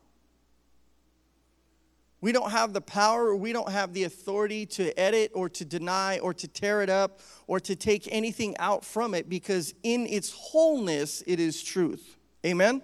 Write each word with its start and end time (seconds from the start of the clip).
We 2.20 2.32
don't 2.32 2.52
have 2.52 2.74
the 2.74 2.82
power, 2.82 3.36
we 3.36 3.52
don't 3.52 3.72
have 3.72 3.94
the 3.94 4.04
authority 4.04 4.68
to 4.68 4.98
edit 5.00 5.32
or 5.34 5.50
to 5.50 5.66
deny 5.66 6.20
or 6.20 6.36
to 6.36 6.48
tear 6.48 6.84
it 6.84 6.90
up 6.90 7.20
or 7.48 7.60
to 7.62 7.76
take 7.76 8.08
anything 8.12 8.56
out 8.58 8.86
from 8.86 9.16
it 9.16 9.28
because 9.28 9.74
in 9.82 10.06
its 10.06 10.32
wholeness, 10.32 11.24
it 11.26 11.40
is 11.40 11.64
truth. 11.64 12.18
Amen? 12.46 12.84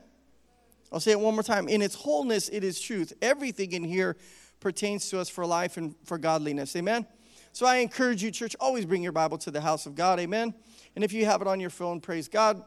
I'll 0.91 0.99
say 0.99 1.11
it 1.11 1.19
one 1.19 1.35
more 1.35 1.43
time. 1.43 1.67
In 1.67 1.83
its 1.83 1.93
wholeness, 1.93 2.49
it 2.49 2.63
is 2.63 2.79
truth. 2.79 3.13
Everything 3.21 3.73
in 3.73 3.83
here 3.83 4.17
pertains 4.59 5.09
to 5.09 5.19
us 5.19 5.29
for 5.29 5.45
life 5.45 5.77
and 5.77 5.95
for 6.03 6.17
godliness. 6.17 6.75
Amen? 6.75 7.05
So 7.53 7.65
I 7.65 7.77
encourage 7.77 8.21
you, 8.23 8.31
church, 8.31 8.55
always 8.59 8.85
bring 8.85 9.01
your 9.01 9.11
Bible 9.11 9.37
to 9.39 9.51
the 9.51 9.61
house 9.61 9.85
of 9.85 9.95
God. 9.95 10.19
Amen? 10.19 10.53
And 10.95 11.03
if 11.03 11.13
you 11.13 11.25
have 11.25 11.41
it 11.41 11.47
on 11.47 11.59
your 11.59 11.69
phone, 11.69 11.99
praise 11.99 12.27
God. 12.27 12.63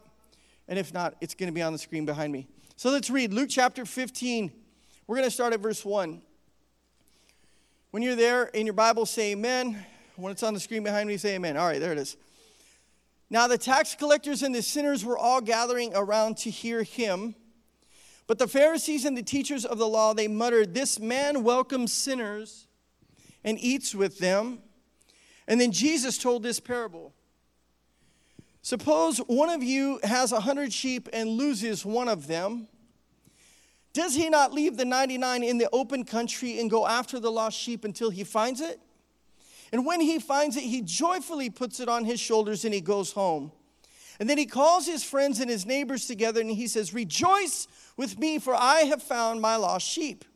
And 0.68 0.78
if 0.78 0.94
not, 0.94 1.16
it's 1.20 1.34
going 1.34 1.48
to 1.48 1.54
be 1.54 1.62
on 1.62 1.72
the 1.72 1.78
screen 1.78 2.04
behind 2.04 2.32
me. 2.32 2.48
So 2.76 2.90
let's 2.90 3.10
read 3.10 3.32
Luke 3.32 3.48
chapter 3.50 3.84
15. 3.84 4.52
We're 5.06 5.16
going 5.16 5.26
to 5.28 5.30
start 5.30 5.52
at 5.52 5.60
verse 5.60 5.84
1. 5.84 6.22
When 7.90 8.02
you're 8.02 8.16
there 8.16 8.44
in 8.44 8.66
your 8.66 8.72
Bible, 8.72 9.04
say 9.04 9.32
amen. 9.32 9.84
When 10.14 10.30
it's 10.30 10.42
on 10.42 10.54
the 10.54 10.60
screen 10.60 10.84
behind 10.84 11.08
me, 11.08 11.16
say 11.16 11.34
amen. 11.34 11.56
All 11.56 11.66
right, 11.66 11.80
there 11.80 11.92
it 11.92 11.98
is. 11.98 12.16
Now 13.28 13.46
the 13.46 13.58
tax 13.58 13.94
collectors 13.94 14.42
and 14.42 14.54
the 14.54 14.62
sinners 14.62 15.04
were 15.04 15.18
all 15.18 15.40
gathering 15.40 15.92
around 15.94 16.36
to 16.38 16.50
hear 16.50 16.82
him. 16.82 17.34
But 18.30 18.38
the 18.38 18.46
Pharisees 18.46 19.04
and 19.04 19.18
the 19.18 19.24
teachers 19.24 19.64
of 19.64 19.78
the 19.78 19.88
law, 19.88 20.14
they 20.14 20.28
muttered, 20.28 20.72
This 20.72 21.00
man 21.00 21.42
welcomes 21.42 21.92
sinners 21.92 22.68
and 23.42 23.58
eats 23.58 23.92
with 23.92 24.20
them. 24.20 24.60
And 25.48 25.60
then 25.60 25.72
Jesus 25.72 26.16
told 26.16 26.44
this 26.44 26.60
parable. 26.60 27.12
Suppose 28.62 29.18
one 29.18 29.50
of 29.50 29.64
you 29.64 29.98
has 30.04 30.30
a 30.30 30.38
hundred 30.38 30.72
sheep 30.72 31.08
and 31.12 31.28
loses 31.30 31.84
one 31.84 32.06
of 32.08 32.28
them. 32.28 32.68
Does 33.94 34.14
he 34.14 34.30
not 34.30 34.52
leave 34.52 34.76
the 34.76 34.84
99 34.84 35.42
in 35.42 35.58
the 35.58 35.68
open 35.72 36.04
country 36.04 36.60
and 36.60 36.70
go 36.70 36.86
after 36.86 37.18
the 37.18 37.32
lost 37.32 37.58
sheep 37.58 37.84
until 37.84 38.10
he 38.10 38.22
finds 38.22 38.60
it? 38.60 38.78
And 39.72 39.84
when 39.84 40.00
he 40.00 40.20
finds 40.20 40.56
it, 40.56 40.62
he 40.62 40.82
joyfully 40.82 41.50
puts 41.50 41.80
it 41.80 41.88
on 41.88 42.04
his 42.04 42.20
shoulders 42.20 42.64
and 42.64 42.72
he 42.72 42.80
goes 42.80 43.10
home. 43.10 43.50
And 44.20 44.28
then 44.28 44.36
he 44.36 44.44
calls 44.44 44.86
his 44.86 45.02
friends 45.02 45.40
and 45.40 45.48
his 45.48 45.64
neighbors 45.64 46.06
together 46.06 46.42
and 46.42 46.50
he 46.50 46.66
says, 46.66 46.92
Rejoice 46.92 47.66
with 47.96 48.18
me, 48.18 48.38
for 48.38 48.54
I 48.54 48.80
have 48.80 49.02
found 49.02 49.40
my 49.40 49.56
lost 49.56 49.88
sheep. 49.88 50.26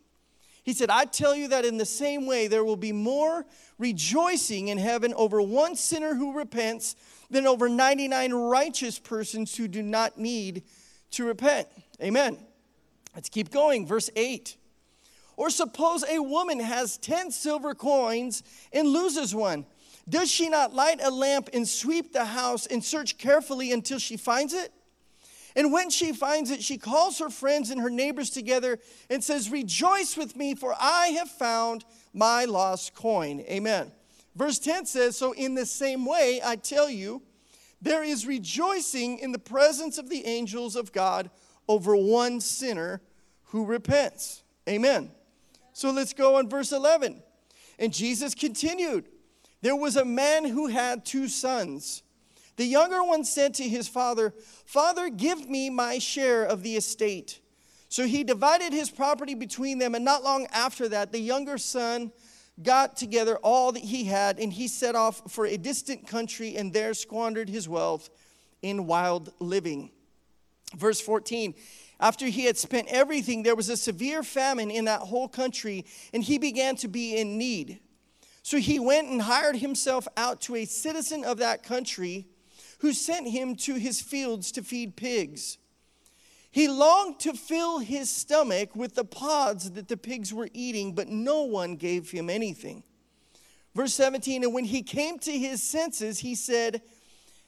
He 0.65 0.72
said, 0.72 0.89
I 0.89 1.05
tell 1.05 1.37
you 1.37 1.49
that 1.49 1.67
in 1.67 1.77
the 1.77 1.84
same 1.84 2.25
way, 2.25 2.47
there 2.47 2.65
will 2.65 2.78
be 2.78 2.93
more 2.93 3.45
rejoicing 3.78 4.69
in 4.69 4.78
heaven 4.78 5.12
over 5.12 5.43
one 5.43 5.77
sinner 5.77 6.15
who 6.15 6.33
repents 6.33 6.97
than 7.31 7.47
over 7.47 7.69
99 7.69 8.33
righteous 8.33 8.99
persons 8.99 9.55
who 9.55 9.69
do 9.69 9.83
not 9.83 10.19
need 10.19 10.62
to 11.11 11.27
repent. 11.27 11.69
Amen. 12.03 12.39
Let's 13.15 13.28
keep 13.28 13.51
going. 13.51 13.87
Verse 13.87 14.09
8. 14.16 14.56
Or 15.37 15.51
suppose 15.51 16.05
a 16.09 16.21
woman 16.21 16.61
has 16.61 16.97
10 16.97 17.31
silver 17.33 17.75
coins 17.75 18.43
and 18.72 18.89
loses 18.89 19.34
one. 19.34 19.66
Does 20.09 20.31
she 20.31 20.48
not 20.48 20.75
light 20.75 21.00
a 21.03 21.10
lamp 21.10 21.48
and 21.53 21.66
sweep 21.66 22.12
the 22.12 22.26
house 22.26 22.66
and 22.66 22.84
search 22.84 23.16
carefully 23.16 23.72
until 23.72 23.98
she 23.98 24.16
finds 24.16 24.53
it? 24.53 24.72
And 25.56 25.72
when 25.72 25.88
she 25.88 26.12
finds 26.12 26.50
it, 26.50 26.62
she 26.62 26.78
calls 26.78 27.19
her 27.20 27.31
friends 27.31 27.70
and 27.70 27.81
her 27.81 27.91
neighbors 27.91 28.31
together 28.31 28.78
and 29.09 29.22
says, 29.22 29.50
Rejoice 29.50 30.16
with 30.16 30.37
me, 30.37 30.54
for 30.54 30.75
I 30.78 31.09
have 31.19 31.31
found 31.31 31.84
my 32.12 32.44
lost 32.44 32.94
coin. 32.94 33.41
Amen. 33.48 33.92
Verse 34.34 34.59
10 34.59 34.87
says, 34.87 35.16
So 35.16 35.32
in 35.32 35.54
the 35.54 35.66
same 35.66 36.04
way, 36.04 36.41
I 36.44 36.56
tell 36.56 36.91
you, 36.91 37.22
there 37.81 38.03
is 38.03 38.26
rejoicing 38.26 39.19
in 39.19 39.31
the 39.31 39.38
presence 39.38 39.97
of 39.97 40.09
the 40.09 40.26
angels 40.26 40.75
of 40.75 40.92
God 40.92 41.31
over 41.69 41.94
one 41.94 42.41
sinner 42.41 43.00
who 43.44 43.65
repents. 43.65 44.42
Amen. 44.69 45.10
So 45.72 45.91
let's 45.91 46.12
go 46.12 46.36
on 46.36 46.48
verse 46.48 46.72
11. 46.72 47.22
And 47.78 47.92
Jesus 47.92 48.34
continued 48.34 49.06
There 49.64 49.75
was 49.75 49.97
a 49.97 50.04
man 50.04 50.44
who 50.44 50.66
had 50.66 51.06
two 51.06 51.26
sons. 51.26 52.02
The 52.56 52.66
younger 52.66 53.02
one 53.02 53.25
said 53.25 53.54
to 53.54 53.62
his 53.62 53.88
father, 53.88 54.34
Father, 54.66 55.08
give 55.08 55.48
me 55.48 55.70
my 55.70 55.98
share 55.98 56.44
of 56.44 56.62
the 56.62 56.76
estate. 56.76 57.41
So 57.88 58.06
he 58.06 58.24
divided 58.24 58.74
his 58.74 58.91
property 58.91 59.34
between 59.34 59.78
them, 59.78 59.94
and 59.94 60.04
not 60.04 60.22
long 60.22 60.47
after 60.53 60.86
that, 60.91 61.12
the 61.12 61.19
younger 61.19 61.56
son 61.56 62.12
got 62.62 62.98
together 62.98 63.36
all 63.38 63.72
that 63.72 63.82
he 63.82 64.04
had, 64.04 64.38
and 64.38 64.53
he 64.53 64.69
set 64.69 64.94
off 64.94 65.32
for 65.32 65.47
a 65.47 65.56
distant 65.56 66.06
country 66.06 66.56
and 66.56 66.70
there 66.70 66.92
squandered 66.92 67.48
his 67.48 67.66
wealth 67.66 68.10
in 68.60 68.86
wild 68.86 69.32
living. 69.41 69.91
Verse 70.76 71.00
14 71.00 71.54
After 71.98 72.26
he 72.26 72.44
had 72.44 72.58
spent 72.58 72.88
everything, 72.88 73.42
there 73.42 73.56
was 73.56 73.70
a 73.70 73.78
severe 73.78 74.22
famine 74.22 74.70
in 74.70 74.84
that 74.84 75.00
whole 75.00 75.26
country, 75.26 75.86
and 76.12 76.22
he 76.22 76.36
began 76.36 76.76
to 76.76 76.88
be 76.88 77.16
in 77.16 77.39
need. 77.39 77.80
So 78.44 78.58
he 78.58 78.78
went 78.78 79.08
and 79.08 79.22
hired 79.22 79.56
himself 79.56 80.06
out 80.18 80.42
to 80.42 80.54
a 80.54 80.66
citizen 80.66 81.24
of 81.24 81.38
that 81.38 81.62
country 81.62 82.26
who 82.80 82.92
sent 82.92 83.26
him 83.26 83.56
to 83.56 83.76
his 83.76 84.02
fields 84.02 84.52
to 84.52 84.62
feed 84.62 84.96
pigs. 84.96 85.56
He 86.50 86.68
longed 86.68 87.20
to 87.20 87.32
fill 87.32 87.78
his 87.78 88.10
stomach 88.10 88.76
with 88.76 88.96
the 88.96 89.04
pods 89.04 89.70
that 89.70 89.88
the 89.88 89.96
pigs 89.96 90.34
were 90.34 90.50
eating, 90.52 90.94
but 90.94 91.08
no 91.08 91.44
one 91.44 91.76
gave 91.76 92.10
him 92.10 92.28
anything. 92.28 92.82
Verse 93.74 93.94
17 93.94 94.44
And 94.44 94.52
when 94.52 94.64
he 94.64 94.82
came 94.82 95.18
to 95.20 95.32
his 95.32 95.62
senses, 95.62 96.18
he 96.18 96.34
said, 96.34 96.82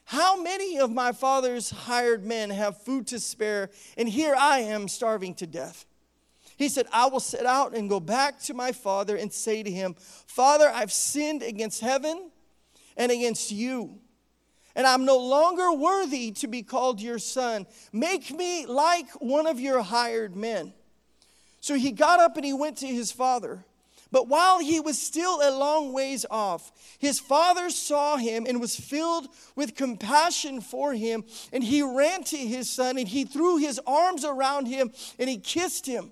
How 0.05 0.41
many 0.41 0.79
of 0.79 0.91
my 0.91 1.11
father's 1.11 1.69
hired 1.69 2.25
men 2.25 2.49
have 2.49 2.81
food 2.81 3.05
to 3.07 3.19
spare, 3.19 3.69
and 3.97 4.09
here 4.09 4.33
I 4.35 4.61
am 4.61 4.87
starving 4.87 5.35
to 5.35 5.45
death? 5.45 5.85
He 6.57 6.69
said, 6.69 6.87
I 6.91 7.07
will 7.07 7.19
set 7.19 7.45
out 7.45 7.75
and 7.75 7.89
go 7.89 7.99
back 7.99 8.39
to 8.41 8.53
my 8.53 8.71
father 8.71 9.15
and 9.15 9.31
say 9.31 9.63
to 9.63 9.71
him, 9.71 9.95
Father, 9.97 10.69
I've 10.73 10.91
sinned 10.91 11.43
against 11.43 11.81
heaven 11.81 12.31
and 12.97 13.11
against 13.11 13.51
you 13.51 13.99
and 14.77 14.85
I'm 14.85 15.05
no 15.05 15.17
longer 15.17 15.73
worthy 15.73 16.31
to 16.33 16.47
be 16.47 16.61
called 16.61 17.01
your 17.01 17.17
son. 17.17 17.65
Make 17.91 18.31
me 18.31 18.67
like 18.67 19.09
one 19.13 19.47
of 19.47 19.59
your 19.59 19.81
hired 19.81 20.35
men. 20.35 20.71
So 21.61 21.73
he 21.73 21.91
got 21.91 22.19
up 22.19 22.37
and 22.37 22.45
he 22.45 22.53
went 22.53 22.77
to 22.77 22.87
his 22.87 23.11
father. 23.11 23.65
But 24.11 24.27
while 24.27 24.59
he 24.59 24.79
was 24.79 25.01
still 25.01 25.39
a 25.41 25.49
long 25.49 25.93
ways 25.93 26.27
off, 26.29 26.71
his 26.99 27.19
father 27.19 27.71
saw 27.71 28.17
him 28.17 28.45
and 28.47 28.61
was 28.61 28.75
filled 28.75 29.27
with 29.55 29.75
compassion 29.75 30.61
for 30.61 30.93
him. 30.93 31.23
And 31.51 31.63
he 31.63 31.81
ran 31.81 32.23
to 32.25 32.37
his 32.37 32.69
son 32.69 32.99
and 32.99 33.07
he 33.07 33.25
threw 33.25 33.57
his 33.57 33.81
arms 33.87 34.23
around 34.23 34.67
him 34.67 34.91
and 35.17 35.27
he 35.27 35.37
kissed 35.37 35.87
him. 35.87 36.11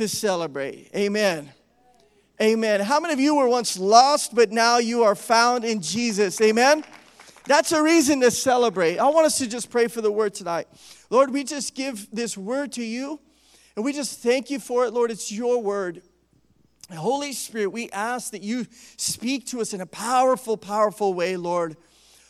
to 0.00 0.08
celebrate. 0.08 0.88
Amen. 0.96 1.52
Amen. 2.40 2.80
How 2.80 3.00
many 3.00 3.12
of 3.12 3.20
you 3.20 3.36
were 3.36 3.46
once 3.46 3.78
lost, 3.78 4.34
but 4.34 4.50
now 4.50 4.78
you 4.78 5.02
are 5.02 5.14
found 5.14 5.62
in 5.62 5.82
Jesus? 5.82 6.40
Amen. 6.40 6.84
That's 7.44 7.72
a 7.72 7.82
reason 7.82 8.18
to 8.22 8.30
celebrate. 8.30 8.96
I 8.96 9.10
want 9.10 9.26
us 9.26 9.36
to 9.38 9.46
just 9.46 9.68
pray 9.68 9.88
for 9.88 10.00
the 10.00 10.10
word 10.10 10.32
tonight. 10.32 10.68
Lord, 11.10 11.34
we 11.34 11.44
just 11.44 11.74
give 11.74 12.08
this 12.10 12.34
word 12.34 12.72
to 12.72 12.82
you. 12.82 13.20
And 13.76 13.84
we 13.84 13.92
just 13.92 14.20
thank 14.20 14.48
you 14.48 14.58
for 14.58 14.86
it, 14.86 14.94
Lord. 14.94 15.10
It's 15.10 15.30
your 15.30 15.62
word. 15.62 16.00
Holy 16.90 17.34
Spirit, 17.34 17.68
we 17.68 17.90
ask 17.90 18.32
that 18.32 18.42
you 18.42 18.66
speak 18.96 19.48
to 19.48 19.60
us 19.60 19.74
in 19.74 19.82
a 19.82 19.86
powerful, 19.86 20.56
powerful 20.56 21.12
way, 21.12 21.36
Lord. 21.36 21.76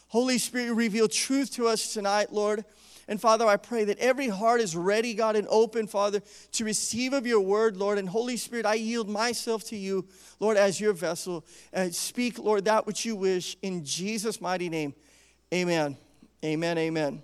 Holy 0.09 0.39
Spirit, 0.39 0.75
reveal 0.75 1.07
truth 1.07 1.53
to 1.53 1.69
us 1.69 1.93
tonight, 1.93 2.33
Lord. 2.33 2.65
And 3.11 3.21
Father, 3.21 3.45
I 3.45 3.57
pray 3.57 3.83
that 3.85 3.99
every 3.99 4.29
heart 4.29 4.61
is 4.61 4.77
ready, 4.77 5.15
God, 5.15 5.35
and 5.35 5.49
open, 5.51 5.89
Father, 5.89 6.23
to 6.53 6.65
receive 6.65 7.13
of 7.13 7.27
your 7.27 7.41
word, 7.41 7.77
Lord. 7.77 7.99
And 7.99 8.09
Holy 8.09 8.37
Spirit, 8.37 8.65
I 8.65 8.75
yield 8.75 9.09
myself 9.09 9.65
to 9.65 9.77
you, 9.77 10.07
Lord, 10.39 10.57
as 10.57 10.81
your 10.81 10.93
vessel. 10.93 11.45
And 11.73 11.93
speak, 11.93 12.39
Lord, 12.39 12.67
that 12.67 12.87
which 12.87 13.05
you 13.05 13.17
wish 13.17 13.57
in 13.63 13.85
Jesus' 13.85 14.41
mighty 14.41 14.69
name. 14.69 14.95
Amen. 15.53 15.97
Amen. 16.45 16.79
Amen. 16.79 17.23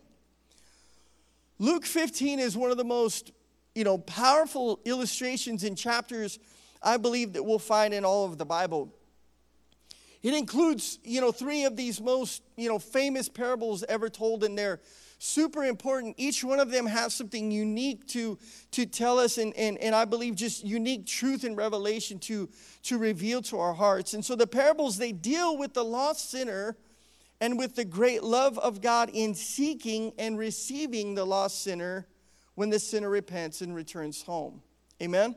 Luke 1.60 1.86
15 1.86 2.40
is 2.40 2.56
one 2.56 2.72
of 2.72 2.76
the 2.76 2.84
most 2.84 3.30
you 3.76 3.84
know, 3.84 3.98
powerful 3.98 4.80
illustrations 4.84 5.62
in 5.62 5.76
chapters 5.76 6.38
I 6.82 6.96
believe 6.96 7.34
that 7.34 7.44
we'll 7.44 7.58
find 7.58 7.94
in 7.94 8.04
all 8.04 8.24
of 8.24 8.38
the 8.38 8.44
Bible. 8.44 8.92
It 10.22 10.34
includes, 10.34 10.98
you 11.04 11.20
know, 11.20 11.30
three 11.30 11.64
of 11.64 11.76
these 11.76 12.00
most, 12.00 12.42
you 12.56 12.68
know, 12.68 12.78
famous 12.78 13.28
parables 13.28 13.84
ever 13.88 14.08
told, 14.08 14.44
in 14.44 14.56
they're 14.56 14.80
super 15.18 15.64
important. 15.64 16.14
Each 16.18 16.44
one 16.44 16.60
of 16.60 16.70
them 16.70 16.86
has 16.86 17.14
something 17.14 17.50
unique 17.50 18.06
to, 18.08 18.38
to 18.72 18.86
tell 18.86 19.18
us, 19.18 19.38
and, 19.38 19.54
and, 19.56 19.78
and 19.78 19.94
I 19.94 20.04
believe 20.04 20.34
just 20.34 20.64
unique 20.64 21.06
truth 21.06 21.44
and 21.44 21.56
revelation 21.56 22.18
to, 22.20 22.48
to 22.84 22.98
reveal 22.98 23.42
to 23.42 23.58
our 23.58 23.74
hearts. 23.74 24.14
And 24.14 24.24
so 24.24 24.36
the 24.36 24.46
parables, 24.46 24.98
they 24.98 25.12
deal 25.12 25.56
with 25.56 25.74
the 25.74 25.84
lost 25.84 26.30
sinner 26.30 26.76
and 27.40 27.58
with 27.58 27.76
the 27.76 27.84
great 27.84 28.22
love 28.22 28.58
of 28.58 28.80
God 28.80 29.10
in 29.12 29.34
seeking 29.34 30.12
and 30.18 30.38
receiving 30.38 31.14
the 31.14 31.24
lost 31.24 31.62
sinner 31.62 32.06
when 32.54 32.70
the 32.70 32.78
sinner 32.78 33.10
repents 33.10 33.60
and 33.60 33.74
returns 33.74 34.22
home. 34.22 34.62
Amen? 35.02 35.36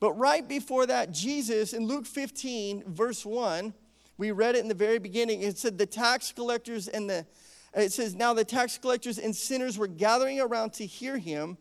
But 0.00 0.14
right 0.14 0.46
before 0.46 0.86
that, 0.86 1.12
Jesus 1.12 1.72
in 1.72 1.86
Luke 1.86 2.06
15, 2.06 2.84
verse 2.88 3.24
1, 3.24 3.72
we 4.18 4.32
read 4.32 4.56
it 4.56 4.58
in 4.58 4.68
the 4.68 4.74
very 4.74 4.98
beginning. 4.98 5.42
It 5.42 5.58
said, 5.58 5.78
The 5.78 5.86
tax 5.86 6.32
collectors 6.32 6.88
and 6.88 7.08
the, 7.08 7.26
it 7.74 7.92
says, 7.92 8.14
Now 8.14 8.34
the 8.34 8.44
tax 8.44 8.78
collectors 8.78 9.18
and 9.18 9.34
sinners 9.34 9.78
were 9.78 9.86
gathering 9.86 10.40
around 10.40 10.72
to 10.74 10.86
hear 10.86 11.18
him. 11.18 11.56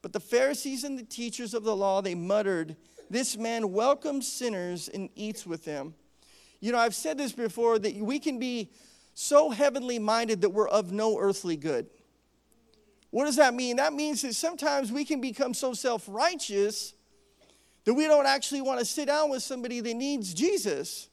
But 0.00 0.12
the 0.12 0.20
Pharisees 0.20 0.84
and 0.84 0.98
the 0.98 1.04
teachers 1.04 1.54
of 1.54 1.64
the 1.64 1.76
law, 1.76 2.00
they 2.00 2.14
muttered, 2.14 2.76
This 3.10 3.36
man 3.36 3.72
welcomes 3.72 4.30
sinners 4.30 4.88
and 4.88 5.08
eats 5.14 5.46
with 5.46 5.64
them. 5.64 5.94
You 6.60 6.72
know, 6.72 6.78
I've 6.78 6.94
said 6.94 7.18
this 7.18 7.32
before 7.32 7.78
that 7.78 7.96
we 7.96 8.18
can 8.18 8.38
be 8.38 8.70
so 9.14 9.50
heavenly 9.50 9.98
minded 9.98 10.40
that 10.42 10.50
we're 10.50 10.68
of 10.68 10.92
no 10.92 11.18
earthly 11.18 11.56
good. 11.56 11.86
What 13.10 13.26
does 13.26 13.36
that 13.36 13.52
mean? 13.52 13.76
That 13.76 13.92
means 13.92 14.22
that 14.22 14.34
sometimes 14.34 14.90
we 14.90 15.04
can 15.04 15.20
become 15.20 15.54
so 15.54 15.74
self 15.74 16.04
righteous 16.08 16.94
that 17.84 17.94
we 17.94 18.06
don't 18.06 18.26
actually 18.26 18.62
want 18.62 18.78
to 18.78 18.84
sit 18.84 19.06
down 19.06 19.28
with 19.28 19.42
somebody 19.42 19.80
that 19.80 19.94
needs 19.94 20.32
Jesus. 20.32 21.08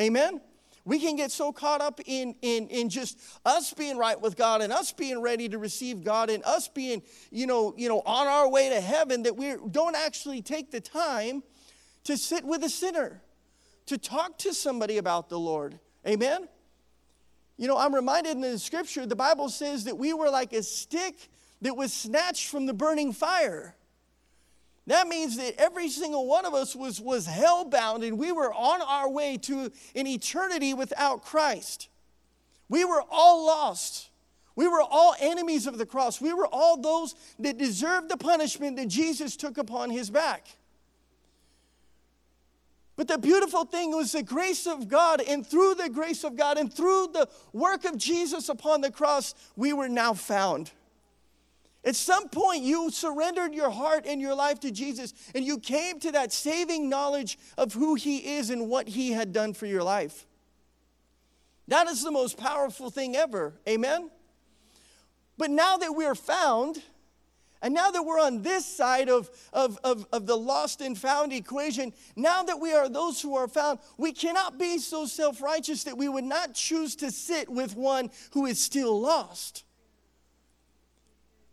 Amen? 0.00 0.40
We 0.84 0.98
can 0.98 1.14
get 1.14 1.30
so 1.30 1.52
caught 1.52 1.80
up 1.80 2.00
in, 2.06 2.34
in, 2.42 2.66
in 2.68 2.88
just 2.88 3.18
us 3.44 3.72
being 3.72 3.96
right 3.96 4.20
with 4.20 4.36
God 4.36 4.62
and 4.62 4.72
us 4.72 4.92
being 4.92 5.20
ready 5.20 5.48
to 5.48 5.58
receive 5.58 6.02
God 6.02 6.28
and 6.28 6.42
us 6.44 6.68
being, 6.68 7.02
you 7.30 7.46
know, 7.46 7.72
you 7.76 7.88
know, 7.88 8.02
on 8.04 8.26
our 8.26 8.50
way 8.50 8.68
to 8.68 8.80
heaven 8.80 9.22
that 9.22 9.36
we 9.36 9.54
don't 9.70 9.94
actually 9.94 10.42
take 10.42 10.72
the 10.72 10.80
time 10.80 11.42
to 12.04 12.16
sit 12.16 12.44
with 12.44 12.64
a 12.64 12.68
sinner, 12.68 13.22
to 13.86 13.96
talk 13.96 14.38
to 14.38 14.52
somebody 14.52 14.98
about 14.98 15.28
the 15.28 15.38
Lord. 15.38 15.78
Amen? 16.06 16.48
You 17.56 17.68
know, 17.68 17.78
I'm 17.78 17.94
reminded 17.94 18.32
in 18.32 18.40
the 18.40 18.58
scripture, 18.58 19.06
the 19.06 19.14
Bible 19.14 19.48
says 19.48 19.84
that 19.84 19.96
we 19.96 20.12
were 20.12 20.30
like 20.30 20.52
a 20.52 20.64
stick 20.64 21.28
that 21.60 21.76
was 21.76 21.92
snatched 21.92 22.48
from 22.48 22.66
the 22.66 22.74
burning 22.74 23.12
fire. 23.12 23.76
That 24.86 25.06
means 25.06 25.36
that 25.36 25.60
every 25.60 25.88
single 25.88 26.26
one 26.26 26.44
of 26.44 26.54
us 26.54 26.74
was, 26.74 27.00
was 27.00 27.26
hell 27.26 27.64
bound 27.64 28.02
and 28.02 28.18
we 28.18 28.32
were 28.32 28.52
on 28.52 28.82
our 28.82 29.08
way 29.08 29.36
to 29.38 29.70
an 29.94 30.06
eternity 30.06 30.74
without 30.74 31.22
Christ. 31.24 31.88
We 32.68 32.84
were 32.84 33.04
all 33.10 33.46
lost. 33.46 34.10
We 34.56 34.66
were 34.66 34.82
all 34.82 35.14
enemies 35.20 35.66
of 35.66 35.78
the 35.78 35.86
cross. 35.86 36.20
We 36.20 36.32
were 36.32 36.46
all 36.46 36.76
those 36.76 37.14
that 37.38 37.58
deserved 37.58 38.10
the 38.10 38.16
punishment 38.16 38.76
that 38.76 38.88
Jesus 38.88 39.36
took 39.36 39.56
upon 39.56 39.90
his 39.90 40.10
back. 40.10 40.46
But 42.96 43.08
the 43.08 43.18
beautiful 43.18 43.64
thing 43.64 43.92
was 43.92 44.12
the 44.12 44.22
grace 44.22 44.66
of 44.66 44.88
God, 44.88 45.22
and 45.26 45.46
through 45.46 45.76
the 45.76 45.88
grace 45.88 46.24
of 46.24 46.36
God 46.36 46.58
and 46.58 46.72
through 46.72 47.08
the 47.12 47.28
work 47.52 47.84
of 47.84 47.96
Jesus 47.96 48.48
upon 48.48 48.82
the 48.82 48.90
cross, 48.90 49.34
we 49.56 49.72
were 49.72 49.88
now 49.88 50.12
found. 50.12 50.72
At 51.84 51.96
some 51.96 52.28
point, 52.28 52.62
you 52.62 52.90
surrendered 52.90 53.54
your 53.54 53.70
heart 53.70 54.06
and 54.06 54.20
your 54.20 54.34
life 54.34 54.60
to 54.60 54.70
Jesus, 54.70 55.12
and 55.34 55.44
you 55.44 55.58
came 55.58 55.98
to 56.00 56.12
that 56.12 56.32
saving 56.32 56.88
knowledge 56.88 57.38
of 57.58 57.72
who 57.72 57.96
He 57.96 58.36
is 58.36 58.50
and 58.50 58.68
what 58.68 58.88
He 58.88 59.10
had 59.10 59.32
done 59.32 59.52
for 59.52 59.66
your 59.66 59.82
life. 59.82 60.26
That 61.68 61.88
is 61.88 62.04
the 62.04 62.12
most 62.12 62.36
powerful 62.36 62.90
thing 62.90 63.16
ever. 63.16 63.54
Amen? 63.68 64.10
But 65.36 65.50
now 65.50 65.76
that 65.76 65.92
we're 65.92 66.14
found, 66.14 66.80
and 67.62 67.74
now 67.74 67.90
that 67.90 68.04
we're 68.04 68.20
on 68.20 68.42
this 68.42 68.64
side 68.64 69.08
of, 69.08 69.30
of, 69.52 69.78
of, 69.82 70.06
of, 70.12 70.26
the 70.26 70.36
lost 70.36 70.80
and 70.80 70.96
found 70.96 71.32
equation, 71.32 71.92
now 72.14 72.42
that 72.44 72.60
we 72.60 72.72
are 72.72 72.88
those 72.88 73.20
who 73.20 73.36
are 73.36 73.48
found, 73.48 73.80
we 73.96 74.12
cannot 74.12 74.58
be 74.58 74.78
so 74.78 75.06
self 75.06 75.40
righteous 75.40 75.84
that 75.84 75.96
we 75.96 76.08
would 76.08 76.24
not 76.24 76.54
choose 76.54 76.94
to 76.96 77.10
sit 77.10 77.48
with 77.48 77.76
one 77.76 78.10
who 78.32 78.46
is 78.46 78.60
still 78.60 79.00
lost. 79.00 79.64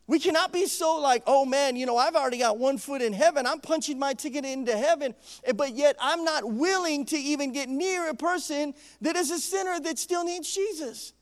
We 0.10 0.18
cannot 0.18 0.52
be 0.52 0.66
so 0.66 0.96
like, 0.96 1.22
oh 1.28 1.46
man, 1.46 1.76
you 1.76 1.86
know, 1.86 1.96
I've 1.96 2.16
already 2.16 2.40
got 2.40 2.58
one 2.58 2.80
foot 2.80 3.04
in 3.04 3.14
heaven. 3.14 3.46
I'm 3.46 3.60
punching 3.60 4.00
my 4.00 4.16
ticket 4.16 4.44
into 4.44 4.76
heaven, 4.76 5.14
but 5.56 5.76
yet 5.76 5.98
I'm 6.02 6.24
not 6.24 6.52
willing 6.52 7.06
to 7.06 7.16
even 7.16 7.54
get 7.54 7.70
near 7.70 8.10
a 8.10 8.16
person 8.16 8.74
that 9.02 9.16
is 9.16 9.30
a 9.30 9.38
sinner 9.38 9.80
that 9.82 10.00
still 10.00 10.26
needs 10.26 10.52
Jesus. 10.52 11.14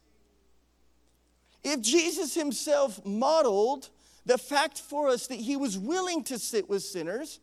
If 1.65 1.81
Jesus 1.81 2.33
himself 2.33 3.05
modeled 3.05 3.89
the 4.25 4.37
fact 4.37 4.79
for 4.79 5.09
us 5.09 5.27
that 5.27 5.35
he 5.35 5.57
was 5.57 5.77
willing 5.77 6.23
to 6.23 6.39
sit 6.39 6.69
with 6.69 6.81
sinners, 6.81 7.41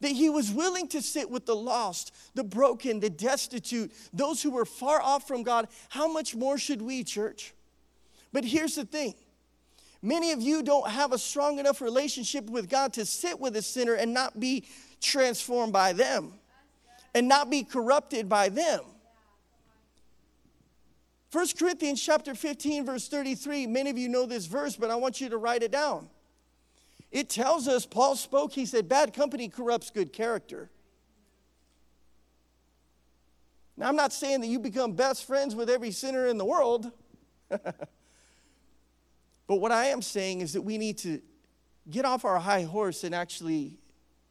that 0.00 0.12
he 0.12 0.30
was 0.30 0.52
willing 0.52 0.86
to 0.90 1.02
sit 1.02 1.28
with 1.28 1.46
the 1.46 1.56
lost, 1.56 2.14
the 2.36 2.44
broken, 2.44 3.00
the 3.00 3.10
destitute, 3.10 3.90
those 4.12 4.40
who 4.40 4.52
were 4.52 4.64
far 4.64 5.02
off 5.02 5.26
from 5.26 5.42
God, 5.42 5.66
how 5.88 6.06
much 6.06 6.36
more 6.36 6.58
should 6.58 6.80
we, 6.80 7.02
church? 7.02 7.54
But 8.32 8.44
here's 8.44 8.76
the 8.76 8.84
thing 8.84 9.14
Many 10.02 10.32
of 10.32 10.40
you 10.40 10.62
don't 10.62 10.88
have 10.88 11.12
a 11.12 11.18
strong 11.18 11.58
enough 11.58 11.80
relationship 11.80 12.48
with 12.48 12.70
God 12.70 12.94
to 12.94 13.04
sit 13.04 13.38
with 13.38 13.54
a 13.56 13.62
sinner 13.62 13.94
and 13.94 14.14
not 14.14 14.40
be 14.40 14.64
transformed 15.00 15.72
by 15.72 15.92
them 15.92 16.32
and 17.14 17.28
not 17.28 17.50
be 17.50 17.62
corrupted 17.62 18.28
by 18.28 18.48
them. 18.48 18.80
1 21.32 21.46
Corinthians 21.58 22.02
chapter 22.02 22.34
15 22.34 22.86
verse 22.86 23.08
33, 23.08 23.66
many 23.66 23.90
of 23.90 23.98
you 23.98 24.08
know 24.08 24.26
this 24.26 24.46
verse, 24.46 24.74
but 24.74 24.90
I 24.90 24.96
want 24.96 25.20
you 25.20 25.28
to 25.28 25.36
write 25.36 25.62
it 25.62 25.70
down. 25.70 26.08
It 27.12 27.28
tells 27.28 27.68
us 27.68 27.86
Paul 27.86 28.16
spoke, 28.16 28.52
he 28.52 28.66
said 28.66 28.88
bad 28.88 29.12
company 29.12 29.48
corrupts 29.48 29.90
good 29.90 30.12
character. 30.12 30.70
Now 33.76 33.88
I'm 33.88 33.96
not 33.96 34.12
saying 34.12 34.40
that 34.40 34.46
you 34.46 34.58
become 34.58 34.92
best 34.92 35.26
friends 35.26 35.54
with 35.54 35.68
every 35.68 35.90
sinner 35.90 36.26
in 36.26 36.38
the 36.38 36.44
world. 36.44 36.90
But 39.50 39.56
what 39.56 39.72
I 39.72 39.86
am 39.86 40.00
saying 40.00 40.42
is 40.42 40.52
that 40.52 40.62
we 40.62 40.78
need 40.78 40.96
to 40.98 41.20
get 41.90 42.04
off 42.04 42.24
our 42.24 42.38
high 42.38 42.62
horse 42.62 43.02
and 43.02 43.12
actually 43.12 43.80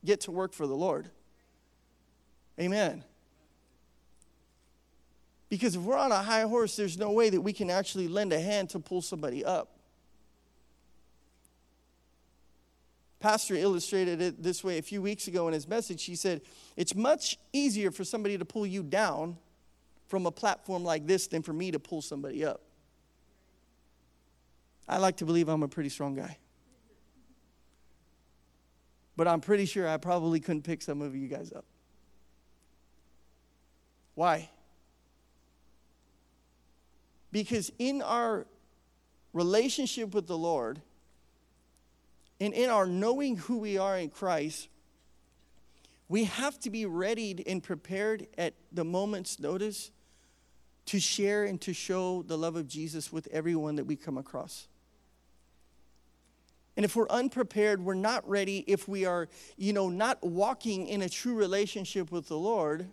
get 0.05 0.21
to 0.21 0.31
work 0.31 0.53
for 0.53 0.65
the 0.65 0.73
Lord. 0.73 1.09
Amen. 2.57 3.03
Because 5.49 5.75
if 5.75 5.81
we're 5.81 5.97
on 5.97 6.13
a 6.13 6.23
high 6.23 6.43
horse, 6.43 6.77
there's 6.77 6.97
no 6.97 7.11
way 7.11 7.29
that 7.31 7.41
we 7.41 7.51
can 7.51 7.69
actually 7.69 8.07
lend 8.07 8.31
a 8.31 8.39
hand 8.39 8.69
to 8.69 8.79
pull 8.79 9.01
somebody 9.01 9.43
up. 9.43 9.73
Pastor 13.19 13.55
illustrated 13.55 14.21
it 14.21 14.41
this 14.41 14.63
way 14.63 14.77
a 14.77 14.81
few 14.81 15.01
weeks 15.01 15.27
ago 15.27 15.49
in 15.49 15.53
his 15.53 15.67
message. 15.67 16.05
He 16.05 16.15
said, 16.15 16.39
It's 16.77 16.95
much 16.95 17.37
easier 17.51 17.91
for 17.91 18.05
somebody 18.05 18.37
to 18.37 18.45
pull 18.45 18.65
you 18.65 18.83
down 18.83 19.35
from 20.07 20.25
a 20.25 20.31
platform 20.31 20.85
like 20.85 21.07
this 21.07 21.27
than 21.27 21.43
for 21.43 21.51
me 21.51 21.71
to 21.71 21.79
pull 21.79 22.01
somebody 22.01 22.45
up. 22.45 22.61
I 24.89 24.97
like 24.97 25.17
to 25.17 25.25
believe 25.25 25.47
I'm 25.47 25.61
a 25.61 25.67
pretty 25.67 25.89
strong 25.89 26.15
guy. 26.15 26.37
But 29.15 29.27
I'm 29.27 29.39
pretty 29.39 29.65
sure 29.65 29.87
I 29.87 29.97
probably 29.97 30.39
couldn't 30.39 30.63
pick 30.63 30.81
some 30.81 31.01
of 31.01 31.15
you 31.15 31.27
guys 31.27 31.51
up. 31.53 31.65
Why? 34.15 34.49
Because 37.31 37.71
in 37.77 38.01
our 38.01 38.47
relationship 39.33 40.15
with 40.15 40.25
the 40.25 40.37
Lord, 40.37 40.81
and 42.41 42.53
in 42.53 42.69
our 42.69 42.87
knowing 42.87 43.35
who 43.35 43.59
we 43.59 43.77
are 43.77 43.97
in 43.97 44.09
Christ, 44.09 44.69
we 46.07 46.23
have 46.23 46.59
to 46.61 46.71
be 46.71 46.85
readied 46.85 47.43
and 47.45 47.61
prepared 47.61 48.25
at 48.37 48.55
the 48.71 48.83
moment's 48.83 49.39
notice 49.39 49.91
to 50.85 50.99
share 50.99 51.43
and 51.43 51.61
to 51.61 51.73
show 51.73 52.23
the 52.23 52.37
love 52.37 52.55
of 52.55 52.67
Jesus 52.67 53.13
with 53.13 53.27
everyone 53.31 53.75
that 53.75 53.83
we 53.83 53.95
come 53.95 54.17
across. 54.17 54.68
And 56.79 56.85
if 56.85 56.95
we're 56.95 57.09
unprepared, 57.09 57.83
we're 57.83 57.93
not 57.93 58.25
ready, 58.25 58.63
if 58.65 58.87
we 58.87 59.03
are, 59.03 59.27
you 59.57 59.73
know, 59.73 59.89
not 59.89 60.23
walking 60.23 60.87
in 60.87 61.01
a 61.01 61.09
true 61.09 61.35
relationship 61.35 62.09
with 62.09 62.29
the 62.29 62.37
Lord, 62.37 62.87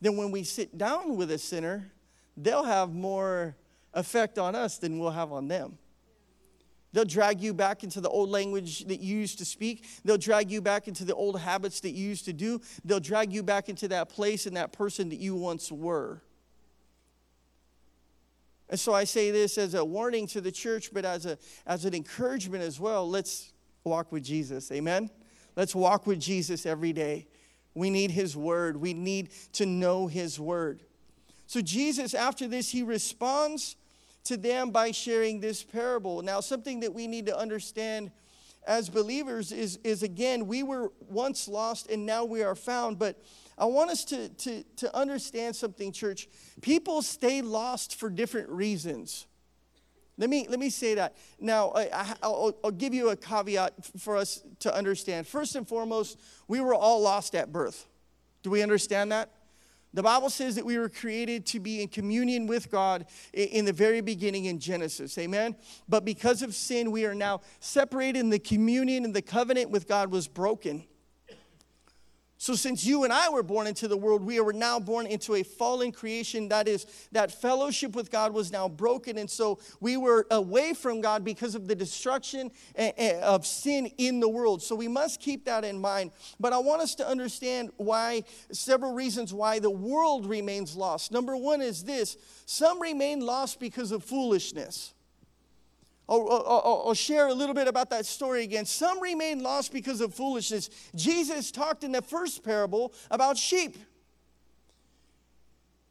then 0.00 0.16
when 0.16 0.32
we 0.32 0.42
sit 0.42 0.76
down 0.76 1.14
with 1.14 1.30
a 1.30 1.38
sinner, 1.38 1.92
they'll 2.36 2.64
have 2.64 2.92
more 2.92 3.54
effect 3.94 4.40
on 4.40 4.56
us 4.56 4.78
than 4.78 4.98
we'll 4.98 5.12
have 5.12 5.30
on 5.30 5.46
them. 5.46 5.78
They'll 6.92 7.04
drag 7.04 7.40
you 7.40 7.54
back 7.54 7.84
into 7.84 8.00
the 8.00 8.08
old 8.08 8.28
language 8.28 8.86
that 8.86 8.98
you 8.98 9.18
used 9.18 9.38
to 9.38 9.44
speak. 9.44 9.86
They'll 10.04 10.18
drag 10.18 10.50
you 10.50 10.60
back 10.60 10.88
into 10.88 11.04
the 11.04 11.14
old 11.14 11.38
habits 11.38 11.78
that 11.82 11.92
you 11.92 12.08
used 12.08 12.24
to 12.24 12.32
do. 12.32 12.60
They'll 12.84 12.98
drag 12.98 13.32
you 13.32 13.44
back 13.44 13.68
into 13.68 13.86
that 13.86 14.08
place 14.08 14.46
and 14.46 14.56
that 14.56 14.72
person 14.72 15.10
that 15.10 15.20
you 15.20 15.36
once 15.36 15.70
were. 15.70 16.22
And 18.70 18.78
so 18.78 18.92
I 18.92 19.04
say 19.04 19.30
this 19.30 19.56
as 19.56 19.74
a 19.74 19.84
warning 19.84 20.26
to 20.28 20.40
the 20.40 20.52
church, 20.52 20.90
but 20.92 21.04
as, 21.04 21.26
a, 21.26 21.38
as 21.66 21.84
an 21.84 21.94
encouragement 21.94 22.62
as 22.62 22.78
well. 22.78 23.08
Let's 23.08 23.52
walk 23.84 24.12
with 24.12 24.24
Jesus. 24.24 24.70
Amen? 24.70 25.10
Let's 25.56 25.74
walk 25.74 26.06
with 26.06 26.20
Jesus 26.20 26.66
every 26.66 26.92
day. 26.92 27.26
We 27.74 27.90
need 27.90 28.10
his 28.10 28.36
word, 28.36 28.76
we 28.76 28.92
need 28.94 29.30
to 29.52 29.66
know 29.66 30.06
his 30.06 30.38
word. 30.40 30.82
So, 31.46 31.60
Jesus, 31.60 32.12
after 32.12 32.46
this, 32.46 32.70
he 32.70 32.82
responds 32.82 33.76
to 34.24 34.36
them 34.36 34.70
by 34.70 34.90
sharing 34.90 35.40
this 35.40 35.62
parable. 35.62 36.20
Now, 36.22 36.40
something 36.40 36.80
that 36.80 36.92
we 36.92 37.06
need 37.06 37.26
to 37.26 37.38
understand 37.38 38.10
as 38.66 38.88
believers 38.88 39.52
is, 39.52 39.78
is 39.84 40.02
again, 40.02 40.46
we 40.46 40.62
were 40.62 40.92
once 41.08 41.48
lost 41.48 41.90
and 41.90 42.04
now 42.04 42.24
we 42.24 42.42
are 42.42 42.54
found. 42.54 42.98
But 42.98 43.22
I 43.56 43.64
want 43.64 43.90
us 43.90 44.04
to, 44.06 44.28
to, 44.28 44.62
to 44.76 44.96
understand 44.96 45.56
something, 45.56 45.92
church. 45.92 46.28
People 46.60 47.02
stay 47.02 47.42
lost 47.42 47.96
for 47.96 48.10
different 48.10 48.48
reasons. 48.50 49.26
Let 50.18 50.30
me, 50.30 50.46
let 50.48 50.58
me 50.58 50.68
say 50.68 50.94
that. 50.96 51.16
Now, 51.38 51.72
I, 51.74 52.14
will 52.22 52.58
I'll 52.64 52.70
give 52.72 52.92
you 52.92 53.10
a 53.10 53.16
caveat 53.16 53.74
for 53.98 54.16
us 54.16 54.42
to 54.60 54.74
understand. 54.74 55.28
First 55.28 55.54
and 55.54 55.66
foremost, 55.66 56.20
we 56.48 56.60
were 56.60 56.74
all 56.74 57.00
lost 57.00 57.36
at 57.36 57.52
birth. 57.52 57.86
Do 58.42 58.50
we 58.50 58.62
understand 58.62 59.12
that? 59.12 59.30
The 59.94 60.02
Bible 60.02 60.28
says 60.28 60.54
that 60.56 60.66
we 60.66 60.78
were 60.78 60.88
created 60.88 61.46
to 61.46 61.60
be 61.60 61.82
in 61.82 61.88
communion 61.88 62.46
with 62.46 62.70
God 62.70 63.06
in 63.32 63.64
the 63.64 63.72
very 63.72 64.00
beginning 64.00 64.44
in 64.44 64.58
Genesis. 64.58 65.16
Amen. 65.18 65.56
But 65.88 66.04
because 66.04 66.42
of 66.42 66.54
sin, 66.54 66.90
we 66.90 67.06
are 67.06 67.14
now 67.14 67.40
separated, 67.60 68.20
and 68.20 68.32
the 68.32 68.38
communion 68.38 69.04
and 69.04 69.14
the 69.14 69.22
covenant 69.22 69.70
with 69.70 69.88
God 69.88 70.10
was 70.10 70.28
broken. 70.28 70.84
So, 72.40 72.54
since 72.54 72.84
you 72.84 73.02
and 73.02 73.12
I 73.12 73.28
were 73.30 73.42
born 73.42 73.66
into 73.66 73.88
the 73.88 73.96
world, 73.96 74.22
we 74.22 74.38
are 74.38 74.52
now 74.52 74.78
born 74.78 75.06
into 75.06 75.34
a 75.34 75.42
fallen 75.42 75.90
creation. 75.90 76.48
That 76.48 76.68
is, 76.68 76.86
that 77.10 77.32
fellowship 77.32 77.96
with 77.96 78.12
God 78.12 78.32
was 78.32 78.52
now 78.52 78.68
broken. 78.68 79.18
And 79.18 79.28
so 79.28 79.58
we 79.80 79.96
were 79.96 80.24
away 80.30 80.72
from 80.72 81.00
God 81.00 81.24
because 81.24 81.56
of 81.56 81.66
the 81.66 81.74
destruction 81.74 82.52
eh, 82.76 82.92
eh, 82.96 83.20
of 83.22 83.44
sin 83.44 83.86
in 83.98 84.20
the 84.20 84.28
world. 84.28 84.62
So 84.62 84.76
we 84.76 84.86
must 84.86 85.20
keep 85.20 85.46
that 85.46 85.64
in 85.64 85.80
mind. 85.80 86.12
But 86.38 86.52
I 86.52 86.58
want 86.58 86.80
us 86.80 86.94
to 86.96 87.08
understand 87.08 87.70
why, 87.76 88.22
several 88.52 88.94
reasons 88.94 89.34
why 89.34 89.58
the 89.58 89.70
world 89.70 90.24
remains 90.24 90.76
lost. 90.76 91.10
Number 91.10 91.36
one 91.36 91.60
is 91.60 91.82
this 91.82 92.16
some 92.46 92.80
remain 92.80 93.18
lost 93.18 93.58
because 93.58 93.90
of 93.90 94.04
foolishness. 94.04 94.94
I'll, 96.08 96.26
I'll, 96.30 96.82
I'll, 96.86 96.94
share 96.94 97.26
a 97.28 97.34
little 97.34 97.54
bit 97.54 97.68
about 97.68 97.90
that 97.90 98.06
story 98.06 98.42
again. 98.42 98.64
Some 98.64 99.00
remain 99.00 99.42
lost 99.42 99.72
because 99.72 100.00
of 100.00 100.14
foolishness. 100.14 100.70
Jesus 100.94 101.50
talked 101.50 101.84
in 101.84 101.92
the 101.92 102.00
first 102.00 102.42
parable 102.42 102.94
about 103.10 103.36
sheep. 103.36 103.76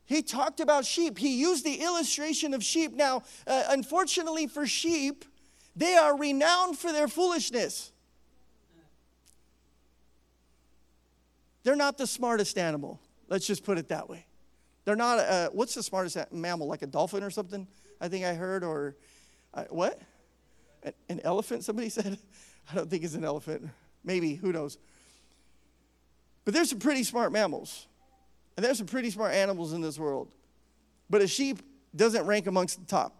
He 0.05 0.23
talked 0.23 0.59
about 0.59 0.85
sheep. 0.85 1.19
He 1.19 1.39
used 1.39 1.63
the 1.63 1.75
illustration 1.75 2.53
of 2.53 2.63
sheep. 2.63 2.93
Now, 2.93 3.23
uh, 3.45 3.65
unfortunately 3.69 4.47
for 4.47 4.65
sheep, 4.65 5.25
they 5.75 5.95
are 5.95 6.17
renowned 6.17 6.79
for 6.79 6.91
their 6.91 7.07
foolishness. 7.07 7.91
They're 11.63 11.75
not 11.75 11.97
the 11.97 12.07
smartest 12.07 12.57
animal. 12.57 12.99
Let's 13.27 13.45
just 13.45 13.63
put 13.63 13.77
it 13.77 13.89
that 13.89 14.09
way. 14.09 14.25
They're 14.85 14.95
not, 14.95 15.19
uh, 15.19 15.49
what's 15.51 15.75
the 15.75 15.83
smartest 15.83 16.17
mammal, 16.31 16.67
like 16.67 16.81
a 16.81 16.87
dolphin 16.87 17.21
or 17.21 17.29
something? 17.29 17.67
I 17.99 18.07
think 18.07 18.23
I 18.23 18.33
heard, 18.33 18.63
or 18.63 18.95
what? 19.69 19.99
An, 20.83 20.93
an 21.09 21.21
elephant, 21.23 21.63
somebody 21.63 21.89
said? 21.97 22.17
I 22.71 22.75
don't 22.75 22.89
think 22.89 23.03
it's 23.03 23.15
an 23.15 23.23
elephant. 23.23 23.69
Maybe, 24.03 24.35
who 24.35 24.51
knows? 24.51 24.77
But 26.45 26.53
there's 26.53 26.69
some 26.69 26.79
pretty 26.79 27.03
smart 27.03 27.31
mammals. 27.31 27.87
And 28.55 28.65
there's 28.65 28.77
some 28.77 28.87
pretty 28.87 29.11
smart 29.11 29.33
animals 29.33 29.73
in 29.73 29.81
this 29.81 29.99
world. 29.99 30.31
But 31.09 31.21
a 31.21 31.27
sheep 31.27 31.59
doesn't 31.95 32.25
rank 32.25 32.47
amongst 32.47 32.79
the 32.79 32.85
top. 32.85 33.13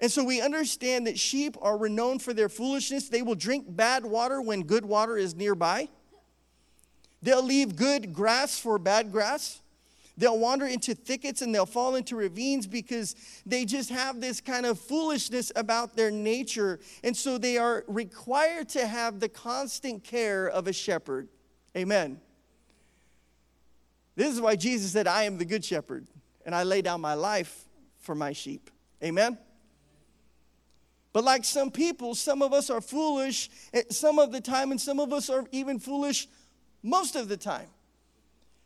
And 0.00 0.10
so 0.10 0.24
we 0.24 0.40
understand 0.40 1.06
that 1.06 1.18
sheep 1.18 1.56
are 1.60 1.76
renowned 1.76 2.22
for 2.22 2.32
their 2.32 2.48
foolishness. 2.48 3.08
They 3.08 3.22
will 3.22 3.34
drink 3.34 3.64
bad 3.68 4.04
water 4.04 4.40
when 4.40 4.62
good 4.62 4.84
water 4.84 5.16
is 5.16 5.34
nearby. 5.34 5.88
They'll 7.22 7.44
leave 7.44 7.76
good 7.76 8.12
grass 8.12 8.58
for 8.58 8.78
bad 8.78 9.12
grass. 9.12 9.62
They'll 10.16 10.38
wander 10.38 10.66
into 10.66 10.94
thickets 10.94 11.42
and 11.42 11.54
they'll 11.54 11.66
fall 11.66 11.96
into 11.96 12.14
ravines 12.14 12.66
because 12.66 13.16
they 13.44 13.64
just 13.64 13.90
have 13.90 14.20
this 14.20 14.40
kind 14.40 14.64
of 14.64 14.78
foolishness 14.78 15.50
about 15.56 15.96
their 15.96 16.10
nature. 16.10 16.78
And 17.02 17.16
so 17.16 17.36
they 17.36 17.58
are 17.58 17.84
required 17.88 18.68
to 18.70 18.86
have 18.86 19.18
the 19.18 19.28
constant 19.28 20.04
care 20.04 20.46
of 20.46 20.68
a 20.68 20.72
shepherd. 20.72 21.28
Amen. 21.76 22.20
This 24.14 24.32
is 24.32 24.40
why 24.40 24.54
Jesus 24.54 24.92
said, 24.92 25.08
I 25.08 25.24
am 25.24 25.38
the 25.38 25.44
good 25.44 25.64
shepherd, 25.64 26.06
and 26.46 26.54
I 26.54 26.62
lay 26.62 26.82
down 26.82 27.00
my 27.00 27.14
life 27.14 27.64
for 27.98 28.14
my 28.14 28.32
sheep. 28.32 28.70
Amen. 29.02 29.36
But 31.12 31.24
like 31.24 31.44
some 31.44 31.70
people, 31.70 32.14
some 32.14 32.42
of 32.42 32.52
us 32.52 32.70
are 32.70 32.80
foolish 32.80 33.50
eh, 33.72 33.82
some 33.90 34.18
of 34.18 34.30
the 34.30 34.40
time, 34.40 34.70
and 34.70 34.80
some 34.80 35.00
of 35.00 35.12
us 35.12 35.28
are 35.30 35.44
even 35.50 35.80
foolish 35.80 36.28
most 36.82 37.16
of 37.16 37.28
the 37.28 37.36
time. 37.36 37.68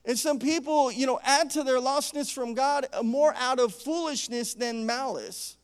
And 0.08 0.18
some 0.18 0.38
people, 0.38 0.90
you 0.90 1.06
know, 1.06 1.20
add 1.22 1.50
to 1.50 1.62
their 1.62 1.76
lostness 1.76 2.32
from 2.32 2.54
God 2.54 2.86
more 3.04 3.34
out 3.36 3.60
of 3.60 3.74
foolishness 3.74 4.54
than 4.54 4.86
malice. 4.86 5.58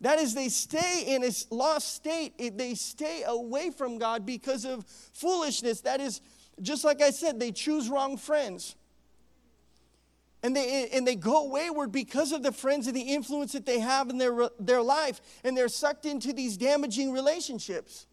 That 0.00 0.18
is, 0.18 0.34
they 0.34 0.48
stay 0.48 1.04
in 1.06 1.22
a 1.22 1.30
lost 1.54 1.94
state. 1.94 2.58
They 2.58 2.74
stay 2.74 3.22
away 3.24 3.70
from 3.70 3.98
God 3.98 4.26
because 4.26 4.64
of 4.64 4.84
foolishness. 5.12 5.82
That 5.82 6.00
is, 6.00 6.20
just 6.60 6.82
like 6.82 7.00
I 7.00 7.10
said, 7.10 7.38
they 7.38 7.52
choose 7.52 7.88
wrong 7.88 8.16
friends. 8.16 8.74
And 10.42 10.56
they, 10.56 10.88
and 10.88 11.06
they 11.06 11.14
go 11.14 11.44
wayward 11.44 11.92
because 11.92 12.32
of 12.32 12.42
the 12.42 12.50
friends 12.50 12.88
and 12.88 12.96
the 12.96 13.00
influence 13.00 13.52
that 13.52 13.64
they 13.64 13.78
have 13.78 14.10
in 14.10 14.18
their, 14.18 14.48
their 14.58 14.82
life. 14.82 15.20
And 15.44 15.56
they're 15.56 15.68
sucked 15.68 16.04
into 16.04 16.32
these 16.32 16.56
damaging 16.56 17.12
relationships. 17.12 18.08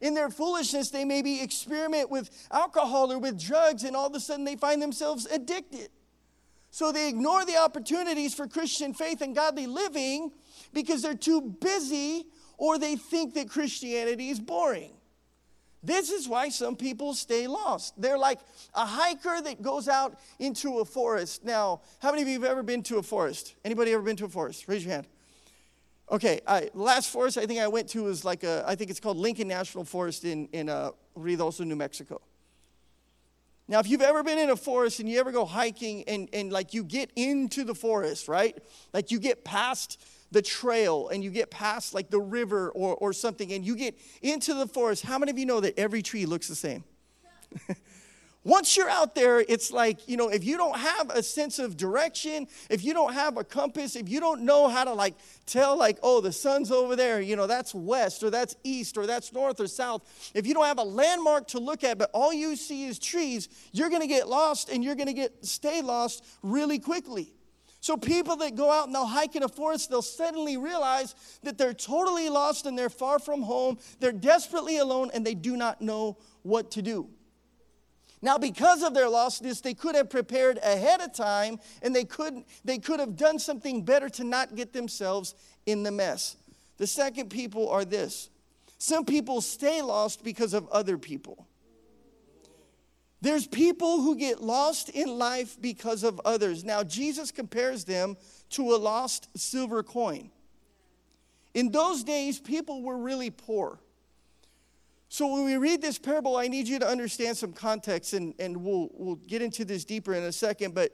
In 0.00 0.14
their 0.14 0.30
foolishness, 0.30 0.90
they 0.90 1.04
maybe 1.04 1.40
experiment 1.40 2.10
with 2.10 2.30
alcohol 2.50 3.12
or 3.12 3.18
with 3.18 3.40
drugs, 3.40 3.84
and 3.84 3.96
all 3.96 4.06
of 4.06 4.14
a 4.14 4.20
sudden 4.20 4.44
they 4.44 4.56
find 4.56 4.80
themselves 4.80 5.26
addicted. 5.26 5.88
So 6.70 6.92
they 6.92 7.08
ignore 7.08 7.44
the 7.44 7.56
opportunities 7.56 8.34
for 8.34 8.46
Christian 8.46 8.94
faith 8.94 9.20
and 9.20 9.34
godly 9.34 9.66
living 9.66 10.32
because 10.72 11.02
they're 11.02 11.14
too 11.14 11.40
busy 11.40 12.26
or 12.58 12.78
they 12.78 12.96
think 12.96 13.34
that 13.34 13.48
Christianity 13.48 14.28
is 14.28 14.38
boring. 14.38 14.92
This 15.82 16.10
is 16.10 16.28
why 16.28 16.48
some 16.48 16.76
people 16.76 17.14
stay 17.14 17.46
lost. 17.46 18.00
They're 18.00 18.18
like 18.18 18.40
a 18.74 18.84
hiker 18.84 19.40
that 19.42 19.62
goes 19.62 19.88
out 19.88 20.18
into 20.38 20.80
a 20.80 20.84
forest. 20.84 21.44
Now, 21.44 21.82
how 22.00 22.10
many 22.10 22.22
of 22.22 22.28
you 22.28 22.34
have 22.34 22.50
ever 22.50 22.64
been 22.64 22.82
to 22.84 22.98
a 22.98 23.02
forest? 23.02 23.54
Anybody 23.64 23.92
ever 23.92 24.02
been 24.02 24.16
to 24.16 24.24
a 24.24 24.28
forest? 24.28 24.66
Raise 24.66 24.84
your 24.84 24.94
hand. 24.94 25.06
Okay, 26.10 26.40
I, 26.46 26.70
last 26.72 27.10
forest 27.10 27.36
I 27.36 27.44
think 27.44 27.60
I 27.60 27.68
went 27.68 27.88
to 27.90 28.04
was 28.04 28.24
like 28.24 28.42
a, 28.42 28.64
I 28.66 28.74
think 28.74 28.90
it's 28.90 29.00
called 29.00 29.18
Lincoln 29.18 29.46
National 29.46 29.84
Forest 29.84 30.24
in, 30.24 30.48
in 30.52 30.70
uh, 30.70 30.92
Ruidoso, 31.16 31.66
New 31.66 31.76
Mexico. 31.76 32.20
Now, 33.70 33.80
if 33.80 33.88
you've 33.88 34.00
ever 34.00 34.22
been 34.22 34.38
in 34.38 34.48
a 34.48 34.56
forest 34.56 34.98
and 35.00 35.08
you 35.08 35.20
ever 35.20 35.30
go 35.30 35.44
hiking 35.44 36.04
and, 36.08 36.30
and 36.32 36.50
like 36.50 36.72
you 36.72 36.82
get 36.82 37.10
into 37.16 37.64
the 37.64 37.74
forest, 37.74 38.26
right? 38.26 38.56
Like 38.94 39.10
you 39.10 39.18
get 39.18 39.44
past 39.44 40.02
the 40.30 40.40
trail 40.40 41.08
and 41.08 41.22
you 41.22 41.30
get 41.30 41.50
past 41.50 41.92
like 41.92 42.08
the 42.08 42.20
river 42.20 42.70
or, 42.70 42.94
or 42.96 43.12
something 43.12 43.52
and 43.52 43.64
you 43.64 43.76
get 43.76 43.98
into 44.22 44.54
the 44.54 44.66
forest, 44.66 45.04
how 45.04 45.18
many 45.18 45.30
of 45.30 45.38
you 45.38 45.44
know 45.44 45.60
that 45.60 45.78
every 45.78 46.00
tree 46.00 46.24
looks 46.24 46.48
the 46.48 46.54
same? 46.54 46.84
Once 48.44 48.76
you're 48.76 48.88
out 48.88 49.14
there, 49.14 49.40
it's 49.40 49.72
like, 49.72 50.06
you 50.08 50.16
know, 50.16 50.28
if 50.28 50.44
you 50.44 50.56
don't 50.56 50.78
have 50.78 51.10
a 51.10 51.22
sense 51.22 51.58
of 51.58 51.76
direction, 51.76 52.46
if 52.70 52.84
you 52.84 52.94
don't 52.94 53.12
have 53.12 53.36
a 53.36 53.42
compass, 53.42 53.96
if 53.96 54.08
you 54.08 54.20
don't 54.20 54.42
know 54.42 54.68
how 54.68 54.84
to 54.84 54.92
like 54.92 55.14
tell, 55.44 55.76
like, 55.76 55.98
oh, 56.02 56.20
the 56.20 56.32
sun's 56.32 56.70
over 56.70 56.94
there, 56.94 57.20
you 57.20 57.34
know, 57.34 57.48
that's 57.48 57.74
west 57.74 58.22
or 58.22 58.30
that's 58.30 58.54
east 58.62 58.96
or 58.96 59.06
that's 59.06 59.32
north 59.32 59.60
or 59.60 59.66
south, 59.66 60.30
if 60.34 60.46
you 60.46 60.54
don't 60.54 60.66
have 60.66 60.78
a 60.78 60.84
landmark 60.84 61.48
to 61.48 61.58
look 61.58 61.82
at, 61.82 61.98
but 61.98 62.10
all 62.14 62.32
you 62.32 62.54
see 62.54 62.86
is 62.86 62.98
trees, 62.98 63.48
you're 63.72 63.90
gonna 63.90 64.06
get 64.06 64.28
lost 64.28 64.68
and 64.70 64.84
you're 64.84 64.94
gonna 64.94 65.12
get 65.12 65.44
stay 65.44 65.82
lost 65.82 66.24
really 66.42 66.78
quickly. 66.78 67.32
So, 67.80 67.96
people 67.96 68.36
that 68.36 68.56
go 68.56 68.70
out 68.70 68.86
and 68.86 68.94
they'll 68.94 69.06
hike 69.06 69.36
in 69.36 69.42
a 69.42 69.48
forest, 69.48 69.90
they'll 69.90 70.02
suddenly 70.02 70.56
realize 70.56 71.14
that 71.42 71.58
they're 71.58 71.74
totally 71.74 72.28
lost 72.28 72.66
and 72.66 72.76
they're 72.76 72.90
far 72.90 73.18
from 73.18 73.42
home. 73.42 73.78
They're 74.00 74.10
desperately 74.10 74.78
alone 74.78 75.10
and 75.14 75.24
they 75.24 75.34
do 75.34 75.56
not 75.56 75.80
know 75.80 76.18
what 76.42 76.72
to 76.72 76.82
do. 76.82 77.08
Now, 78.20 78.36
because 78.36 78.82
of 78.82 78.94
their 78.94 79.06
lostness, 79.06 79.62
they 79.62 79.74
could 79.74 79.94
have 79.94 80.10
prepared 80.10 80.58
ahead 80.58 81.00
of 81.00 81.12
time 81.12 81.60
and 81.82 81.94
they 81.94 82.04
could, 82.04 82.42
they 82.64 82.78
could 82.78 82.98
have 83.00 83.16
done 83.16 83.38
something 83.38 83.84
better 83.84 84.08
to 84.10 84.24
not 84.24 84.56
get 84.56 84.72
themselves 84.72 85.34
in 85.66 85.84
the 85.84 85.92
mess. 85.92 86.36
The 86.78 86.86
second 86.86 87.30
people 87.30 87.68
are 87.68 87.84
this 87.84 88.30
some 88.78 89.04
people 89.04 89.40
stay 89.40 89.82
lost 89.82 90.22
because 90.22 90.54
of 90.54 90.68
other 90.68 90.96
people. 90.96 91.46
There's 93.20 93.48
people 93.48 94.00
who 94.02 94.16
get 94.16 94.40
lost 94.40 94.88
in 94.90 95.18
life 95.18 95.60
because 95.60 96.04
of 96.04 96.20
others. 96.24 96.62
Now, 96.62 96.84
Jesus 96.84 97.32
compares 97.32 97.84
them 97.84 98.16
to 98.50 98.74
a 98.74 98.76
lost 98.76 99.28
silver 99.36 99.82
coin. 99.82 100.30
In 101.54 101.72
those 101.72 102.04
days, 102.04 102.38
people 102.38 102.82
were 102.82 102.96
really 102.96 103.30
poor. 103.30 103.80
So, 105.10 105.26
when 105.26 105.44
we 105.44 105.56
read 105.56 105.80
this 105.80 105.98
parable, 105.98 106.36
I 106.36 106.48
need 106.48 106.68
you 106.68 106.78
to 106.78 106.86
understand 106.86 107.36
some 107.36 107.52
context, 107.52 108.12
and, 108.12 108.34
and 108.38 108.58
we'll, 108.58 108.90
we'll 108.92 109.16
get 109.16 109.40
into 109.40 109.64
this 109.64 109.84
deeper 109.84 110.12
in 110.12 110.22
a 110.22 110.32
second. 110.32 110.74
But 110.74 110.92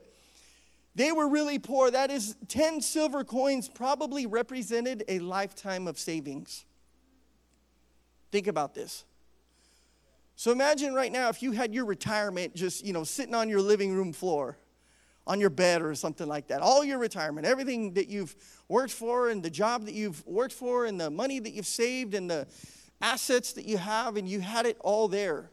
they 0.94 1.10
were 1.10 1.28
really 1.28 1.58
poor. 1.58 1.90
That 1.90 2.10
is, 2.10 2.36
10 2.48 2.80
silver 2.80 3.24
coins 3.24 3.68
probably 3.68 4.26
represented 4.26 5.02
a 5.08 5.18
lifetime 5.18 5.88
of 5.88 5.98
savings. 5.98 6.64
Think 8.30 8.46
about 8.46 8.74
this. 8.74 9.04
So 10.36 10.52
imagine 10.52 10.94
right 10.94 11.12
now 11.12 11.28
if 11.28 11.42
you 11.42 11.52
had 11.52 11.74
your 11.74 11.84
retirement 11.84 12.54
just, 12.54 12.84
you 12.84 12.92
know, 12.92 13.04
sitting 13.04 13.34
on 13.34 13.48
your 13.48 13.60
living 13.60 13.94
room 13.94 14.12
floor, 14.12 14.56
on 15.26 15.40
your 15.40 15.50
bed 15.50 15.82
or 15.82 15.94
something 15.94 16.26
like 16.26 16.48
that. 16.48 16.60
All 16.60 16.84
your 16.84 16.98
retirement, 16.98 17.46
everything 17.46 17.94
that 17.94 18.08
you've 18.08 18.34
worked 18.68 18.92
for 18.92 19.30
and 19.30 19.42
the 19.42 19.50
job 19.50 19.86
that 19.86 19.94
you've 19.94 20.24
worked 20.26 20.52
for 20.52 20.84
and 20.84 21.00
the 21.00 21.10
money 21.10 21.38
that 21.38 21.52
you've 21.52 21.66
saved 21.66 22.14
and 22.14 22.30
the 22.30 22.46
assets 23.04 23.52
that 23.52 23.66
you 23.66 23.76
have 23.76 24.16
and 24.16 24.26
you 24.26 24.40
had 24.40 24.64
it 24.64 24.78
all 24.80 25.08
there. 25.08 25.50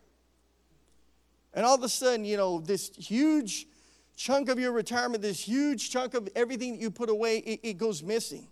And 1.53 1.65
all 1.65 1.75
of 1.75 1.83
a 1.83 1.89
sudden, 1.89 2.23
you 2.23 2.37
know, 2.37 2.61
this 2.61 2.91
huge 2.95 3.67
chunk 4.15 4.47
of 4.47 4.57
your 4.57 4.71
retirement, 4.71 5.21
this 5.21 5.41
huge 5.41 5.91
chunk 5.91 6.13
of 6.13 6.29
everything 6.33 6.71
that 6.73 6.81
you 6.81 6.89
put 6.89 7.09
away, 7.09 7.39
it, 7.39 7.59
it 7.61 7.77
goes 7.77 8.01
missing. 8.01 8.47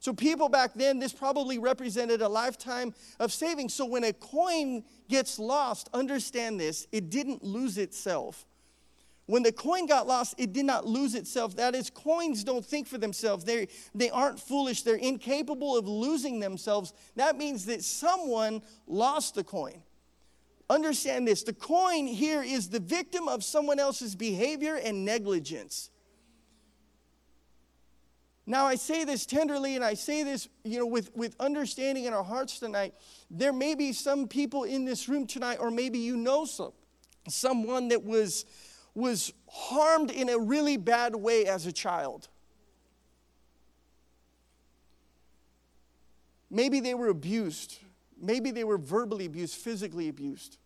So, 0.00 0.12
people 0.12 0.50
back 0.50 0.74
then, 0.74 0.98
this 0.98 1.14
probably 1.14 1.58
represented 1.58 2.20
a 2.20 2.28
lifetime 2.28 2.94
of 3.18 3.32
savings. 3.32 3.72
So, 3.72 3.86
when 3.86 4.04
a 4.04 4.12
coin 4.12 4.84
gets 5.08 5.38
lost, 5.38 5.88
understand 5.94 6.60
this 6.60 6.86
it 6.92 7.08
didn't 7.08 7.42
lose 7.42 7.78
itself. 7.78 8.44
When 9.26 9.42
the 9.42 9.52
coin 9.52 9.86
got 9.86 10.06
lost, 10.06 10.36
it 10.38 10.52
did 10.52 10.64
not 10.64 10.86
lose 10.86 11.14
itself. 11.16 11.56
That 11.56 11.74
is, 11.74 11.90
coins 11.90 12.44
don't 12.44 12.64
think 12.64 12.86
for 12.86 12.96
themselves. 12.96 13.44
They, 13.44 13.68
they 13.94 14.08
aren't 14.08 14.38
foolish. 14.38 14.82
They're 14.82 14.94
incapable 14.94 15.76
of 15.76 15.88
losing 15.88 16.38
themselves. 16.38 16.92
That 17.16 17.36
means 17.36 17.66
that 17.66 17.82
someone 17.82 18.62
lost 18.86 19.34
the 19.34 19.42
coin. 19.42 19.82
Understand 20.68 21.26
this 21.26 21.42
the 21.44 21.52
coin 21.52 22.06
here 22.06 22.42
is 22.42 22.68
the 22.68 22.80
victim 22.80 23.28
of 23.28 23.44
someone 23.44 23.78
else's 23.78 24.16
behavior 24.16 24.76
and 24.76 25.04
negligence. 25.04 25.90
Now, 28.48 28.66
I 28.66 28.76
say 28.76 29.02
this 29.02 29.26
tenderly 29.26 29.74
and 29.74 29.84
I 29.84 29.94
say 29.94 30.22
this, 30.22 30.48
you 30.62 30.78
know, 30.78 30.86
with, 30.86 31.14
with 31.16 31.34
understanding 31.40 32.04
in 32.04 32.14
our 32.14 32.22
hearts 32.22 32.60
tonight. 32.60 32.94
There 33.28 33.52
may 33.52 33.74
be 33.74 33.92
some 33.92 34.28
people 34.28 34.62
in 34.62 34.84
this 34.84 35.08
room 35.08 35.26
tonight, 35.26 35.58
or 35.60 35.72
maybe 35.72 35.98
you 35.98 36.16
know 36.16 36.44
some, 36.44 36.72
someone 37.28 37.88
that 37.88 38.04
was, 38.04 38.44
was 38.96 39.30
harmed 39.50 40.10
in 40.10 40.30
a 40.30 40.38
really 40.38 40.78
bad 40.78 41.14
way 41.14 41.44
as 41.44 41.66
a 41.66 41.72
child. 41.72 42.28
Maybe 46.50 46.80
they 46.80 46.94
were 46.94 47.08
abused. 47.08 47.78
Maybe 48.18 48.50
they 48.50 48.64
were 48.64 48.78
verbally 48.78 49.26
abused, 49.26 49.56
physically 49.56 50.08
abused. 50.08 50.56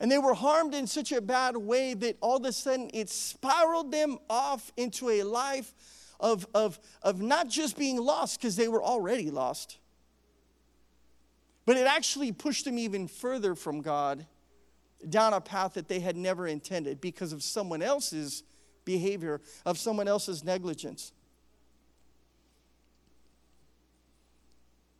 And 0.00 0.10
they 0.10 0.16
were 0.16 0.32
harmed 0.32 0.74
in 0.74 0.86
such 0.86 1.12
a 1.12 1.20
bad 1.20 1.54
way 1.56 1.92
that 1.92 2.16
all 2.22 2.38
of 2.38 2.44
a 2.44 2.52
sudden 2.52 2.90
it 2.94 3.10
spiraled 3.10 3.92
them 3.92 4.18
off 4.30 4.72
into 4.78 5.10
a 5.10 5.22
life 5.22 5.74
of, 6.18 6.46
of, 6.54 6.80
of 7.02 7.20
not 7.20 7.48
just 7.48 7.76
being 7.76 7.98
lost, 7.98 8.40
because 8.40 8.56
they 8.56 8.68
were 8.68 8.82
already 8.82 9.30
lost, 9.30 9.76
but 11.66 11.76
it 11.76 11.86
actually 11.86 12.32
pushed 12.32 12.64
them 12.64 12.78
even 12.78 13.06
further 13.06 13.54
from 13.54 13.82
God 13.82 14.26
down 15.08 15.32
a 15.32 15.40
path 15.40 15.74
that 15.74 15.88
they 15.88 16.00
had 16.00 16.16
never 16.16 16.46
intended 16.46 17.00
because 17.00 17.32
of 17.32 17.42
someone 17.42 17.82
else's 17.82 18.42
behavior, 18.84 19.40
of 19.64 19.78
someone 19.78 20.08
else's 20.08 20.44
negligence. 20.44 21.12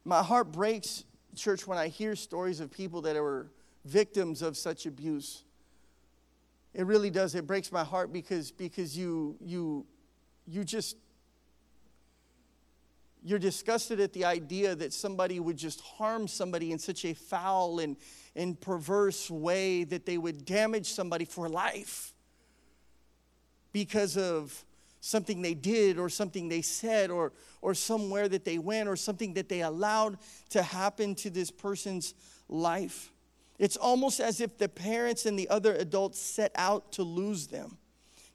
My 0.05 0.23
heart 0.23 0.53
breaks, 0.53 1.05
church, 1.35 1.67
when 1.67 1.79
I 1.79 1.89
hear 1.89 2.15
stories 2.15 2.61
of 2.61 2.71
people 2.71 3.03
that 3.03 3.17
were 3.17 3.49
victims 3.85 4.43
of 4.43 4.57
such 4.57 4.87
abuse. 4.87 5.45
It 6.75 6.87
really 6.87 7.11
does. 7.11 7.35
It 7.35 7.47
breaks 7.47 7.73
my 7.73 7.85
heart 7.85 8.13
because, 8.13 8.51
because 8.51 8.97
you, 8.97 9.37
you, 9.41 9.87
you 10.47 10.63
just, 10.63 10.97
you're 13.27 13.41
disgusted 13.41 13.99
at 13.99 14.13
the 14.13 14.25
idea 14.25 14.77
that 14.77 14.93
somebody 14.93 15.41
would 15.41 15.57
just 15.57 15.81
harm 15.81 16.29
somebody 16.29 16.71
in 16.71 16.79
such 16.79 17.05
a 17.05 17.13
foul 17.13 17.81
and, 17.81 17.97
and 18.37 18.61
perverse 18.61 19.29
way 19.29 19.83
that 19.83 20.07
they 20.07 20.17
would 20.17 20.45
damage 20.45 20.87
somebody 20.93 21.25
for 21.25 21.49
life 21.49 22.15
because 23.73 24.17
of 24.17 24.65
something 25.01 25.43
they 25.43 25.55
did 25.55 25.99
or 25.99 26.09
something 26.09 26.49
they 26.49 26.63
said 26.63 27.11
or, 27.11 27.33
or 27.63 27.75
somewhere 27.75 28.29
that 28.29 28.45
they 28.45 28.59
went 28.59 28.89
or 28.89 28.95
something 28.95 29.35
that 29.35 29.49
they 29.49 29.63
allowed 29.63 30.19
to 30.51 30.63
happen 30.63 31.17
to 31.17 31.29
this 31.29 31.51
person's 31.51 32.15
life. 32.49 33.11
It's 33.59 33.77
almost 33.77 34.21
as 34.21 34.41
if 34.41 34.57
the 34.57 34.69
parents 34.69 35.27
and 35.27 35.37
the 35.37 35.49
other 35.49 35.75
adults 35.75 36.21
set 36.21 36.53
out 36.55 36.93
to 36.93 37.03
lose 37.03 37.49
them. 37.49 37.77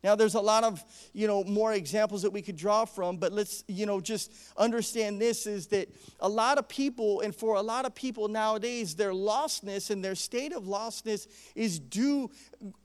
Now, 0.04 0.16
there's 0.16 0.36
a 0.36 0.42
lot 0.42 0.64
of, 0.64 0.84
you 1.14 1.28
know, 1.28 1.44
more 1.44 1.74
examples 1.74 2.24
that 2.24 2.32
we 2.32 2.42
could 2.42 2.56
draw 2.56 2.86
from, 2.86 3.18
but 3.18 3.32
let's, 3.32 3.64
you 3.68 3.86
know, 3.86 4.02
just 4.02 4.34
understand 4.58 5.22
this 5.22 5.46
is 5.46 5.68
that 5.68 5.90
a 6.20 6.30
lot 6.30 6.58
of 6.58 6.68
people, 6.68 7.22
and 7.22 7.36
for 7.36 7.56
a 7.56 7.62
lot 7.62 7.86
of 7.86 7.94
people 7.94 8.28
nowadays, 8.28 8.96
their 8.96 9.12
lostness 9.12 9.92
and 9.92 10.04
their 10.04 10.16
state 10.16 10.54
of 10.54 10.64
lostness 10.64 11.28
is 11.56 11.80
due 11.80 12.32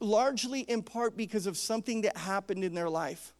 largely 0.01 0.61
in 0.61 0.83
part 0.83 1.17
because 1.17 1.47
of 1.47 1.57
something 1.57 2.03
that 2.03 2.17
happened 2.17 2.65
in 2.65 2.75
their 2.75 2.91
life. 2.91 3.33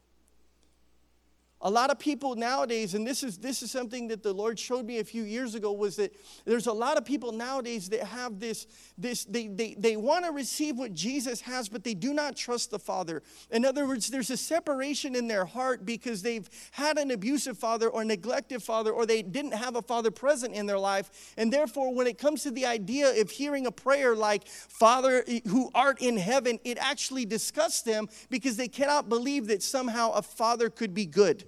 A 1.63 1.71
lot 1.71 1.91
of 1.91 1.99
people 1.99 2.37
nowadays, 2.37 2.95
and 2.95 3.07
this 3.07 3.23
is, 3.23 3.39
this 3.39 3.63
is 3.63 3.71
something 3.71 4.09
that 4.09 4.23
the 4.23 4.33
Lord 4.33 4.59
showed 4.59 4.85
me 4.85 4.99
a 4.99 5.05
few 5.05 5.23
years 5.23 5.55
ago, 5.55 5.73
was 5.73 5.97
that 5.97 6.15
there's 6.45 6.67
a 6.67 6.73
lot 6.73 6.99
of 6.99 7.05
people 7.07 7.33
nowadays 7.33 7.89
that 7.89 8.05
have 8.05 8.39
this, 8.39 8.67
this 8.99 9.25
they, 9.25 9.47
they, 9.47 9.75
they 9.79 9.97
want 9.97 10.27
to 10.27 10.33
receive 10.33 10.77
what 10.77 10.93
Jesus 10.93 11.41
has, 11.41 11.71
but 11.71 11.83
they 11.83 11.95
do 11.95 12.13
not 12.13 12.37
trust 12.37 12.71
the 12.71 12.79
Father. 12.79 13.23
In 13.51 13.65
other 13.65 13.87
words, 13.87 14.09
there's 14.09 14.29
a 14.29 14.37
separation 14.37 15.17
in 15.17 15.29
their 15.29 15.47
heart 15.47 15.87
because 15.87 16.21
they've 16.21 16.49
had 16.73 16.99
an 16.99 17.11
abusive 17.11 17.57
father 17.57 17.89
or 17.89 18.05
neglected 18.05 18.63
father, 18.63 18.93
or 18.93 19.07
they 19.07 19.23
didn't 19.23 19.55
have 19.55 19.77
a 19.77 19.83
father 19.83 20.11
present 20.11 20.55
in 20.55 20.67
their 20.67 20.79
life. 20.79 21.35
And 21.39 21.51
therefore, 21.51 21.95
when 21.95 22.07
it 22.07 22.19
comes 22.19 22.43
to 22.43 22.51
the 22.51 22.67
idea 22.67 23.19
of 23.19 23.31
hearing 23.31 23.67
a 23.67 23.73
prayer 23.73 24.15
like, 24.15 24.47
Father 24.47 25.25
who 25.49 25.71
art 25.75 26.03
in 26.03 26.19
heaven, 26.19 26.59
it 26.65 26.77
actually 26.79 27.25
disgusts 27.25 27.83
them 27.83 28.09
because 28.29 28.57
they 28.57 28.69
cannot 28.69 29.09
believe 29.09 29.47
that 29.47 29.63
somehow 29.63 30.13
a 30.13 30.23
father 30.23 30.69
could 30.69 30.93
be 30.93 31.07
good. 31.07 31.45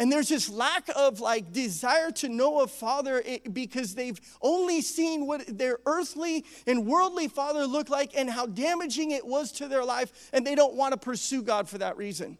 And 0.00 0.10
there's 0.10 0.28
this 0.28 0.48
lack 0.48 0.88
of 0.96 1.20
like 1.20 1.52
desire 1.52 2.10
to 2.12 2.28
know 2.28 2.60
a 2.60 2.66
father 2.66 3.22
eh, 3.24 3.38
because 3.52 3.94
they've 3.94 4.20
only 4.42 4.80
seen 4.80 5.26
what 5.26 5.42
their 5.46 5.78
earthly 5.86 6.44
and 6.66 6.84
worldly 6.84 7.28
father 7.28 7.64
looked 7.66 7.90
like 7.90 8.10
and 8.16 8.28
how 8.28 8.46
damaging 8.46 9.12
it 9.12 9.24
was 9.24 9.52
to 9.52 9.68
their 9.68 9.84
life, 9.84 10.30
and 10.32 10.44
they 10.44 10.56
don't 10.56 10.74
want 10.74 10.92
to 10.92 10.98
pursue 10.98 11.42
God 11.42 11.68
for 11.68 11.78
that 11.78 11.96
reason. 11.96 12.38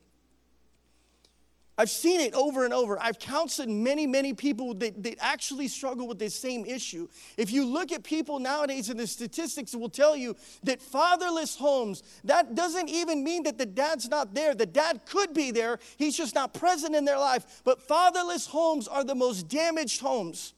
I've 1.77 1.91
seen 1.91 2.21
it 2.21 2.35
over 2.35 2.65
and 2.65 2.73
over. 2.73 3.03
I've 3.03 3.19
counseled 3.19 3.69
many, 3.69 4.07
many 4.07 4.33
people 4.33 4.75
that, 4.75 5.03
that 5.03 5.17
actually 5.21 5.67
struggle 5.67 6.07
with 6.07 6.19
this 6.19 6.35
same 6.35 6.65
issue. 6.65 7.09
If 7.37 7.51
you 7.51 7.67
look 7.67 7.91
at 7.91 8.05
people 8.05 8.39
nowadays 8.39 8.91
and 8.91 9.01
the 9.01 9.07
statistics 9.09 9.75
will 9.75 9.89
tell 9.89 10.15
you 10.15 10.37
that 10.63 10.81
fatherless 10.81 11.57
homes, 11.57 12.05
that 12.23 12.55
doesn't 12.55 12.89
even 12.89 13.25
mean 13.25 13.43
that 13.43 13.59
the 13.59 13.67
dad's 13.67 14.09
not 14.09 14.35
there. 14.35 14.55
The 14.55 14.67
dad 14.67 15.01
could 15.05 15.35
be 15.35 15.51
there, 15.51 15.81
he's 15.97 16.17
just 16.17 16.35
not 16.35 16.55
present 16.55 16.95
in 16.95 17.05
their 17.05 17.19
life. 17.19 17.63
But 17.65 17.83
fatherless 17.83 18.47
homes 18.47 18.87
are 18.87 19.03
the 19.03 19.17
most 19.17 19.49
damaged 19.49 20.01
homes. 20.01 20.54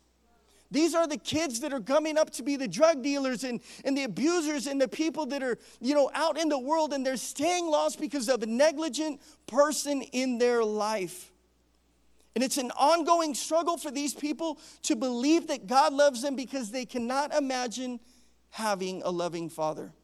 These 0.76 0.94
are 0.94 1.06
the 1.06 1.16
kids 1.16 1.60
that 1.60 1.72
are 1.72 1.80
coming 1.80 2.18
up 2.18 2.28
to 2.32 2.42
be 2.42 2.56
the 2.56 2.68
drug 2.68 3.02
dealers 3.02 3.44
and, 3.44 3.60
and 3.82 3.96
the 3.96 4.04
abusers 4.04 4.66
and 4.66 4.78
the 4.78 4.86
people 4.86 5.24
that 5.26 5.42
are, 5.42 5.56
you 5.80 5.94
know, 5.94 6.10
out 6.12 6.38
in 6.38 6.50
the 6.50 6.58
world 6.58 6.92
and 6.92 7.04
they're 7.04 7.16
staying 7.16 7.66
lost 7.66 7.98
because 7.98 8.28
of 8.28 8.42
a 8.42 8.46
negligent 8.46 9.22
person 9.46 10.02
in 10.02 10.36
their 10.36 10.62
life. 10.62 11.32
And 12.34 12.44
it's 12.44 12.58
an 12.58 12.72
ongoing 12.72 13.32
struggle 13.32 13.78
for 13.78 13.90
these 13.90 14.12
people 14.12 14.58
to 14.82 14.96
believe 14.96 15.46
that 15.46 15.66
God 15.66 15.94
loves 15.94 16.20
them 16.20 16.36
because 16.36 16.72
they 16.72 16.84
cannot 16.84 17.34
imagine 17.34 17.98
having 18.50 19.00
a 19.02 19.10
loving 19.10 19.48
father. 19.48 19.94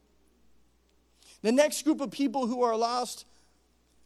The 1.42 1.52
next 1.52 1.84
group 1.84 2.00
of 2.00 2.10
people 2.10 2.46
who 2.46 2.62
are 2.62 2.78
lost 2.78 3.26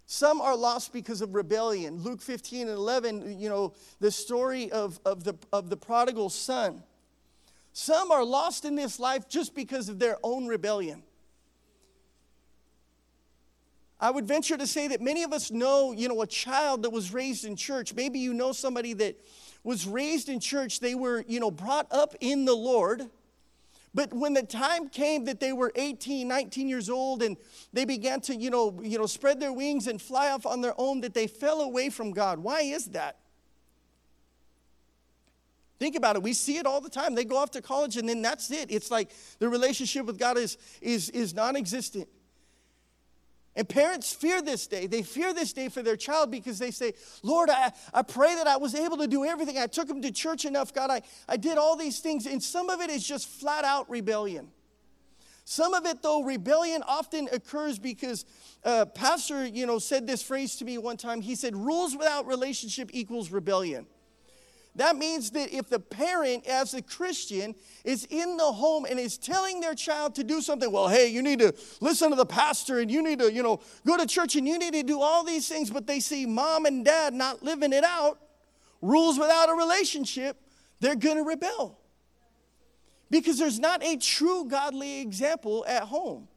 some 0.06 0.40
are 0.40 0.56
lost 0.56 0.92
because 0.92 1.20
of 1.20 1.34
rebellion. 1.34 2.00
Luke 2.02 2.22
15 2.22 2.68
and 2.68 2.78
11, 2.78 3.40
you 3.40 3.48
know, 3.48 3.74
the 3.98 4.10
story 4.10 4.70
of, 4.70 5.00
of, 5.04 5.24
the, 5.24 5.34
of 5.52 5.68
the 5.68 5.76
prodigal 5.76 6.30
son. 6.30 6.82
Some 7.72 8.12
are 8.12 8.24
lost 8.24 8.64
in 8.64 8.76
this 8.76 9.00
life 9.00 9.28
just 9.28 9.54
because 9.54 9.88
of 9.88 9.98
their 9.98 10.16
own 10.22 10.46
rebellion. 10.46 11.02
I 13.98 14.10
would 14.10 14.26
venture 14.28 14.56
to 14.56 14.66
say 14.66 14.88
that 14.88 15.00
many 15.00 15.24
of 15.24 15.32
us 15.32 15.50
know, 15.50 15.90
you 15.92 16.08
know, 16.08 16.22
a 16.22 16.26
child 16.26 16.84
that 16.84 16.90
was 16.90 17.12
raised 17.12 17.44
in 17.44 17.56
church. 17.56 17.92
Maybe 17.92 18.20
you 18.20 18.32
know 18.32 18.52
somebody 18.52 18.92
that 18.94 19.16
was 19.64 19.86
raised 19.86 20.28
in 20.28 20.38
church. 20.38 20.78
They 20.80 20.94
were, 20.94 21.24
you 21.26 21.40
know, 21.40 21.50
brought 21.50 21.86
up 21.90 22.14
in 22.20 22.44
the 22.44 22.54
Lord. 22.54 23.08
But 23.96 24.12
when 24.12 24.34
the 24.34 24.42
time 24.42 24.90
came 24.90 25.24
that 25.24 25.40
they 25.40 25.54
were 25.54 25.72
18, 25.74 26.28
19 26.28 26.68
years 26.68 26.90
old 26.90 27.22
and 27.22 27.34
they 27.72 27.86
began 27.86 28.20
to, 28.20 28.36
you 28.36 28.50
know, 28.50 28.78
you 28.82 28.98
know, 28.98 29.06
spread 29.06 29.40
their 29.40 29.54
wings 29.54 29.86
and 29.86 30.00
fly 30.00 30.30
off 30.30 30.44
on 30.44 30.60
their 30.60 30.74
own, 30.76 31.00
that 31.00 31.14
they 31.14 31.26
fell 31.26 31.62
away 31.62 31.88
from 31.88 32.10
God. 32.10 32.38
Why 32.38 32.60
is 32.60 32.88
that? 32.88 33.16
Think 35.78 35.96
about 35.96 36.14
it. 36.14 36.22
We 36.22 36.34
see 36.34 36.58
it 36.58 36.66
all 36.66 36.82
the 36.82 36.90
time. 36.90 37.14
They 37.14 37.24
go 37.24 37.38
off 37.38 37.52
to 37.52 37.62
college 37.62 37.96
and 37.96 38.06
then 38.06 38.20
that's 38.20 38.50
it. 38.50 38.70
It's 38.70 38.90
like 38.90 39.12
the 39.38 39.48
relationship 39.48 40.04
with 40.04 40.18
God 40.18 40.36
is, 40.36 40.58
is, 40.82 41.08
is 41.08 41.32
non 41.32 41.56
existent. 41.56 42.06
And 43.56 43.66
parents 43.66 44.12
fear 44.12 44.42
this 44.42 44.66
day. 44.66 44.86
They 44.86 45.02
fear 45.02 45.32
this 45.32 45.54
day 45.54 45.70
for 45.70 45.82
their 45.82 45.96
child 45.96 46.30
because 46.30 46.58
they 46.58 46.70
say, 46.70 46.92
Lord, 47.22 47.48
I, 47.48 47.72
I 47.94 48.02
pray 48.02 48.34
that 48.34 48.46
I 48.46 48.58
was 48.58 48.74
able 48.74 48.98
to 48.98 49.06
do 49.06 49.24
everything. 49.24 49.56
I 49.56 49.66
took 49.66 49.88
them 49.88 50.02
to 50.02 50.12
church 50.12 50.44
enough. 50.44 50.74
God, 50.74 50.90
I, 50.90 51.00
I 51.26 51.38
did 51.38 51.56
all 51.56 51.74
these 51.74 52.00
things. 52.00 52.26
And 52.26 52.42
some 52.42 52.68
of 52.68 52.82
it 52.82 52.90
is 52.90 53.02
just 53.02 53.26
flat 53.26 53.64
out 53.64 53.88
rebellion. 53.88 54.48
Some 55.46 55.72
of 55.74 55.86
it, 55.86 56.02
though, 56.02 56.22
rebellion 56.22 56.82
often 56.86 57.28
occurs 57.32 57.78
because 57.78 58.26
uh, 58.64 58.84
pastor, 58.84 59.46
you 59.46 59.64
know, 59.64 59.78
said 59.78 60.06
this 60.06 60.22
phrase 60.22 60.56
to 60.56 60.64
me 60.64 60.76
one 60.76 60.98
time. 60.98 61.22
He 61.22 61.34
said, 61.34 61.56
rules 61.56 61.96
without 61.96 62.26
relationship 62.26 62.90
equals 62.92 63.30
rebellion. 63.30 63.86
That 64.76 64.96
means 64.96 65.30
that 65.30 65.54
if 65.54 65.70
the 65.70 65.80
parent, 65.80 66.46
as 66.46 66.74
a 66.74 66.82
Christian, 66.82 67.54
is 67.82 68.06
in 68.10 68.36
the 68.36 68.44
home 68.44 68.84
and 68.84 69.00
is 69.00 69.16
telling 69.16 69.60
their 69.60 69.74
child 69.74 70.14
to 70.16 70.24
do 70.24 70.42
something, 70.42 70.70
well, 70.70 70.88
hey, 70.88 71.08
you 71.08 71.22
need 71.22 71.38
to 71.38 71.54
listen 71.80 72.10
to 72.10 72.16
the 72.16 72.26
pastor 72.26 72.78
and 72.80 72.90
you 72.90 73.02
need 73.02 73.18
to, 73.20 73.32
you 73.32 73.42
know, 73.42 73.60
go 73.86 73.96
to 73.96 74.06
church 74.06 74.36
and 74.36 74.46
you 74.46 74.58
need 74.58 74.74
to 74.74 74.82
do 74.82 75.00
all 75.00 75.24
these 75.24 75.48
things, 75.48 75.70
but 75.70 75.86
they 75.86 75.98
see 75.98 76.26
mom 76.26 76.66
and 76.66 76.84
dad 76.84 77.14
not 77.14 77.42
living 77.42 77.72
it 77.72 77.84
out, 77.84 78.18
rules 78.82 79.18
without 79.18 79.48
a 79.48 79.54
relationship, 79.54 80.36
they're 80.80 80.94
going 80.94 81.16
to 81.16 81.22
rebel. 81.22 81.78
Because 83.10 83.38
there's 83.38 83.58
not 83.58 83.82
a 83.82 83.96
true 83.96 84.44
godly 84.44 85.00
example 85.00 85.64
at 85.66 85.84
home. 85.84 86.28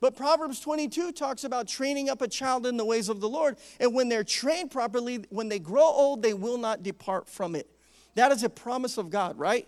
But 0.00 0.16
Proverbs 0.16 0.58
22 0.58 1.12
talks 1.12 1.44
about 1.44 1.68
training 1.68 2.10
up 2.10 2.22
a 2.22 2.28
child 2.28 2.66
in 2.66 2.76
the 2.76 2.84
ways 2.84 3.08
of 3.08 3.20
the 3.20 3.28
Lord. 3.28 3.56
And 3.78 3.94
when 3.94 4.08
they're 4.08 4.24
trained 4.24 4.72
properly, 4.72 5.24
when 5.30 5.48
they 5.48 5.60
grow 5.60 5.84
old, 5.84 6.22
they 6.22 6.34
will 6.34 6.58
not 6.58 6.82
depart 6.82 7.28
from 7.28 7.54
it. 7.54 7.68
That 8.14 8.32
is 8.32 8.42
a 8.42 8.48
promise 8.48 8.98
of 8.98 9.10
God, 9.10 9.38
right? 9.38 9.66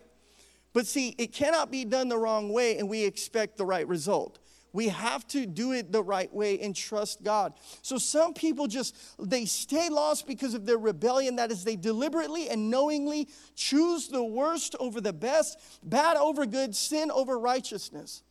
But 0.73 0.87
see, 0.87 1.15
it 1.19 1.33
cannot 1.33 1.71
be 1.71 1.85
done 1.85 2.09
the 2.09 2.19
wrong 2.19 2.53
way 2.53 2.79
and 2.79 2.89
we 2.89 3.05
expect 3.05 3.57
the 3.57 3.65
right 3.65 3.87
result. 3.89 4.39
We 4.73 4.89
have 4.89 5.27
to 5.29 5.47
do 5.47 5.73
it 5.73 5.91
the 5.91 6.03
right 6.03 6.31
way 6.35 6.61
and 6.61 6.77
trust 6.77 7.23
God. 7.25 7.55
So 7.81 7.97
some 7.97 8.35
people 8.35 8.67
just 8.67 8.95
they 9.19 9.47
stay 9.47 9.89
lost 9.89 10.27
because 10.27 10.53
of 10.53 10.67
their 10.67 10.77
rebellion. 10.77 11.37
That 11.37 11.51
is, 11.51 11.65
they 11.65 11.77
deliberately 11.77 12.51
and 12.51 12.71
knowingly 12.71 13.29
choose 13.55 14.09
the 14.09 14.23
worst 14.23 14.77
over 14.79 15.01
the 15.01 15.15
best, 15.15 15.59
bad 15.83 16.19
over 16.19 16.45
good, 16.45 16.77
sin 16.77 17.11
over 17.11 17.39
righteousness. 17.39 18.23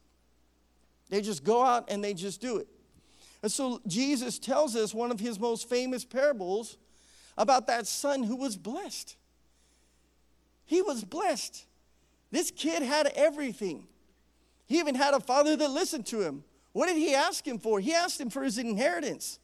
They 1.10 1.22
just 1.22 1.44
go 1.44 1.64
out 1.64 1.86
and 1.90 2.04
they 2.04 2.14
just 2.14 2.42
do 2.42 2.58
it. 2.58 2.68
And 3.42 3.52
so 3.52 3.82
Jesus 3.88 4.38
tells 4.38 4.76
us 4.76 4.94
one 4.94 5.10
of 5.10 5.20
his 5.20 5.40
most 5.40 5.68
famous 5.68 6.06
parables 6.06 6.78
about 7.40 7.66
that 7.68 7.88
son 7.88 8.22
who 8.22 8.36
was 8.36 8.56
blessed. 8.56 9.16
He 10.66 10.82
was 10.82 11.04
blessed. 11.04 11.66
This 12.32 12.52
kid 12.52 12.82
had 12.82 13.08
everything. 13.16 13.88
He 14.68 14.80
even 14.80 14.96
had 14.96 15.14
a 15.14 15.20
father 15.20 15.56
that 15.56 15.70
listened 15.70 16.06
to 16.08 16.22
him. 16.22 16.44
What 16.74 16.88
did 16.88 16.98
he 16.98 17.14
ask 17.14 17.48
him 17.48 17.60
for? 17.60 17.80
He 17.80 17.94
asked 17.94 18.20
him 18.20 18.30
for 18.30 18.44
his 18.44 18.58
inheritance. 18.58 19.40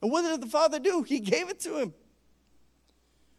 And 0.00 0.10
what 0.10 0.22
did 0.22 0.40
the 0.40 0.46
father 0.46 0.78
do? 0.78 1.02
He 1.02 1.20
gave 1.34 1.48
it 1.48 1.60
to 1.60 1.78
him. 1.78 1.94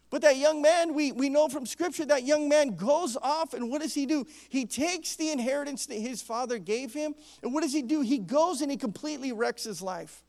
But 0.09 0.23
that 0.23 0.37
young 0.37 0.61
man, 0.61 0.95
we, 0.95 1.11
we 1.11 1.29
know 1.29 1.49
from 1.49 1.67
scripture, 1.67 2.05
that 2.05 2.23
young 2.23 2.49
man 2.49 2.75
goes 2.75 3.15
off, 3.15 3.53
and 3.53 3.69
what 3.69 3.81
does 3.81 3.93
he 3.93 4.07
do? 4.07 4.25
He 4.49 4.65
takes 4.65 5.15
the 5.15 5.29
inheritance 5.29 5.85
that 5.85 5.99
his 5.99 6.21
father 6.21 6.57
gave 6.57 6.93
him, 6.93 7.13
and 7.43 7.53
what 7.53 7.61
does 7.61 7.73
he 7.73 7.83
do? 7.83 8.01
He 8.01 8.17
goes 8.17 8.61
and 8.61 8.71
he 8.71 8.77
completely 8.77 9.31
wrecks 9.31 9.63
his 9.63 9.83
life. 9.83 10.23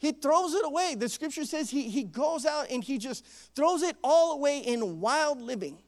He 0.00 0.12
throws 0.12 0.54
it 0.54 0.64
away. 0.64 0.94
The 0.98 1.10
scripture 1.10 1.44
says 1.44 1.68
he, 1.68 1.90
he 1.90 2.04
goes 2.04 2.46
out 2.46 2.70
and 2.70 2.82
he 2.82 2.96
just 2.96 3.26
throws 3.54 3.82
it 3.82 3.96
all 4.02 4.32
away 4.32 4.60
in 4.60 4.98
wild 4.98 5.42
living. 5.42 5.78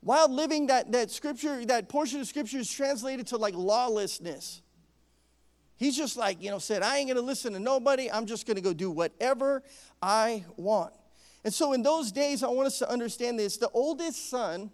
Wild 0.00 0.30
living, 0.30 0.68
that, 0.68 0.92
that 0.92 1.10
scripture, 1.10 1.64
that 1.66 1.88
portion 1.88 2.20
of 2.20 2.28
scripture 2.28 2.58
is 2.58 2.70
translated 2.70 3.26
to 3.28 3.36
like 3.36 3.54
lawlessness. 3.54 4.62
He's 5.76 5.96
just 5.96 6.16
like, 6.16 6.40
you 6.40 6.52
know, 6.52 6.60
said, 6.60 6.82
I 6.82 6.98
ain't 6.98 7.08
gonna 7.08 7.20
listen 7.20 7.52
to 7.54 7.58
nobody. 7.58 8.08
I'm 8.08 8.26
just 8.26 8.46
gonna 8.46 8.60
go 8.60 8.72
do 8.72 8.88
whatever 8.88 9.64
I 10.00 10.44
want. 10.56 10.92
And 11.42 11.52
so 11.52 11.72
in 11.72 11.82
those 11.82 12.12
days, 12.12 12.44
I 12.44 12.48
want 12.48 12.68
us 12.68 12.78
to 12.78 12.88
understand 12.88 13.40
this. 13.40 13.56
The 13.56 13.70
oldest 13.70 14.30
son, 14.30 14.70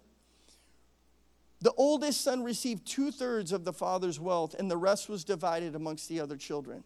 the 1.59 1.73
oldest 1.75 2.21
son 2.21 2.43
received 2.43 2.85
two 2.85 3.09
thirds 3.09 3.51
of 3.51 3.65
the 3.65 3.73
father's 3.73 4.19
wealth, 4.19 4.53
and 4.59 4.69
the 4.69 4.77
rest 4.77 5.09
was 5.09 5.23
divided 5.23 5.73
amongst 5.73 6.07
the 6.07 6.19
other 6.19 6.37
children. 6.37 6.83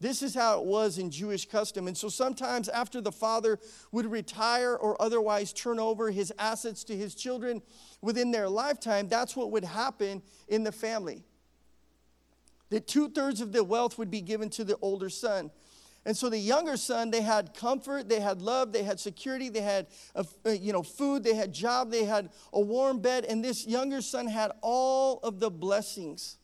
This 0.00 0.22
is 0.22 0.34
how 0.34 0.60
it 0.60 0.66
was 0.66 0.98
in 0.98 1.10
Jewish 1.10 1.46
custom. 1.48 1.86
And 1.86 1.96
so 1.96 2.08
sometimes 2.08 2.68
after 2.68 3.00
the 3.00 3.12
father 3.12 3.58
would 3.92 4.06
retire 4.06 4.74
or 4.74 5.00
otherwise 5.00 5.52
turn 5.52 5.78
over 5.78 6.10
his 6.10 6.32
assets 6.38 6.84
to 6.84 6.96
his 6.96 7.14
children 7.14 7.62
within 8.02 8.30
their 8.30 8.48
lifetime, 8.48 9.08
that's 9.08 9.36
what 9.36 9.50
would 9.52 9.64
happen 9.64 10.22
in 10.48 10.64
the 10.64 10.72
family. 10.72 11.24
That 12.70 12.86
two 12.86 13.08
thirds 13.08 13.40
of 13.40 13.52
the 13.52 13.62
wealth 13.62 13.98
would 13.98 14.10
be 14.10 14.20
given 14.20 14.50
to 14.50 14.64
the 14.64 14.76
older 14.82 15.08
son. 15.08 15.50
And 16.06 16.16
so 16.16 16.28
the 16.28 16.38
younger 16.38 16.76
son, 16.76 17.10
they 17.10 17.22
had 17.22 17.54
comfort, 17.54 18.08
they 18.08 18.20
had 18.20 18.42
love, 18.42 18.72
they 18.72 18.82
had 18.82 19.00
security, 19.00 19.48
they 19.48 19.62
had 19.62 19.86
a, 20.14 20.26
uh, 20.44 20.50
you 20.50 20.72
know 20.72 20.82
food, 20.82 21.24
they 21.24 21.34
had 21.34 21.52
job, 21.52 21.90
they 21.90 22.04
had 22.04 22.28
a 22.52 22.60
warm 22.60 23.00
bed, 23.00 23.24
and 23.24 23.42
this 23.42 23.66
younger 23.66 24.02
son 24.02 24.26
had 24.26 24.52
all 24.60 25.18
of 25.22 25.40
the 25.40 25.50
blessings. 25.50 26.36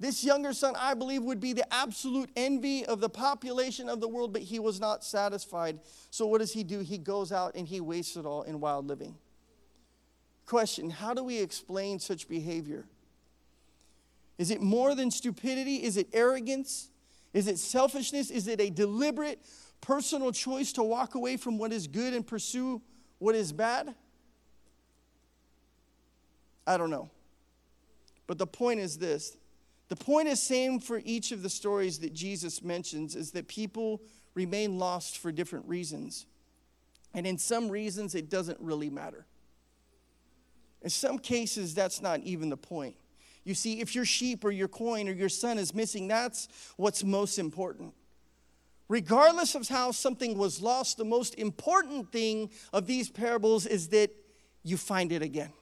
This 0.00 0.24
younger 0.24 0.54
son, 0.54 0.74
I 0.78 0.94
believe, 0.94 1.22
would 1.24 1.40
be 1.40 1.52
the 1.52 1.70
absolute 1.72 2.30
envy 2.34 2.86
of 2.86 3.00
the 3.00 3.10
population 3.10 3.86
of 3.86 4.00
the 4.00 4.08
world, 4.08 4.32
but 4.32 4.40
he 4.40 4.58
was 4.58 4.80
not 4.80 5.04
satisfied. 5.04 5.78
So, 6.10 6.26
what 6.26 6.38
does 6.38 6.54
he 6.54 6.64
do? 6.64 6.80
He 6.80 6.96
goes 6.96 7.32
out 7.32 7.54
and 7.54 7.68
he 7.68 7.82
wastes 7.82 8.16
it 8.16 8.24
all 8.24 8.42
in 8.42 8.60
wild 8.60 8.86
living. 8.86 9.14
Question 10.46 10.88
How 10.88 11.12
do 11.12 11.22
we 11.22 11.38
explain 11.38 11.98
such 11.98 12.28
behavior? 12.28 12.86
Is 14.38 14.50
it 14.50 14.62
more 14.62 14.94
than 14.94 15.10
stupidity? 15.10 15.76
Is 15.76 15.98
it 15.98 16.08
arrogance? 16.14 16.88
Is 17.34 17.46
it 17.46 17.58
selfishness? 17.58 18.30
Is 18.30 18.48
it 18.48 18.58
a 18.58 18.70
deliberate 18.70 19.38
personal 19.82 20.32
choice 20.32 20.72
to 20.72 20.82
walk 20.82 21.14
away 21.14 21.36
from 21.36 21.58
what 21.58 21.74
is 21.74 21.86
good 21.86 22.14
and 22.14 22.26
pursue 22.26 22.80
what 23.18 23.34
is 23.34 23.52
bad? 23.52 23.94
I 26.66 26.78
don't 26.78 26.88
know. 26.88 27.10
But 28.26 28.38
the 28.38 28.46
point 28.46 28.80
is 28.80 28.96
this 28.96 29.36
the 29.90 29.96
point 29.96 30.28
is 30.28 30.40
same 30.40 30.80
for 30.80 31.02
each 31.04 31.32
of 31.32 31.42
the 31.42 31.50
stories 31.50 31.98
that 31.98 32.14
Jesus 32.14 32.62
mentions 32.62 33.14
is 33.14 33.32
that 33.32 33.48
people 33.48 34.00
remain 34.34 34.78
lost 34.78 35.18
for 35.18 35.30
different 35.30 35.66
reasons. 35.68 36.24
And 37.12 37.26
in 37.26 37.36
some 37.36 37.68
reasons 37.68 38.14
it 38.14 38.30
doesn't 38.30 38.58
really 38.60 38.88
matter. 38.88 39.26
In 40.80 40.88
some 40.88 41.18
cases 41.18 41.74
that's 41.74 42.00
not 42.00 42.20
even 42.20 42.48
the 42.48 42.56
point. 42.56 42.96
You 43.44 43.54
see, 43.54 43.80
if 43.80 43.94
your 43.94 44.04
sheep 44.04 44.44
or 44.44 44.50
your 44.50 44.68
coin 44.68 45.08
or 45.08 45.12
your 45.12 45.28
son 45.28 45.58
is 45.58 45.74
missing, 45.74 46.08
that's 46.08 46.48
what's 46.76 47.02
most 47.02 47.38
important. 47.38 47.92
regardless 48.90 49.54
of 49.54 49.68
how 49.68 49.92
something 49.92 50.36
was 50.36 50.60
lost, 50.60 50.98
the 50.98 51.04
most 51.04 51.36
important 51.36 52.10
thing 52.10 52.50
of 52.72 52.86
these 52.88 53.08
parables 53.08 53.64
is 53.64 53.88
that 53.88 54.10
you 54.64 54.76
find 54.76 55.12
it 55.12 55.22
again. 55.22 55.52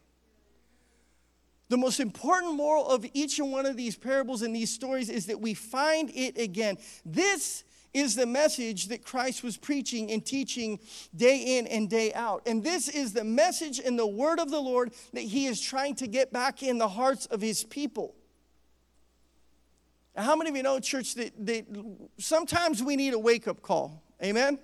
The 1.69 1.77
most 1.77 2.01
important 2.01 2.55
moral 2.55 2.89
of 2.89 3.05
each 3.13 3.39
and 3.39 3.53
one 3.53 3.67
of 3.67 3.77
these 3.77 3.97
parables 3.97 4.43
and 4.43 4.57
these 4.57 4.73
stories 4.73 5.11
is 5.11 5.27
that 5.27 5.41
we 5.41 5.53
find 5.55 6.11
it 6.15 6.39
again. 6.39 6.79
This 7.05 7.65
is 7.93 8.15
the 8.15 8.27
message 8.27 8.89
that 8.89 9.05
Christ 9.05 9.43
was 9.43 9.57
preaching 9.57 10.11
and 10.11 10.25
teaching 10.25 10.79
day 11.15 11.59
in 11.59 11.67
and 11.67 11.89
day 11.89 12.13
out. 12.15 12.43
And 12.47 12.63
this 12.63 12.89
is 12.89 13.13
the 13.13 13.25
message 13.25 13.81
and 13.81 13.99
the 13.99 14.07
word 14.07 14.41
of 14.41 14.51
the 14.51 14.61
Lord 14.61 14.93
that 15.13 15.23
he 15.23 15.47
is 15.47 15.61
trying 15.61 15.95
to 15.97 16.07
get 16.07 16.33
back 16.33 16.63
in 16.63 16.79
the 16.79 16.89
hearts 16.89 17.27
of 17.27 17.41
his 17.41 17.65
people. 17.65 18.15
How 20.17 20.37
many 20.37 20.51
of 20.51 20.57
you 20.57 20.63
know, 20.63 20.81
church, 20.81 21.15
that, 21.15 21.33
that 21.47 21.67
sometimes 22.19 22.83
we 22.83 22.97
need 22.97 23.15
a 23.15 23.19
wake 23.19 23.47
up 23.47 23.63
call? 23.63 24.03
Amen? 24.23 24.59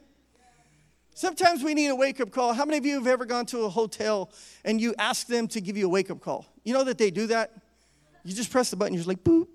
Sometimes 1.14 1.62
we 1.62 1.74
need 1.74 1.88
a 1.88 1.94
wake 1.94 2.20
up 2.20 2.30
call. 2.32 2.54
How 2.54 2.64
many 2.64 2.76
of 2.76 2.84
you 2.84 2.94
have 2.98 3.06
ever 3.06 3.24
gone 3.24 3.46
to 3.46 3.60
a 3.60 3.68
hotel 3.68 4.32
and 4.64 4.80
you 4.80 4.94
ask 4.98 5.28
them 5.28 5.46
to 5.48 5.60
give 5.60 5.76
you 5.76 5.86
a 5.86 5.88
wake 5.88 6.10
up 6.10 6.20
call? 6.20 6.53
You 6.64 6.72
know 6.72 6.84
that 6.84 6.98
they 6.98 7.10
do 7.10 7.28
that? 7.28 7.52
You 8.24 8.34
just 8.34 8.50
press 8.50 8.70
the 8.70 8.76
button, 8.76 8.94
you're 8.94 9.00
just 9.00 9.08
like, 9.08 9.22
boop. 9.22 9.46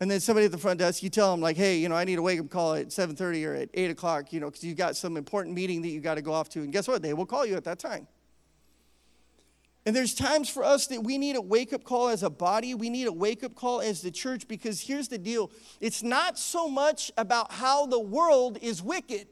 And 0.00 0.10
then 0.10 0.18
somebody 0.18 0.46
at 0.46 0.52
the 0.52 0.58
front 0.58 0.80
desk, 0.80 1.02
you 1.02 1.10
tell 1.10 1.30
them, 1.30 1.40
like, 1.40 1.56
hey, 1.56 1.76
you 1.76 1.88
know, 1.88 1.94
I 1.94 2.02
need 2.02 2.18
a 2.18 2.22
wake 2.22 2.40
up 2.40 2.50
call 2.50 2.74
at 2.74 2.88
7.30 2.88 3.46
or 3.46 3.54
at 3.54 3.68
8 3.72 3.90
o'clock, 3.92 4.32
you 4.32 4.40
know, 4.40 4.46
because 4.46 4.64
you've 4.64 4.76
got 4.76 4.96
some 4.96 5.16
important 5.16 5.54
meeting 5.54 5.80
that 5.82 5.90
you 5.90 6.00
got 6.00 6.16
to 6.16 6.22
go 6.22 6.32
off 6.32 6.48
to. 6.50 6.60
And 6.60 6.72
guess 6.72 6.88
what? 6.88 7.02
They 7.02 7.14
will 7.14 7.26
call 7.26 7.46
you 7.46 7.54
at 7.54 7.62
that 7.64 7.78
time. 7.78 8.08
And 9.84 9.94
there's 9.94 10.14
times 10.14 10.48
for 10.48 10.64
us 10.64 10.86
that 10.88 11.02
we 11.02 11.18
need 11.18 11.36
a 11.36 11.40
wake 11.40 11.72
up 11.72 11.84
call 11.84 12.08
as 12.08 12.22
a 12.22 12.30
body. 12.30 12.74
We 12.74 12.88
need 12.88 13.06
a 13.06 13.12
wake 13.12 13.44
up 13.44 13.54
call 13.54 13.80
as 13.80 14.00
the 14.00 14.10
church 14.10 14.46
because 14.46 14.80
here's 14.80 15.08
the 15.08 15.18
deal 15.18 15.50
it's 15.80 16.02
not 16.02 16.38
so 16.38 16.68
much 16.68 17.10
about 17.16 17.52
how 17.52 17.86
the 17.86 18.00
world 18.00 18.58
is 18.60 18.82
wicked. 18.82 19.28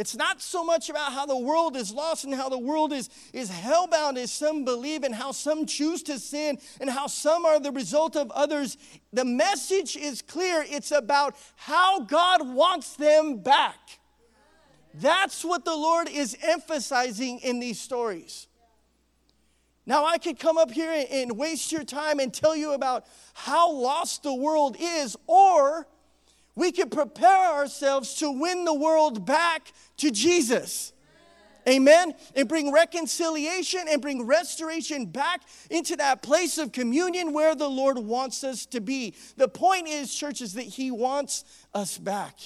It's 0.00 0.16
not 0.16 0.40
so 0.40 0.64
much 0.64 0.88
about 0.88 1.12
how 1.12 1.26
the 1.26 1.36
world 1.36 1.76
is 1.76 1.92
lost 1.92 2.24
and 2.24 2.32
how 2.32 2.48
the 2.48 2.58
world 2.58 2.90
is, 2.90 3.10
is 3.34 3.50
hellbound 3.50 4.16
as 4.16 4.32
some 4.32 4.64
believe 4.64 5.02
and 5.02 5.14
how 5.14 5.30
some 5.30 5.66
choose 5.66 6.02
to 6.04 6.18
sin 6.18 6.56
and 6.80 6.88
how 6.88 7.06
some 7.06 7.44
are 7.44 7.60
the 7.60 7.70
result 7.70 8.16
of 8.16 8.30
others. 8.30 8.78
The 9.12 9.26
message 9.26 9.98
is 9.98 10.22
clear. 10.22 10.64
It's 10.66 10.90
about 10.90 11.36
how 11.54 12.00
God 12.00 12.48
wants 12.48 12.96
them 12.96 13.40
back. 13.40 14.00
That's 14.94 15.44
what 15.44 15.66
the 15.66 15.76
Lord 15.76 16.08
is 16.08 16.34
emphasizing 16.40 17.40
in 17.40 17.60
these 17.60 17.78
stories. 17.78 18.48
Now, 19.84 20.06
I 20.06 20.16
could 20.16 20.38
come 20.38 20.56
up 20.56 20.70
here 20.70 21.04
and 21.10 21.36
waste 21.36 21.72
your 21.72 21.84
time 21.84 22.20
and 22.20 22.32
tell 22.32 22.56
you 22.56 22.72
about 22.72 23.04
how 23.34 23.70
lost 23.70 24.22
the 24.22 24.32
world 24.32 24.78
is, 24.80 25.14
or 25.26 25.86
we 26.54 26.72
can 26.72 26.90
prepare 26.90 27.52
ourselves 27.54 28.14
to 28.16 28.30
win 28.30 28.64
the 28.64 28.74
world 28.74 29.24
back 29.24 29.72
to 29.98 30.10
Jesus. 30.10 30.92
Amen. 31.68 32.14
And 32.34 32.48
bring 32.48 32.72
reconciliation 32.72 33.82
and 33.88 34.00
bring 34.00 34.26
restoration 34.26 35.06
back 35.06 35.42
into 35.70 35.96
that 35.96 36.22
place 36.22 36.58
of 36.58 36.72
communion 36.72 37.32
where 37.32 37.54
the 37.54 37.68
Lord 37.68 37.98
wants 37.98 38.42
us 38.44 38.66
to 38.66 38.80
be. 38.80 39.14
The 39.36 39.48
point 39.48 39.86
is, 39.88 40.14
church, 40.14 40.40
is 40.40 40.54
that 40.54 40.64
He 40.64 40.90
wants 40.90 41.44
us 41.74 41.98
back. 41.98 42.38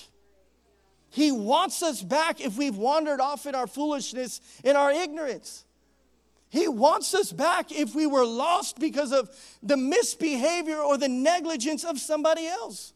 He 1.11 1.31
wants 1.31 1.81
us 1.83 2.03
back 2.03 2.40
if 2.40 2.59
we've 2.59 2.77
wandered 2.77 3.21
off 3.21 3.47
in 3.47 3.55
our 3.55 3.69
foolishness, 3.69 4.40
in 4.64 4.75
our 4.75 4.90
ignorance. 4.90 5.64
He 6.49 6.67
wants 6.67 7.14
us 7.14 7.33
back 7.33 7.71
if 7.71 7.95
we 7.95 8.07
were 8.07 8.27
lost 8.27 8.81
because 8.81 9.12
of 9.12 9.31
the 9.62 9.77
misbehavior 9.77 10.79
or 10.79 10.99
the 10.99 11.09
negligence 11.09 11.85
of 11.85 12.01
somebody 12.01 12.49
else. 12.49 12.93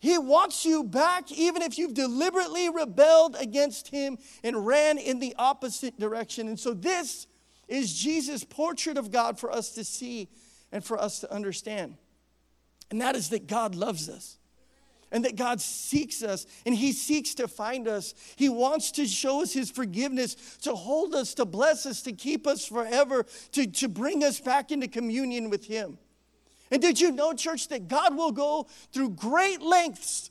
He 0.00 0.16
wants 0.16 0.64
you 0.64 0.84
back 0.84 1.32
even 1.32 1.62
if 1.62 1.76
you've 1.76 1.94
deliberately 1.94 2.68
rebelled 2.68 3.36
against 3.38 3.88
him 3.88 4.18
and 4.44 4.64
ran 4.66 4.96
in 4.96 5.18
the 5.18 5.34
opposite 5.38 5.98
direction. 5.98 6.46
And 6.46 6.58
so, 6.58 6.72
this 6.72 7.26
is 7.66 7.94
Jesus' 7.94 8.44
portrait 8.44 8.96
of 8.96 9.10
God 9.10 9.38
for 9.38 9.50
us 9.50 9.70
to 9.70 9.84
see 9.84 10.28
and 10.70 10.84
for 10.84 10.98
us 10.98 11.20
to 11.20 11.32
understand. 11.32 11.96
And 12.90 13.00
that 13.00 13.16
is 13.16 13.30
that 13.30 13.46
God 13.46 13.74
loves 13.74 14.08
us 14.08 14.38
and 15.10 15.24
that 15.24 15.36
God 15.36 15.60
seeks 15.60 16.22
us 16.22 16.46
and 16.64 16.74
He 16.74 16.92
seeks 16.92 17.34
to 17.34 17.48
find 17.48 17.88
us. 17.88 18.14
He 18.36 18.48
wants 18.48 18.92
to 18.92 19.06
show 19.06 19.42
us 19.42 19.52
His 19.52 19.70
forgiveness, 19.70 20.58
to 20.62 20.74
hold 20.74 21.14
us, 21.14 21.34
to 21.34 21.44
bless 21.44 21.86
us, 21.86 22.02
to 22.02 22.12
keep 22.12 22.46
us 22.46 22.66
forever, 22.66 23.26
to, 23.52 23.66
to 23.66 23.88
bring 23.88 24.22
us 24.22 24.40
back 24.40 24.70
into 24.70 24.86
communion 24.86 25.50
with 25.50 25.66
Him. 25.66 25.98
And 26.70 26.82
did 26.82 27.00
you 27.00 27.10
know, 27.12 27.32
church, 27.32 27.68
that 27.68 27.88
God 27.88 28.16
will 28.16 28.32
go 28.32 28.66
through 28.92 29.10
great 29.10 29.62
lengths 29.62 30.30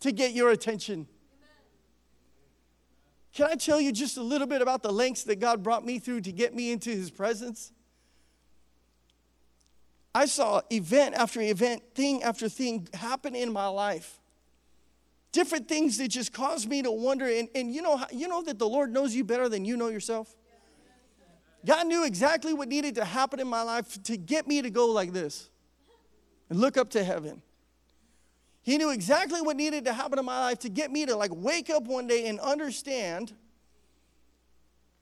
to 0.00 0.12
get 0.12 0.32
your 0.32 0.50
attention? 0.50 1.06
Can 3.32 3.46
I 3.46 3.54
tell 3.54 3.80
you 3.80 3.92
just 3.92 4.16
a 4.16 4.22
little 4.22 4.46
bit 4.46 4.60
about 4.60 4.82
the 4.82 4.92
lengths 4.92 5.22
that 5.24 5.38
God 5.38 5.62
brought 5.62 5.84
me 5.84 5.98
through 5.98 6.22
to 6.22 6.32
get 6.32 6.54
me 6.54 6.72
into 6.72 6.90
His 6.90 7.10
presence? 7.10 7.72
I 10.12 10.26
saw 10.26 10.62
event 10.70 11.14
after 11.14 11.40
event, 11.40 11.82
thing 11.94 12.22
after 12.24 12.48
thing 12.48 12.88
happen 12.92 13.36
in 13.36 13.52
my 13.52 13.68
life. 13.68 14.18
Different 15.30 15.68
things 15.68 15.98
that 15.98 16.08
just 16.08 16.32
caused 16.32 16.68
me 16.68 16.82
to 16.82 16.90
wonder. 16.90 17.26
And, 17.26 17.48
and 17.54 17.72
you, 17.72 17.82
know, 17.82 18.04
you 18.10 18.26
know 18.26 18.42
that 18.42 18.58
the 18.58 18.68
Lord 18.68 18.92
knows 18.92 19.14
you 19.14 19.22
better 19.22 19.48
than 19.48 19.64
you 19.64 19.76
know 19.76 19.86
yourself? 19.86 20.34
God 21.64 21.86
knew 21.86 22.04
exactly 22.04 22.54
what 22.54 22.68
needed 22.68 22.94
to 22.96 23.04
happen 23.04 23.38
in 23.40 23.48
my 23.48 23.62
life 23.62 24.02
to 24.04 24.16
get 24.16 24.46
me 24.46 24.62
to 24.62 24.70
go 24.70 24.86
like 24.86 25.12
this 25.12 25.50
and 26.48 26.58
look 26.58 26.76
up 26.76 26.90
to 26.90 27.04
heaven. 27.04 27.42
He 28.62 28.78
knew 28.78 28.90
exactly 28.90 29.40
what 29.40 29.56
needed 29.56 29.84
to 29.86 29.92
happen 29.92 30.18
in 30.18 30.24
my 30.24 30.38
life 30.38 30.58
to 30.60 30.68
get 30.68 30.90
me 30.90 31.06
to 31.06 31.16
like 31.16 31.30
wake 31.34 31.70
up 31.70 31.84
one 31.84 32.06
day 32.06 32.28
and 32.28 32.38
understand 32.40 33.32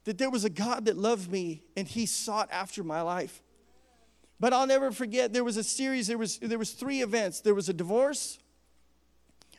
that 0.05 0.19
there 0.19 0.31
was 0.31 0.45
a 0.45 0.51
God 0.51 0.87
that 0.87 0.97
loved 0.97 1.31
me 1.31 1.63
and 1.77 1.87
he 1.87 2.07
sought 2.07 2.49
after 2.51 2.83
my 2.83 3.03
life. 3.03 3.43
But 4.41 4.53
I'll 4.53 4.67
never 4.67 4.93
forget 4.93 5.33
there 5.33 5.45
was 5.45 5.57
a 5.57 5.65
series, 5.65 6.07
there 6.07 6.19
was, 6.19 6.39
there 6.39 6.59
was 6.59 6.71
three 6.71 7.03
events. 7.03 7.41
There 7.41 7.55
was 7.55 7.69
a 7.69 7.73
divorce, 7.73 8.39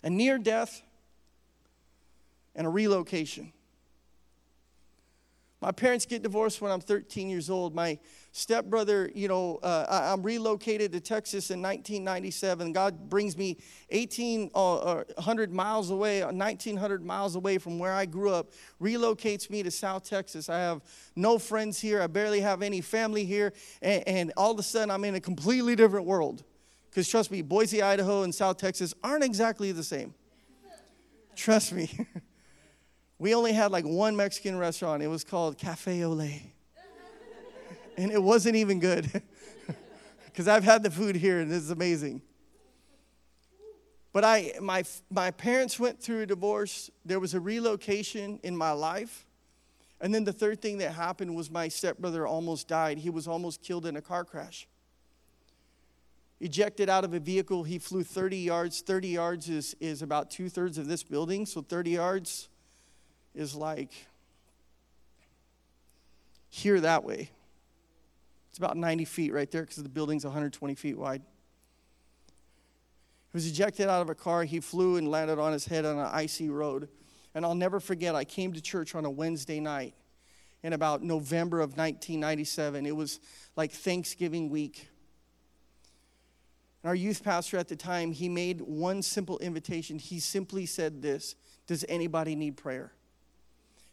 a 0.01 0.09
near 0.09 0.37
death, 0.37 0.81
and 2.55 2.65
a 2.65 2.69
relocation. 2.69 3.51
My 5.61 5.73
parents 5.73 6.05
get 6.05 6.23
divorced 6.23 6.61
when 6.61 6.71
I'm 6.71 6.79
13 6.79 7.29
years 7.29 7.49
old. 7.49 7.75
My 7.75 7.99
stepbrother, 8.31 9.11
you 9.13 9.27
know, 9.27 9.59
uh, 9.61 9.85
I, 9.89 10.13
am 10.13 10.23
relocated 10.23 10.93
to 10.93 11.01
Texas 11.01 11.51
in 11.51 11.61
1997. 11.61 12.71
God 12.71 13.09
brings 13.09 13.35
me 13.35 13.57
1,800 13.91 15.49
uh, 15.49 15.53
miles 15.53 15.89
away, 15.89 16.23
1,900 16.23 17.05
miles 17.05 17.35
away 17.35 17.57
from 17.57 17.77
where 17.77 17.91
I 17.91 18.05
grew 18.05 18.31
up, 18.31 18.51
relocates 18.81 19.49
me 19.49 19.61
to 19.63 19.71
South 19.71 20.05
Texas. 20.07 20.47
I 20.47 20.59
have 20.59 20.81
no 21.17 21.37
friends 21.37 21.77
here. 21.77 22.01
I 22.01 22.07
barely 22.07 22.39
have 22.39 22.61
any 22.61 22.79
family 22.79 23.25
here. 23.25 23.51
And, 23.81 24.07
and 24.07 24.33
all 24.37 24.51
of 24.51 24.59
a 24.59 24.63
sudden, 24.63 24.89
I'm 24.89 25.03
in 25.03 25.15
a 25.15 25.21
completely 25.21 25.75
different 25.75 26.05
world. 26.05 26.45
Because 26.89 27.09
trust 27.09 27.31
me, 27.31 27.41
Boise, 27.41 27.81
Idaho, 27.81 28.23
and 28.23 28.33
South 28.33 28.57
Texas 28.57 28.93
aren't 29.03 29.25
exactly 29.25 29.73
the 29.73 29.83
same. 29.83 30.13
Trust 31.35 31.73
me. 31.73 32.07
we 33.19 33.35
only 33.35 33.51
had 33.51 33.71
like 33.71 33.83
one 33.83 34.15
Mexican 34.15 34.57
restaurant. 34.57 35.03
It 35.03 35.07
was 35.07 35.25
called 35.25 35.57
Cafe 35.57 36.03
Ole. 36.03 36.19
and 37.97 38.11
it 38.11 38.23
wasn't 38.23 38.55
even 38.55 38.79
good. 38.79 39.21
Because 40.25 40.47
I've 40.47 40.63
had 40.63 40.83
the 40.83 40.91
food 40.91 41.17
here 41.17 41.41
and 41.41 41.51
it's 41.51 41.69
amazing. 41.69 42.21
But 44.13 44.23
I, 44.23 44.53
my, 44.61 44.85
my 45.09 45.31
parents 45.31 45.77
went 45.77 46.01
through 46.01 46.21
a 46.21 46.25
divorce. 46.25 46.89
There 47.03 47.19
was 47.19 47.33
a 47.33 47.41
relocation 47.41 48.39
in 48.41 48.55
my 48.55 48.71
life. 48.71 49.25
And 49.99 50.15
then 50.15 50.23
the 50.23 50.31
third 50.31 50.61
thing 50.61 50.77
that 50.77 50.93
happened 50.93 51.35
was 51.35 51.51
my 51.51 51.67
stepbrother 51.67 52.25
almost 52.25 52.69
died. 52.69 52.99
He 52.99 53.09
was 53.09 53.27
almost 53.27 53.61
killed 53.61 53.85
in 53.85 53.97
a 53.97 54.01
car 54.01 54.23
crash. 54.23 54.65
Ejected 56.39 56.89
out 56.89 57.03
of 57.03 57.13
a 57.13 57.19
vehicle, 57.19 57.63
he 57.63 57.77
flew 57.77 58.03
30 58.03 58.37
yards. 58.37 58.79
30 58.79 59.09
yards 59.09 59.49
is, 59.49 59.75
is 59.81 60.01
about 60.01 60.31
two 60.31 60.47
thirds 60.47 60.77
of 60.77 60.87
this 60.87 61.03
building, 61.03 61.45
so 61.45 61.61
30 61.61 61.89
yards 61.89 62.47
is 63.33 63.55
like 63.55 63.91
here 66.49 66.79
that 66.81 67.03
way. 67.03 67.29
It's 68.49 68.57
about 68.57 68.75
90 68.75 69.05
feet 69.05 69.33
right 69.33 69.49
there 69.49 69.61
because 69.61 69.81
the 69.81 69.89
building's 69.89 70.25
120 70.25 70.75
feet 70.75 70.97
wide. 70.97 71.21
He 73.31 73.37
was 73.37 73.47
ejected 73.47 73.87
out 73.87 74.01
of 74.01 74.09
a 74.09 74.15
car. 74.15 74.43
He 74.43 74.59
flew 74.59 74.97
and 74.97 75.09
landed 75.09 75.37
on 75.37 75.53
his 75.53 75.65
head 75.65 75.85
on 75.85 75.99
an 75.99 76.09
icy 76.11 76.49
road. 76.49 76.89
And 77.35 77.45
I'll 77.45 77.55
never 77.55 77.79
forget, 77.79 78.15
I 78.15 78.23
came 78.23 78.53
to 78.53 78.61
church 78.61 78.95
on 78.95 79.05
a 79.05 79.09
Wednesday 79.09 79.59
night 79.59 79.93
in 80.63 80.73
about 80.73 81.03
November 81.03 81.59
of 81.59 81.77
1997. 81.77 82.85
It 82.87 82.95
was 82.95 83.19
like 83.55 83.71
Thanksgiving 83.71 84.49
week. 84.49 84.89
And 86.81 86.89
our 86.89 86.95
youth 86.95 87.23
pastor 87.23 87.57
at 87.57 87.67
the 87.67 87.75
time, 87.75 88.11
he 88.11 88.29
made 88.29 88.61
one 88.61 89.03
simple 89.03 89.37
invitation. 89.39 89.99
He 89.99 90.19
simply 90.19 90.65
said 90.65 91.03
this 91.03 91.35
Does 91.67 91.85
anybody 91.87 92.35
need 92.35 92.57
prayer? 92.57 92.93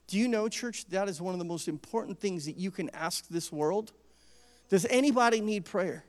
Do 0.07 0.19
you 0.19 0.29
know, 0.29 0.49
church, 0.49 0.87
that 0.87 1.09
is 1.09 1.21
one 1.21 1.35
of 1.35 1.39
the 1.39 1.45
most 1.45 1.69
important 1.69 2.21
things 2.21 2.47
that 2.47 2.57
you 2.57 2.71
can 2.71 2.91
ask 2.91 3.27
this 3.29 3.51
world? 3.51 3.93
Does 4.69 4.87
anybody 4.87 5.41
need 5.41 5.65
prayer? 5.65 6.05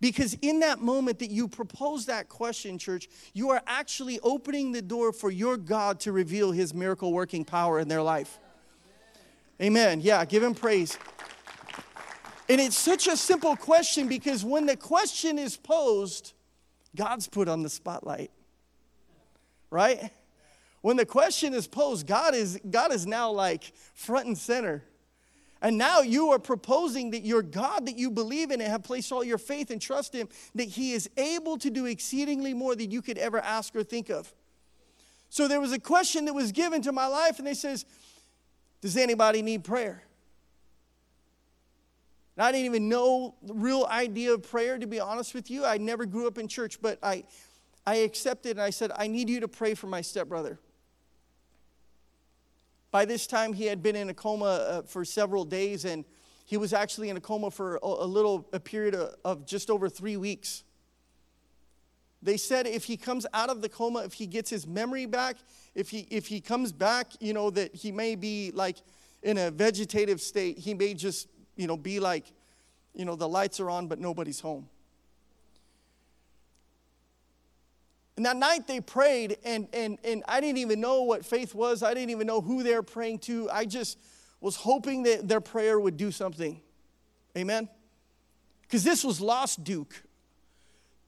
Because 0.00 0.34
in 0.42 0.60
that 0.60 0.80
moment 0.80 1.20
that 1.20 1.30
you 1.30 1.48
propose 1.48 2.06
that 2.06 2.28
question, 2.28 2.78
church, 2.78 3.08
you 3.32 3.50
are 3.50 3.62
actually 3.66 4.20
opening 4.20 4.72
the 4.72 4.82
door 4.82 5.12
for 5.12 5.30
your 5.30 5.56
God 5.56 6.00
to 6.00 6.12
reveal 6.12 6.52
his 6.52 6.74
miracle 6.74 7.12
working 7.12 7.44
power 7.44 7.78
in 7.80 7.88
their 7.88 8.02
life. 8.02 8.38
Amen. 9.60 10.02
Yeah, 10.02 10.22
give 10.26 10.42
him 10.42 10.54
praise. 10.54 10.98
And 12.48 12.60
it's 12.60 12.76
such 12.76 13.08
a 13.08 13.16
simple 13.16 13.56
question 13.56 14.06
because 14.06 14.44
when 14.44 14.66
the 14.66 14.76
question 14.76 15.38
is 15.38 15.56
posed, 15.56 16.34
God's 16.94 17.26
put 17.26 17.48
on 17.48 17.62
the 17.62 17.70
spotlight. 17.70 18.30
Right? 19.70 20.10
When 20.82 20.96
the 20.96 21.06
question 21.06 21.54
is 21.54 21.66
posed, 21.66 22.06
God 22.06 22.34
is, 22.34 22.60
God 22.70 22.92
is 22.92 23.06
now 23.06 23.30
like 23.30 23.72
front 23.94 24.26
and 24.26 24.38
center. 24.38 24.84
And 25.62 25.78
now 25.78 26.00
you 26.00 26.30
are 26.30 26.38
proposing 26.38 27.10
that 27.12 27.24
your 27.24 27.42
God 27.42 27.86
that 27.86 27.96
you 27.96 28.10
believe 28.10 28.50
in 28.50 28.60
and 28.60 28.70
have 28.70 28.82
placed 28.82 29.10
all 29.10 29.24
your 29.24 29.38
faith 29.38 29.70
and 29.70 29.80
trust 29.80 30.14
in, 30.14 30.28
that 30.54 30.68
He 30.68 30.92
is 30.92 31.08
able 31.16 31.56
to 31.58 31.70
do 31.70 31.86
exceedingly 31.86 32.54
more 32.54 32.76
than 32.76 32.90
you 32.90 33.00
could 33.00 33.18
ever 33.18 33.38
ask 33.40 33.74
or 33.74 33.82
think 33.82 34.10
of. 34.10 34.32
So 35.28 35.48
there 35.48 35.60
was 35.60 35.72
a 35.72 35.80
question 35.80 36.26
that 36.26 36.34
was 36.34 36.52
given 36.52 36.82
to 36.82 36.92
my 36.92 37.06
life, 37.06 37.38
and 37.38 37.46
they 37.46 37.54
says, 37.54 37.84
Does 38.80 38.96
anybody 38.96 39.42
need 39.42 39.64
prayer? 39.64 40.02
And 42.36 42.44
I 42.44 42.52
didn't 42.52 42.66
even 42.66 42.88
know 42.88 43.34
the 43.42 43.54
real 43.54 43.86
idea 43.90 44.34
of 44.34 44.42
prayer, 44.42 44.78
to 44.78 44.86
be 44.86 45.00
honest 45.00 45.34
with 45.34 45.50
you. 45.50 45.64
I 45.64 45.78
never 45.78 46.04
grew 46.04 46.26
up 46.26 46.36
in 46.36 46.48
church, 46.48 46.80
but 46.82 46.98
I, 47.02 47.24
I 47.86 47.96
accepted 47.96 48.52
and 48.52 48.60
I 48.60 48.70
said, 48.70 48.92
I 48.94 49.06
need 49.06 49.30
you 49.30 49.40
to 49.40 49.48
pray 49.48 49.74
for 49.74 49.86
my 49.86 50.02
stepbrother. 50.02 50.58
By 52.90 53.04
this 53.04 53.26
time, 53.26 53.52
he 53.52 53.66
had 53.66 53.82
been 53.82 53.96
in 53.96 54.08
a 54.08 54.14
coma 54.14 54.44
uh, 54.44 54.82
for 54.82 55.04
several 55.04 55.44
days, 55.44 55.84
and 55.84 56.04
he 56.44 56.56
was 56.56 56.72
actually 56.72 57.08
in 57.08 57.16
a 57.16 57.20
coma 57.20 57.50
for 57.50 57.80
a, 57.82 58.06
little 58.06 58.48
a 58.52 58.60
period 58.60 58.94
of, 58.94 59.14
of 59.24 59.46
just 59.46 59.68
over 59.68 59.88
three 59.88 60.16
weeks. 60.16 60.62
They 62.22 62.36
said 62.36 62.66
if 62.66 62.84
he 62.84 62.96
comes 62.96 63.26
out 63.34 63.50
of 63.50 63.62
the 63.62 63.68
coma, 63.68 64.00
if 64.00 64.14
he 64.14 64.26
gets 64.26 64.48
his 64.48 64.66
memory 64.66 65.06
back, 65.06 65.36
if 65.74 65.90
he 65.90 66.06
if 66.10 66.26
he 66.26 66.40
comes 66.40 66.72
back, 66.72 67.12
you 67.20 67.32
know 67.32 67.50
that 67.50 67.74
he 67.74 67.92
may 67.92 68.14
be 68.14 68.50
like 68.52 68.76
in 69.22 69.38
a 69.38 69.50
vegetative 69.50 70.20
state. 70.20 70.58
He 70.58 70.72
may 70.72 70.94
just 70.94 71.28
you 71.56 71.66
know 71.66 71.76
be 71.76 72.00
like, 72.00 72.32
you 72.94 73.04
know, 73.04 73.16
the 73.16 73.28
lights 73.28 73.60
are 73.60 73.68
on 73.68 73.86
but 73.86 73.98
nobody's 73.98 74.40
home. 74.40 74.68
And 78.16 78.24
that 78.24 78.36
night 78.36 78.66
they 78.66 78.80
prayed, 78.80 79.36
and, 79.44 79.68
and, 79.72 79.98
and 80.02 80.24
I 80.26 80.40
didn't 80.40 80.58
even 80.58 80.80
know 80.80 81.02
what 81.02 81.24
faith 81.24 81.54
was. 81.54 81.82
I 81.82 81.92
didn't 81.92 82.10
even 82.10 82.26
know 82.26 82.40
who 82.40 82.62
they 82.62 82.74
were 82.74 82.82
praying 82.82 83.18
to. 83.20 83.50
I 83.50 83.66
just 83.66 83.98
was 84.40 84.56
hoping 84.56 85.02
that 85.02 85.28
their 85.28 85.40
prayer 85.40 85.78
would 85.78 85.96
do 85.96 86.10
something. 86.10 86.60
Amen? 87.36 87.68
Because 88.62 88.82
this 88.84 89.04
was 89.04 89.20
lost 89.20 89.64
Duke. 89.64 90.02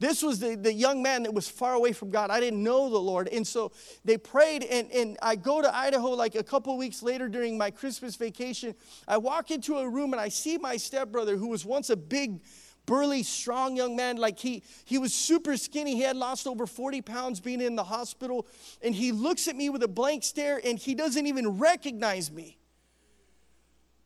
This 0.00 0.22
was 0.22 0.38
the, 0.38 0.54
the 0.54 0.72
young 0.72 1.02
man 1.02 1.24
that 1.24 1.34
was 1.34 1.48
far 1.48 1.74
away 1.74 1.92
from 1.92 2.10
God. 2.10 2.30
I 2.30 2.38
didn't 2.38 2.62
know 2.62 2.88
the 2.88 2.98
Lord. 2.98 3.26
And 3.28 3.44
so 3.44 3.72
they 4.04 4.16
prayed, 4.16 4.62
and, 4.62 4.90
and 4.92 5.18
I 5.20 5.34
go 5.34 5.60
to 5.60 5.74
Idaho 5.74 6.10
like 6.10 6.36
a 6.36 6.44
couple 6.44 6.76
weeks 6.76 7.02
later 7.02 7.28
during 7.28 7.58
my 7.58 7.70
Christmas 7.70 8.14
vacation. 8.14 8.74
I 9.08 9.16
walk 9.16 9.50
into 9.50 9.76
a 9.78 9.88
room 9.88 10.12
and 10.12 10.20
I 10.20 10.28
see 10.28 10.56
my 10.56 10.76
stepbrother, 10.76 11.36
who 11.36 11.48
was 11.48 11.64
once 11.64 11.90
a 11.90 11.96
big, 11.96 12.40
burly, 12.88 13.22
strong 13.22 13.76
young 13.76 13.94
man. 13.94 14.16
Like 14.16 14.38
he, 14.38 14.62
he 14.86 14.96
was 14.96 15.12
super 15.12 15.58
skinny. 15.58 15.94
He 15.94 16.00
had 16.00 16.16
lost 16.16 16.46
over 16.46 16.66
40 16.66 17.02
pounds 17.02 17.38
being 17.38 17.60
in 17.60 17.76
the 17.76 17.84
hospital. 17.84 18.46
And 18.82 18.94
he 18.94 19.12
looks 19.12 19.46
at 19.46 19.54
me 19.54 19.68
with 19.68 19.82
a 19.82 19.88
blank 19.88 20.24
stare 20.24 20.58
and 20.64 20.78
he 20.78 20.94
doesn't 20.94 21.26
even 21.26 21.58
recognize 21.58 22.32
me. 22.32 22.56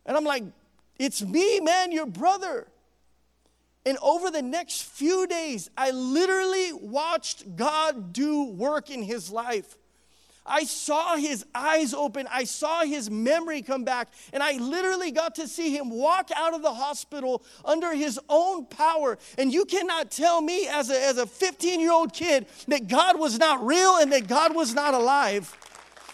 And 0.05 0.16
I'm 0.16 0.25
like, 0.25 0.42
it's 0.99 1.23
me, 1.23 1.61
man, 1.61 1.92
your 1.92 2.07
brother. 2.07 2.66
And 3.87 3.97
over 4.03 4.31
the 4.31 4.42
next 4.42 4.83
few 4.83 5.29
days, 5.29 5.71
I 5.77 5.92
literally 5.92 6.73
watched 6.73 7.55
God 7.55 8.12
do 8.12 8.45
work 8.51 8.90
in 8.90 9.03
his 9.03 9.31
life. 9.31 9.79
I 10.44 10.64
saw 10.64 11.16
his 11.16 11.44
eyes 11.55 11.94
open. 11.94 12.26
I 12.31 12.44
saw 12.44 12.83
his 12.83 13.11
memory 13.11 13.62
come 13.62 13.85
back. 13.85 14.09
And 14.33 14.42
I 14.42 14.59
literally 14.59 15.12
got 15.12 15.37
to 15.37 15.46
see 15.46 15.76
him 15.76 15.90
walk 15.90 16.31
out 16.35 16.55
of 16.55 16.62
the 16.62 16.74
hospital 16.74 17.44
under 17.64 17.94
his 17.94 18.18
own 18.28 18.66
power. 18.66 19.18
And 19.38 19.52
you 19.52 19.64
cannot 19.64 20.11
tell 20.11 20.40
me 20.40 20.66
as 20.66 20.90
a, 20.90 21.00
as 21.00 21.18
a 21.18 21.26
15 21.26 21.81
year 21.81 21.92
old 21.92 22.12
kid 22.12 22.46
that 22.68 22.88
God 22.88 23.18
was 23.18 23.38
not 23.38 23.64
real 23.64 23.96
and 23.96 24.12
that 24.12 24.26
God 24.26 24.55
was 24.55 24.74
not 24.74 24.94
alive. 24.94 25.57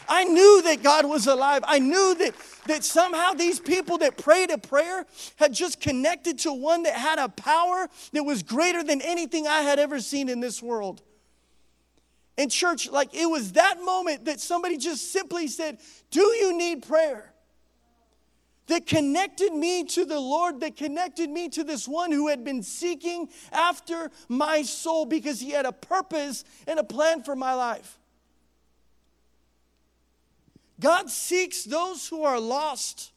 I 0.09 0.25
knew 0.25 0.63
that 0.63 0.83
God 0.83 1.07
was 1.07 1.27
alive. 1.27 1.63
I 1.67 1.79
knew 1.79 2.15
that, 2.15 2.35
that 2.67 2.83
somehow 2.83 3.33
these 3.35 3.61
people 3.61 3.99
that 3.99 4.17
prayed 4.17 4.51
a 4.51 4.57
prayer 4.57 5.07
had 5.37 5.53
just 5.53 5.81
connected 5.81 6.39
to 6.41 6.53
one 6.53 6.85
that 6.85 6.95
had 6.95 7.19
a 7.19 7.29
power 7.29 7.89
that 8.13 8.25
was 8.25 8.43
greater 8.43 8.83
than 8.83 9.03
anything 9.03 9.47
I 9.47 9.61
had 9.61 9.79
ever 9.79 10.01
seen 10.01 10.31
in 10.31 10.41
this 10.41 10.63
world. 10.63 11.03
In 12.39 12.49
church, 12.49 12.89
like 12.89 13.15
it 13.15 13.27
was 13.27 13.53
that 13.53 13.83
moment 13.85 14.27
that 14.27 14.39
somebody 14.41 14.77
just 14.79 15.13
simply 15.13 15.49
said, 15.49 15.79
Do 16.13 16.21
you 16.21 16.57
need 16.57 16.87
prayer? 16.87 17.35
That 18.69 18.87
connected 18.87 19.53
me 19.53 19.83
to 19.85 20.05
the 20.05 20.21
Lord, 20.21 20.61
that 20.61 20.77
connected 20.77 21.29
me 21.31 21.49
to 21.49 21.65
this 21.65 21.89
one 21.89 22.13
who 22.13 22.29
had 22.29 22.45
been 22.45 22.63
seeking 22.63 23.29
after 23.51 24.11
my 24.29 24.63
soul 24.63 25.05
because 25.05 25.41
he 25.41 25.51
had 25.51 25.67
a 25.67 25.73
purpose 25.73 26.45
and 26.69 26.79
a 26.79 26.85
plan 26.85 27.25
for 27.25 27.35
my 27.35 27.55
life. 27.55 27.99
God 30.79 31.11
seeks 31.11 31.65
those 31.65 32.07
who 32.07 32.23
are 32.23 32.39
lost. 32.39 33.11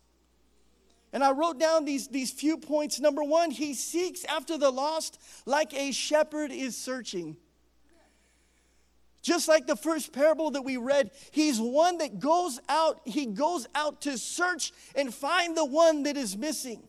And 1.13 1.23
I 1.23 1.31
wrote 1.31 1.59
down 1.59 1.85
these, 1.85 2.07
these 2.07 2.31
few 2.31 2.57
points. 2.57 2.99
Number 2.99 3.23
one, 3.23 3.51
he 3.51 3.75
seeks 3.75 4.23
after 4.25 4.57
the 4.57 4.71
lost 4.71 5.19
like 5.45 5.73
a 5.73 5.91
shepherd 5.91 6.51
is 6.51 6.75
searching. 6.75 7.37
Just 9.21 9.47
like 9.47 9.67
the 9.67 9.75
first 9.75 10.13
parable 10.13 10.51
that 10.51 10.63
we 10.63 10.77
read, 10.77 11.11
he's 11.31 11.59
one 11.59 11.99
that 11.99 12.19
goes 12.19 12.59
out, 12.67 13.01
he 13.05 13.27
goes 13.27 13.67
out 13.75 14.01
to 14.01 14.17
search 14.17 14.71
and 14.95 15.13
find 15.13 15.55
the 15.55 15.65
one 15.65 16.03
that 16.03 16.17
is 16.17 16.35
missing. 16.35 16.87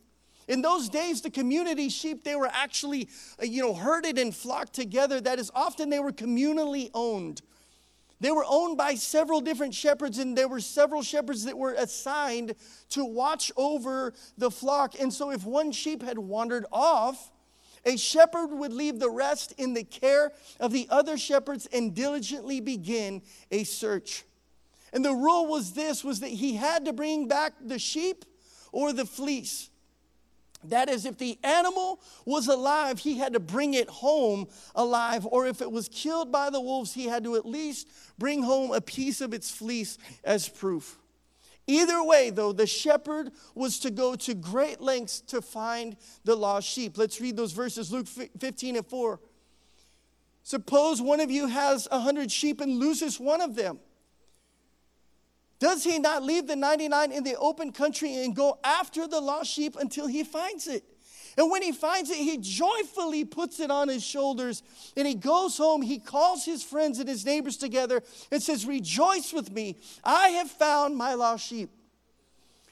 In 0.49 0.63
those 0.63 0.89
days, 0.89 1.21
the 1.21 1.31
community 1.31 1.89
sheep, 1.89 2.25
they 2.25 2.35
were 2.35 2.51
actually, 2.53 3.09
uh, 3.41 3.45
you 3.45 3.63
know, 3.63 3.75
herded 3.75 4.19
and 4.19 4.35
flocked 4.35 4.73
together. 4.73 5.21
That 5.21 5.39
is, 5.39 5.51
often 5.55 5.91
they 5.91 6.01
were 6.01 6.13
communally 6.13 6.91
owned. 6.95 7.43
They 8.23 8.31
were 8.31 8.45
owned 8.49 8.79
by 8.79 8.95
several 8.95 9.41
different 9.41 9.75
shepherds, 9.75 10.19
and 10.19 10.39
there 10.39 10.47
were 10.47 10.61
several 10.61 11.03
shepherds 11.03 11.45
that 11.45 11.59
were 11.59 11.73
assigned 11.73 12.55
to 12.91 13.05
watch 13.05 13.51
over 13.57 14.15
the 14.39 14.49
flock. 14.51 14.95
And 15.01 15.13
so, 15.13 15.31
if 15.31 15.45
one 15.45 15.73
sheep 15.73 16.05
had 16.05 16.19
wandered 16.19 16.65
off, 16.71 17.32
a 17.85 17.97
shepherd 17.97 18.49
would 18.49 18.73
leave 18.73 18.99
the 18.99 19.11
rest 19.11 19.55
in 19.59 19.75
the 19.75 19.85
care 19.85 20.33
of 20.61 20.73
the 20.73 20.87
other 20.91 21.17
shepherds 21.17 21.67
and 21.73 21.95
diligently 21.95 22.61
begin 22.61 23.23
a 23.51 23.65
search. 23.65 24.25
And 24.93 25.05
the 25.05 25.15
rule 25.15 25.47
was 25.47 25.73
this 25.73 26.05
was 26.05 26.21
that 26.21 26.31
he 26.31 26.57
had 26.57 26.85
to 26.85 26.93
bring 26.93 27.27
back 27.27 27.55
the 27.61 27.79
sheep 27.79 28.25
or 28.73 28.93
the 28.93 29.07
fleece. 29.07 29.71
That 30.65 30.89
is, 30.89 31.07
if 31.07 31.19
the 31.19 31.39
animal 31.43 32.01
was 32.25 32.47
alive, 32.47 33.01
he 33.01 33.19
had 33.19 33.33
to 33.33 33.41
bring 33.41 33.75
it 33.75 33.89
home 33.89 34.47
alive. 34.77 35.27
Or 35.27 35.47
if 35.47 35.61
it 35.61 35.73
was 35.73 35.89
killed 35.89 36.31
by 36.31 36.51
the 36.51 36.61
wolves, 36.61 36.95
he 36.95 37.07
had 37.07 37.25
to 37.25 37.35
at 37.35 37.45
least 37.45 37.89
bring 38.17 38.45
home 38.45 38.71
a 38.71 38.81
piece 38.81 39.21
of 39.21 39.35
its 39.35 39.51
fleece 39.51 39.99
as 40.23 40.49
proof. 40.49 40.99
Either 41.67 42.03
way, 42.03 42.31
though, 42.31 42.53
the 42.53 42.67
shepherd 42.67 43.31
was 43.55 43.79
to 43.79 43.91
go 43.91 44.17
to 44.17 44.35
great 44.35 44.81
lengths 44.81 45.21
to 45.21 45.41
find 45.41 45.97
the 46.25 46.35
lost 46.35 46.69
sheep. 46.69 46.99
Let's 46.99 47.21
read 47.21 47.37
those 47.37 47.53
verses 47.53 47.93
Luke 47.93 48.09
15 48.09 48.77
and 48.77 48.87
4. 48.87 49.21
Suppose 50.43 51.01
one 51.01 51.21
of 51.21 51.31
you 51.31 51.47
has 51.47 51.87
a 51.93 52.01
hundred 52.01 52.33
sheep 52.33 52.61
and 52.61 52.79
loses 52.79 53.21
one 53.21 53.41
of 53.41 53.55
them. 53.55 53.79
Does 55.61 55.85
he 55.85 56.01
not 56.01 56.25
leave 56.25 56.49
the 56.49 56.57
99 56.57 57.13
in 57.13 57.23
the 57.23 57.37
open 57.37 57.71
country 57.71 58.25
and 58.25 58.35
go 58.35 58.59
after 58.65 59.07
the 59.07 59.21
lost 59.21 59.49
sheep 59.49 59.77
until 59.79 60.09
he 60.09 60.25
finds 60.25 60.67
it? 60.67 60.83
And 61.37 61.51
when 61.51 61.63
he 61.63 61.73
finds 61.73 62.11
it, 62.11 62.17
he 62.17 62.39
joyfully 62.39 63.25
puts 63.25 63.61
it 63.61 63.71
on 63.71 63.89
his 63.89 64.05
shoulders 64.05 64.63
and 64.97 65.07
he 65.07 65.15
goes 65.15 65.57
home. 65.57 65.83
He 65.83 65.99
calls 65.99 66.45
his 66.45 66.63
friends 66.63 66.99
and 66.99 67.09
his 67.09 67.25
neighbors 67.25 67.57
together 67.57 68.03
and 68.31 68.43
says, 68.43 68.67
Rejoice 68.67 69.33
with 69.33 69.51
me. 69.51 69.79
I 70.05 70.29
have 70.29 70.51
found 70.51 70.97
my 70.97 71.15
lost 71.15 71.47
sheep. 71.47 71.71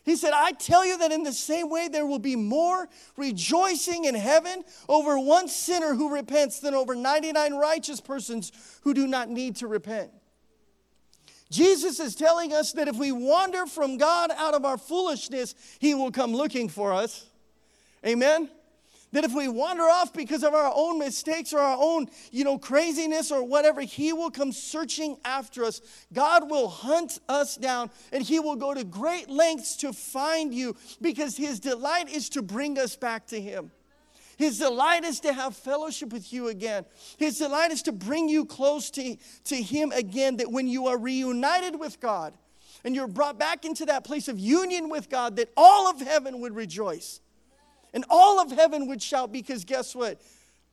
He 0.02 0.16
said, 0.16 0.32
I 0.34 0.52
tell 0.52 0.84
you 0.84 0.98
that 0.98 1.12
in 1.12 1.22
the 1.22 1.32
same 1.32 1.68
way 1.68 1.88
there 1.88 2.06
will 2.06 2.18
be 2.18 2.36
more 2.36 2.88
rejoicing 3.16 4.06
in 4.06 4.14
heaven 4.14 4.64
over 4.88 5.18
one 5.18 5.46
sinner 5.46 5.94
who 5.94 6.14
repents 6.14 6.60
than 6.60 6.74
over 6.74 6.94
99 6.94 7.54
righteous 7.54 8.00
persons 8.00 8.50
who 8.82 8.94
do 8.94 9.06
not 9.06 9.28
need 9.28 9.56
to 9.56 9.66
repent. 9.66 10.10
Jesus 11.50 11.98
is 12.00 12.14
telling 12.14 12.52
us 12.52 12.72
that 12.72 12.88
if 12.88 12.96
we 12.96 13.12
wander 13.12 13.66
from 13.66 13.98
God 13.98 14.30
out 14.36 14.54
of 14.54 14.64
our 14.64 14.78
foolishness, 14.78 15.54
He 15.78 15.94
will 15.94 16.12
come 16.12 16.32
looking 16.32 16.68
for 16.68 16.92
us. 16.92 17.26
Amen? 18.06 18.48
That 19.12 19.24
if 19.24 19.34
we 19.34 19.48
wander 19.48 19.82
off 19.82 20.12
because 20.12 20.44
of 20.44 20.54
our 20.54 20.72
own 20.74 20.98
mistakes 20.98 21.52
or 21.52 21.58
our 21.58 21.76
own, 21.80 22.08
you 22.30 22.44
know, 22.44 22.58
craziness 22.58 23.32
or 23.32 23.42
whatever, 23.42 23.80
He 23.80 24.12
will 24.12 24.30
come 24.30 24.52
searching 24.52 25.16
after 25.24 25.64
us. 25.64 25.80
God 26.12 26.48
will 26.48 26.68
hunt 26.68 27.18
us 27.28 27.56
down 27.56 27.90
and 28.12 28.22
He 28.22 28.38
will 28.38 28.54
go 28.54 28.72
to 28.72 28.84
great 28.84 29.28
lengths 29.28 29.76
to 29.78 29.92
find 29.92 30.54
you 30.54 30.76
because 31.02 31.36
His 31.36 31.58
delight 31.58 32.08
is 32.08 32.28
to 32.30 32.42
bring 32.42 32.78
us 32.78 32.94
back 32.94 33.26
to 33.28 33.40
Him. 33.40 33.72
His 34.36 34.58
delight 34.58 35.04
is 35.04 35.20
to 35.20 35.34
have 35.34 35.54
fellowship 35.54 36.12
with 36.12 36.32
you 36.32 36.48
again. 36.48 36.86
His 37.18 37.36
delight 37.36 37.72
is 37.72 37.82
to 37.82 37.92
bring 37.92 38.28
you 38.28 38.46
close 38.46 38.90
to, 38.92 39.16
to 39.44 39.56
Him 39.56 39.92
again, 39.92 40.38
that 40.38 40.50
when 40.50 40.66
you 40.66 40.86
are 40.86 40.96
reunited 40.96 41.78
with 41.78 42.00
God 42.00 42.32
and 42.82 42.94
you're 42.94 43.06
brought 43.06 43.38
back 43.38 43.66
into 43.66 43.84
that 43.86 44.04
place 44.04 44.28
of 44.28 44.38
union 44.38 44.88
with 44.88 45.10
God, 45.10 45.36
that 45.36 45.50
all 45.58 45.90
of 45.90 46.00
heaven 46.00 46.40
would 46.40 46.54
rejoice. 46.54 47.20
And 47.92 48.04
all 48.08 48.40
of 48.40 48.50
heaven 48.50 48.86
would 48.88 49.02
shout 49.02 49.32
because 49.32 49.64
guess 49.64 49.94
what? 49.94 50.20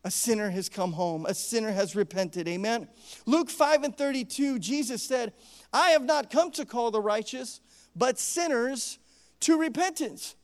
A 0.03 0.11
sinner 0.11 0.49
has 0.49 0.69
come 0.69 0.93
home. 0.93 1.25
A 1.25 1.33
sinner 1.33 1.71
has 1.71 1.95
repented. 1.95 2.47
Amen. 2.47 2.87
Luke 3.25 3.49
5 3.49 3.83
and 3.83 3.97
32, 3.97 4.59
Jesus 4.59 5.03
said, 5.03 5.33
I 5.73 5.89
have 5.89 6.03
not 6.03 6.29
come 6.29 6.51
to 6.51 6.65
call 6.65 6.91
the 6.91 7.01
righteous, 7.01 7.59
but 7.95 8.19
sinners 8.19 8.99
to 9.41 9.59
repentance. 9.59 10.35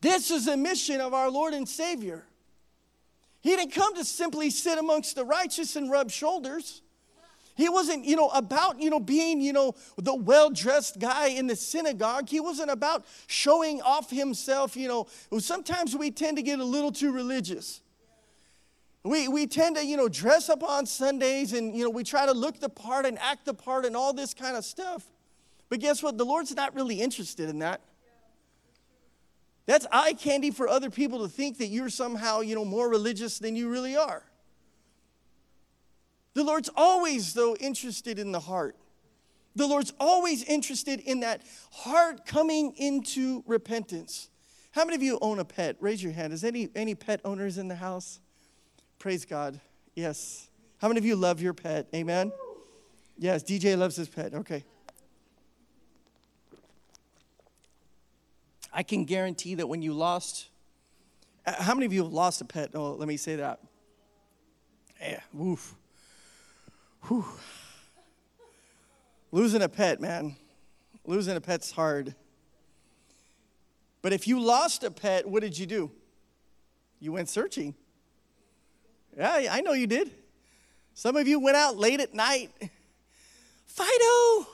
This 0.00 0.30
is 0.30 0.46
the 0.46 0.56
mission 0.56 1.00
of 1.00 1.12
our 1.12 1.30
Lord 1.30 1.52
and 1.52 1.68
Savior. 1.68 2.24
He 3.42 3.56
didn't 3.56 3.72
come 3.72 3.94
to 3.96 4.04
simply 4.04 4.50
sit 4.50 4.78
amongst 4.78 5.16
the 5.16 5.24
righteous 5.24 5.76
and 5.76 5.90
rub 5.90 6.10
shoulders. 6.10 6.82
He 7.60 7.68
wasn't, 7.68 8.06
you 8.06 8.16
know, 8.16 8.28
about, 8.28 8.80
you 8.80 8.88
know, 8.88 8.98
being, 8.98 9.38
you 9.42 9.52
know, 9.52 9.74
the 9.98 10.14
well-dressed 10.14 10.98
guy 10.98 11.28
in 11.28 11.46
the 11.46 11.54
synagogue. 11.54 12.26
He 12.26 12.40
wasn't 12.40 12.70
about 12.70 13.04
showing 13.26 13.82
off 13.82 14.08
himself, 14.08 14.78
you 14.78 14.88
know. 14.88 15.06
Sometimes 15.38 15.94
we 15.94 16.10
tend 16.10 16.38
to 16.38 16.42
get 16.42 16.58
a 16.58 16.64
little 16.64 16.90
too 16.90 17.12
religious. 17.12 17.82
We, 19.02 19.28
we 19.28 19.46
tend 19.46 19.76
to, 19.76 19.84
you 19.84 19.98
know, 19.98 20.08
dress 20.08 20.48
up 20.48 20.62
on 20.62 20.86
Sundays 20.86 21.52
and, 21.52 21.76
you 21.76 21.84
know, 21.84 21.90
we 21.90 22.02
try 22.02 22.24
to 22.24 22.32
look 22.32 22.60
the 22.60 22.70
part 22.70 23.04
and 23.04 23.18
act 23.18 23.44
the 23.44 23.52
part 23.52 23.84
and 23.84 23.94
all 23.94 24.14
this 24.14 24.32
kind 24.32 24.56
of 24.56 24.64
stuff. 24.64 25.04
But 25.68 25.80
guess 25.80 26.02
what? 26.02 26.16
The 26.16 26.24
Lord's 26.24 26.56
not 26.56 26.74
really 26.74 27.02
interested 27.02 27.50
in 27.50 27.58
that. 27.58 27.82
That's 29.66 29.86
eye 29.92 30.14
candy 30.14 30.50
for 30.50 30.66
other 30.66 30.88
people 30.88 31.22
to 31.24 31.28
think 31.28 31.58
that 31.58 31.66
you're 31.66 31.90
somehow, 31.90 32.40
you 32.40 32.54
know, 32.54 32.64
more 32.64 32.88
religious 32.88 33.38
than 33.38 33.54
you 33.54 33.68
really 33.68 33.96
are. 33.96 34.24
The 36.34 36.44
Lord's 36.44 36.70
always, 36.76 37.34
though, 37.34 37.56
interested 37.56 38.18
in 38.18 38.32
the 38.32 38.40
heart. 38.40 38.76
The 39.56 39.66
Lord's 39.66 39.92
always 39.98 40.44
interested 40.44 41.00
in 41.00 41.20
that 41.20 41.42
heart 41.72 42.24
coming 42.24 42.72
into 42.76 43.42
repentance. 43.46 44.28
How 44.72 44.84
many 44.84 44.94
of 44.94 45.02
you 45.02 45.18
own 45.20 45.40
a 45.40 45.44
pet? 45.44 45.76
Raise 45.80 46.02
your 46.02 46.12
hand. 46.12 46.32
Is 46.32 46.44
any 46.44 46.68
any 46.76 46.94
pet 46.94 47.20
owners 47.24 47.58
in 47.58 47.66
the 47.66 47.74
house? 47.74 48.20
Praise 48.98 49.24
God. 49.24 49.60
Yes. 49.94 50.48
How 50.78 50.88
many 50.88 50.98
of 50.98 51.04
you 51.04 51.16
love 51.16 51.42
your 51.42 51.52
pet? 51.52 51.88
Amen. 51.94 52.32
Yes, 53.18 53.42
DJ 53.42 53.76
loves 53.76 53.96
his 53.96 54.08
pet. 54.08 54.32
Okay. 54.32 54.64
I 58.72 58.84
can 58.84 59.04
guarantee 59.04 59.56
that 59.56 59.68
when 59.68 59.82
you 59.82 59.92
lost, 59.92 60.46
uh, 61.44 61.60
how 61.60 61.74
many 61.74 61.86
of 61.86 61.92
you 61.92 62.04
have 62.04 62.12
lost 62.12 62.40
a 62.40 62.44
pet? 62.44 62.70
Oh, 62.74 62.92
let 62.92 63.08
me 63.08 63.16
say 63.16 63.36
that. 63.36 63.60
Yeah, 65.00 65.20
woof. 65.32 65.74
Whew. 67.08 67.24
Losing 69.32 69.62
a 69.62 69.68
pet, 69.68 70.00
man. 70.00 70.36
Losing 71.04 71.36
a 71.36 71.40
pet's 71.40 71.70
hard. 71.70 72.14
But 74.02 74.12
if 74.12 74.26
you 74.26 74.40
lost 74.40 74.82
a 74.84 74.90
pet, 74.90 75.26
what 75.26 75.42
did 75.42 75.58
you 75.58 75.66
do? 75.66 75.90
You 76.98 77.12
went 77.12 77.28
searching. 77.28 77.74
Yeah, 79.16 79.48
I 79.50 79.60
know 79.60 79.72
you 79.72 79.86
did. 79.86 80.10
Some 80.94 81.16
of 81.16 81.26
you 81.26 81.38
went 81.40 81.56
out 81.56 81.76
late 81.76 82.00
at 82.00 82.14
night. 82.14 82.50
Fido! 83.66 84.46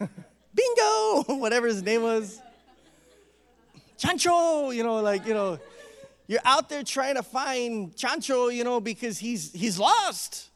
Bingo! 0.54 1.24
Whatever 1.40 1.66
his 1.66 1.82
name 1.82 2.02
was. 2.02 2.40
Chancho, 3.98 4.74
you 4.74 4.82
know, 4.82 5.00
like, 5.00 5.26
you 5.26 5.34
know, 5.34 5.58
you're 6.26 6.40
out 6.44 6.68
there 6.68 6.82
trying 6.84 7.16
to 7.16 7.22
find 7.22 7.94
Chancho, 7.96 8.54
you 8.54 8.62
know, 8.62 8.80
because 8.80 9.18
he's 9.18 9.52
he's 9.52 9.78
lost. 9.78 10.50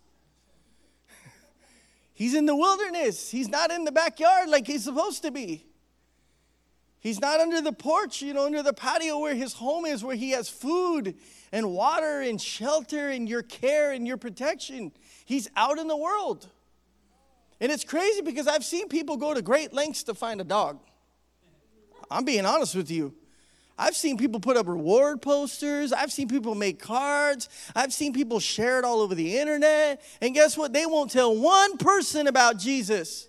He's 2.15 2.35
in 2.35 2.47
the 2.47 2.57
wilderness. 2.57 3.31
He's 3.31 3.49
not 3.49 3.71
in 3.71 3.85
the 3.85 3.93
backyard 3.93 4.49
like 4.49 4.67
he's 4.67 4.85
supposed 4.85 5.23
to 5.23 5.31
be. 5.31 5.67
He's 7.01 7.21
not 7.21 7.41
under 7.41 7.61
the 7.61 7.73
porch, 7.73 8.23
you 8.23 8.33
know, 8.33 8.47
under 8.47 8.63
the 8.63 8.73
patio 8.73 9.19
where 9.19 9.35
his 9.35 9.55
home 9.55 9.87
is, 9.87 10.05
where 10.05 10.15
he 10.15 10.31
has 10.31 10.49
food 10.49 11.17
and 11.51 11.73
water 11.73 12.21
and 12.21 12.41
shelter 12.41 13.09
and 13.09 13.29
your 13.29 13.43
care 13.43 13.91
and 13.91 14.07
your 14.07 14.17
protection. 14.17 14.93
He's 15.25 15.49
out 15.57 15.79
in 15.79 15.89
the 15.89 15.97
world. 15.97 16.49
And 17.61 17.73
it's 17.73 17.85
crazy 17.85 18.23
because 18.23 18.47
I've 18.47 18.65
seen 18.65 18.89
people 18.89 19.17
go 19.17 19.35
to 19.35 19.43
great 19.43 19.73
lengths 19.73 20.05
to 20.05 20.15
find 20.15 20.41
a 20.41 20.45
dog. 20.45 20.81
I'm 22.11 22.25
being 22.25 22.47
honest 22.47 22.77
with 22.77 22.91
you. 22.91 23.15
I've 23.79 23.97
seen 23.97 24.17
people 24.17 24.41
put 24.41 24.57
up 24.57 24.69
reward 24.69 25.23
posters. 25.23 25.93
I've 25.93 26.13
seen 26.13 26.29
people 26.29 26.55
make 26.55 26.79
cards. 26.81 27.49
I've 27.75 27.93
seen 27.93 28.13
people 28.13 28.39
share 28.39 28.79
it 28.79 28.85
all 28.85 29.01
over 29.01 29.15
the 29.15 29.39
internet. 29.39 30.03
And 30.21 30.35
guess 30.35 30.57
what? 30.57 30.73
They 30.73 30.87
won't 30.87 31.11
tell 31.11 31.35
one 31.35 31.79
person 31.79 32.27
about 32.27 32.59
Jesus. 32.59 33.29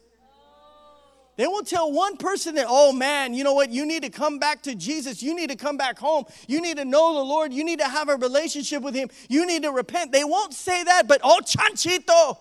They 1.35 1.47
won't 1.47 1.67
tell 1.67 1.91
one 1.91 2.17
person 2.17 2.55
that, 2.55 2.67
oh 2.69 2.91
man, 2.91 3.33
you 3.33 3.43
know 3.43 3.55
what? 3.55 3.71
You 3.71 3.87
need 3.87 4.03
to 4.03 4.09
come 4.09 4.37
back 4.37 4.61
to 4.63 4.75
Jesus. 4.75 5.23
You 5.23 5.35
need 5.35 5.49
to 5.49 5.55
come 5.55 5.77
back 5.77 5.97
home. 5.97 6.25
You 6.47 6.61
need 6.61 6.77
to 6.77 6.85
know 6.85 7.15
the 7.15 7.23
Lord. 7.23 7.51
You 7.51 7.63
need 7.63 7.79
to 7.79 7.87
have 7.87 8.07
a 8.09 8.17
relationship 8.17 8.83
with 8.83 8.93
Him. 8.93 9.09
You 9.29 9.47
need 9.47 9.63
to 9.63 9.71
repent. 9.71 10.11
They 10.11 10.23
won't 10.23 10.53
say 10.53 10.83
that, 10.83 11.07
but 11.07 11.21
oh, 11.23 11.41
chanchito. 11.43 12.37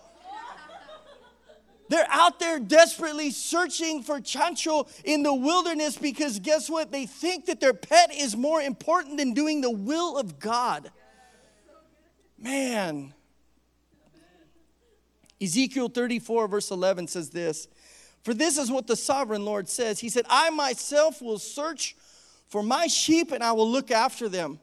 They're 1.89 2.07
out 2.09 2.39
there 2.39 2.59
desperately 2.59 3.31
searching 3.31 4.03
for 4.03 4.19
chancho 4.19 4.87
in 5.03 5.23
the 5.23 5.33
wilderness 5.33 5.97
because 5.97 6.39
guess 6.39 6.69
what? 6.69 6.91
They 6.91 7.05
think 7.05 7.45
that 7.47 7.59
their 7.59 7.73
pet 7.73 8.13
is 8.13 8.35
more 8.35 8.61
important 8.61 9.17
than 9.17 9.33
doing 9.33 9.61
the 9.61 9.71
will 9.71 10.17
of 10.17 10.39
God. 10.39 10.91
Man. 12.37 13.13
Ezekiel 15.41 15.89
34, 15.89 16.47
verse 16.47 16.71
11 16.71 17.07
says 17.07 17.29
this 17.29 17.67
For 18.23 18.33
this 18.33 18.57
is 18.57 18.71
what 18.71 18.87
the 18.87 18.95
sovereign 18.95 19.43
Lord 19.43 19.67
says. 19.67 19.99
He 19.99 20.09
said, 20.09 20.25
I 20.29 20.49
myself 20.49 21.21
will 21.21 21.39
search 21.39 21.95
for 22.47 22.63
my 22.63 22.87
sheep 22.87 23.31
and 23.31 23.43
I 23.43 23.51
will 23.51 23.69
look 23.69 23.91
after 23.91 24.29
them. 24.29 24.59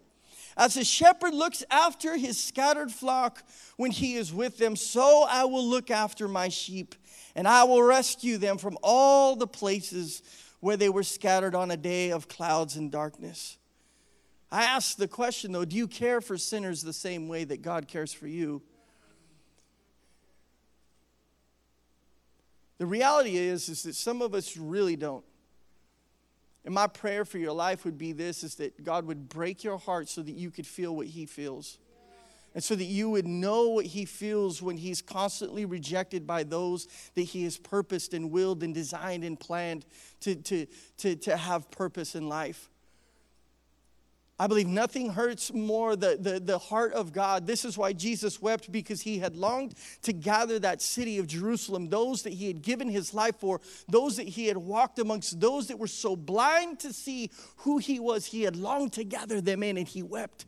As 0.56 0.76
a 0.76 0.84
shepherd 0.84 1.32
looks 1.32 1.64
after 1.70 2.16
his 2.16 2.42
scattered 2.42 2.90
flock 2.90 3.42
when 3.76 3.90
he 3.90 4.16
is 4.16 4.32
with 4.32 4.58
them, 4.58 4.76
so 4.76 5.24
I 5.28 5.44
will 5.44 5.64
look 5.64 5.90
after 5.90 6.28
my 6.28 6.48
sheep 6.48 6.94
and 7.40 7.48
I 7.48 7.64
will 7.64 7.82
rescue 7.82 8.36
them 8.36 8.58
from 8.58 8.76
all 8.82 9.34
the 9.34 9.46
places 9.46 10.20
where 10.60 10.76
they 10.76 10.90
were 10.90 11.02
scattered 11.02 11.54
on 11.54 11.70
a 11.70 11.76
day 11.78 12.10
of 12.10 12.28
clouds 12.28 12.76
and 12.76 12.92
darkness. 12.92 13.56
I 14.52 14.64
ask 14.64 14.98
the 14.98 15.08
question 15.08 15.50
though 15.50 15.64
do 15.64 15.74
you 15.74 15.88
care 15.88 16.20
for 16.20 16.36
sinners 16.36 16.82
the 16.82 16.92
same 16.92 17.28
way 17.28 17.44
that 17.44 17.62
God 17.62 17.88
cares 17.88 18.12
for 18.12 18.26
you? 18.26 18.60
The 22.76 22.84
reality 22.84 23.38
is, 23.38 23.70
is 23.70 23.84
that 23.84 23.94
some 23.94 24.20
of 24.20 24.34
us 24.34 24.58
really 24.58 24.96
don't. 24.96 25.24
And 26.66 26.74
my 26.74 26.88
prayer 26.88 27.24
for 27.24 27.38
your 27.38 27.52
life 27.52 27.86
would 27.86 27.96
be 27.96 28.12
this 28.12 28.44
is 28.44 28.56
that 28.56 28.84
God 28.84 29.06
would 29.06 29.30
break 29.30 29.64
your 29.64 29.78
heart 29.78 30.10
so 30.10 30.20
that 30.20 30.34
you 30.34 30.50
could 30.50 30.66
feel 30.66 30.94
what 30.94 31.06
he 31.06 31.24
feels 31.24 31.78
and 32.54 32.64
so 32.64 32.74
that 32.74 32.84
you 32.84 33.10
would 33.10 33.26
know 33.26 33.68
what 33.68 33.86
he 33.86 34.04
feels 34.04 34.60
when 34.60 34.76
he's 34.76 35.00
constantly 35.00 35.64
rejected 35.64 36.26
by 36.26 36.42
those 36.42 36.88
that 37.14 37.22
he 37.22 37.44
has 37.44 37.56
purposed 37.56 38.12
and 38.12 38.30
willed 38.30 38.62
and 38.62 38.74
designed 38.74 39.24
and 39.24 39.38
planned 39.38 39.86
to, 40.20 40.34
to, 40.34 40.66
to, 40.98 41.14
to 41.16 41.36
have 41.36 41.70
purpose 41.70 42.14
in 42.14 42.28
life. 42.28 42.68
I 44.40 44.46
believe 44.46 44.68
nothing 44.68 45.10
hurts 45.10 45.52
more 45.52 45.96
the, 45.96 46.16
the, 46.18 46.40
the 46.40 46.58
heart 46.58 46.94
of 46.94 47.12
God. 47.12 47.46
This 47.46 47.62
is 47.62 47.76
why 47.76 47.92
Jesus 47.92 48.40
wept, 48.40 48.72
because 48.72 49.02
he 49.02 49.18
had 49.18 49.36
longed 49.36 49.74
to 50.00 50.14
gather 50.14 50.58
that 50.60 50.80
city 50.80 51.18
of 51.18 51.26
Jerusalem, 51.26 51.90
those 51.90 52.22
that 52.22 52.32
he 52.32 52.46
had 52.46 52.62
given 52.62 52.88
his 52.88 53.12
life 53.12 53.36
for, 53.36 53.60
those 53.86 54.16
that 54.16 54.26
he 54.26 54.46
had 54.46 54.56
walked 54.56 54.98
amongst, 54.98 55.40
those 55.40 55.68
that 55.68 55.78
were 55.78 55.86
so 55.86 56.16
blind 56.16 56.80
to 56.80 56.92
see 56.94 57.30
who 57.58 57.76
he 57.76 58.00
was. 58.00 58.24
He 58.24 58.42
had 58.42 58.56
longed 58.56 58.94
to 58.94 59.04
gather 59.04 59.42
them 59.42 59.62
in, 59.62 59.76
and 59.76 59.86
he 59.86 60.02
wept 60.02 60.46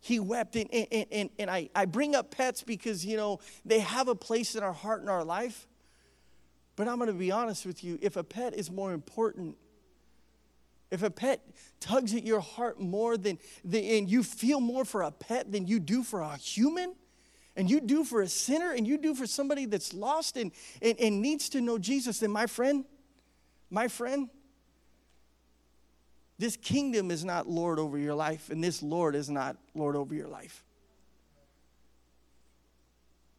he 0.00 0.20
wept. 0.20 0.56
And, 0.56 0.72
and, 0.72 1.06
and, 1.10 1.30
and 1.38 1.50
I, 1.50 1.68
I 1.74 1.84
bring 1.84 2.14
up 2.14 2.30
pets 2.30 2.62
because, 2.62 3.04
you 3.04 3.16
know, 3.16 3.40
they 3.64 3.80
have 3.80 4.08
a 4.08 4.14
place 4.14 4.54
in 4.54 4.62
our 4.62 4.72
heart 4.72 5.00
and 5.00 5.10
our 5.10 5.24
life. 5.24 5.66
But 6.76 6.86
I'm 6.86 6.96
going 6.96 7.08
to 7.08 7.12
be 7.12 7.32
honest 7.32 7.66
with 7.66 7.82
you 7.82 7.98
if 8.00 8.16
a 8.16 8.22
pet 8.22 8.54
is 8.54 8.70
more 8.70 8.92
important, 8.92 9.56
if 10.92 11.02
a 11.02 11.10
pet 11.10 11.44
tugs 11.80 12.14
at 12.14 12.24
your 12.24 12.40
heart 12.40 12.80
more 12.80 13.16
than, 13.16 13.38
than 13.64 13.82
and 13.82 14.10
you 14.10 14.22
feel 14.22 14.60
more 14.60 14.84
for 14.84 15.02
a 15.02 15.10
pet 15.10 15.50
than 15.50 15.66
you 15.66 15.80
do 15.80 16.04
for 16.04 16.20
a 16.20 16.36
human, 16.36 16.94
and 17.56 17.68
you 17.68 17.80
do 17.80 18.04
for 18.04 18.22
a 18.22 18.28
sinner, 18.28 18.70
and 18.70 18.86
you 18.86 18.96
do 18.96 19.16
for 19.16 19.26
somebody 19.26 19.64
that's 19.64 19.92
lost 19.92 20.36
and, 20.36 20.52
and, 20.80 20.98
and 21.00 21.20
needs 21.20 21.48
to 21.48 21.60
know 21.60 21.76
Jesus, 21.76 22.20
then 22.20 22.30
my 22.30 22.46
friend, 22.46 22.84
my 23.68 23.88
friend, 23.88 24.30
this 26.38 26.56
kingdom 26.56 27.10
is 27.10 27.24
not 27.24 27.48
Lord 27.48 27.78
over 27.78 27.98
your 27.98 28.14
life, 28.14 28.50
and 28.50 28.62
this 28.62 28.82
Lord 28.82 29.14
is 29.14 29.28
not 29.28 29.56
Lord 29.74 29.96
over 29.96 30.14
your 30.14 30.28
life. 30.28 30.62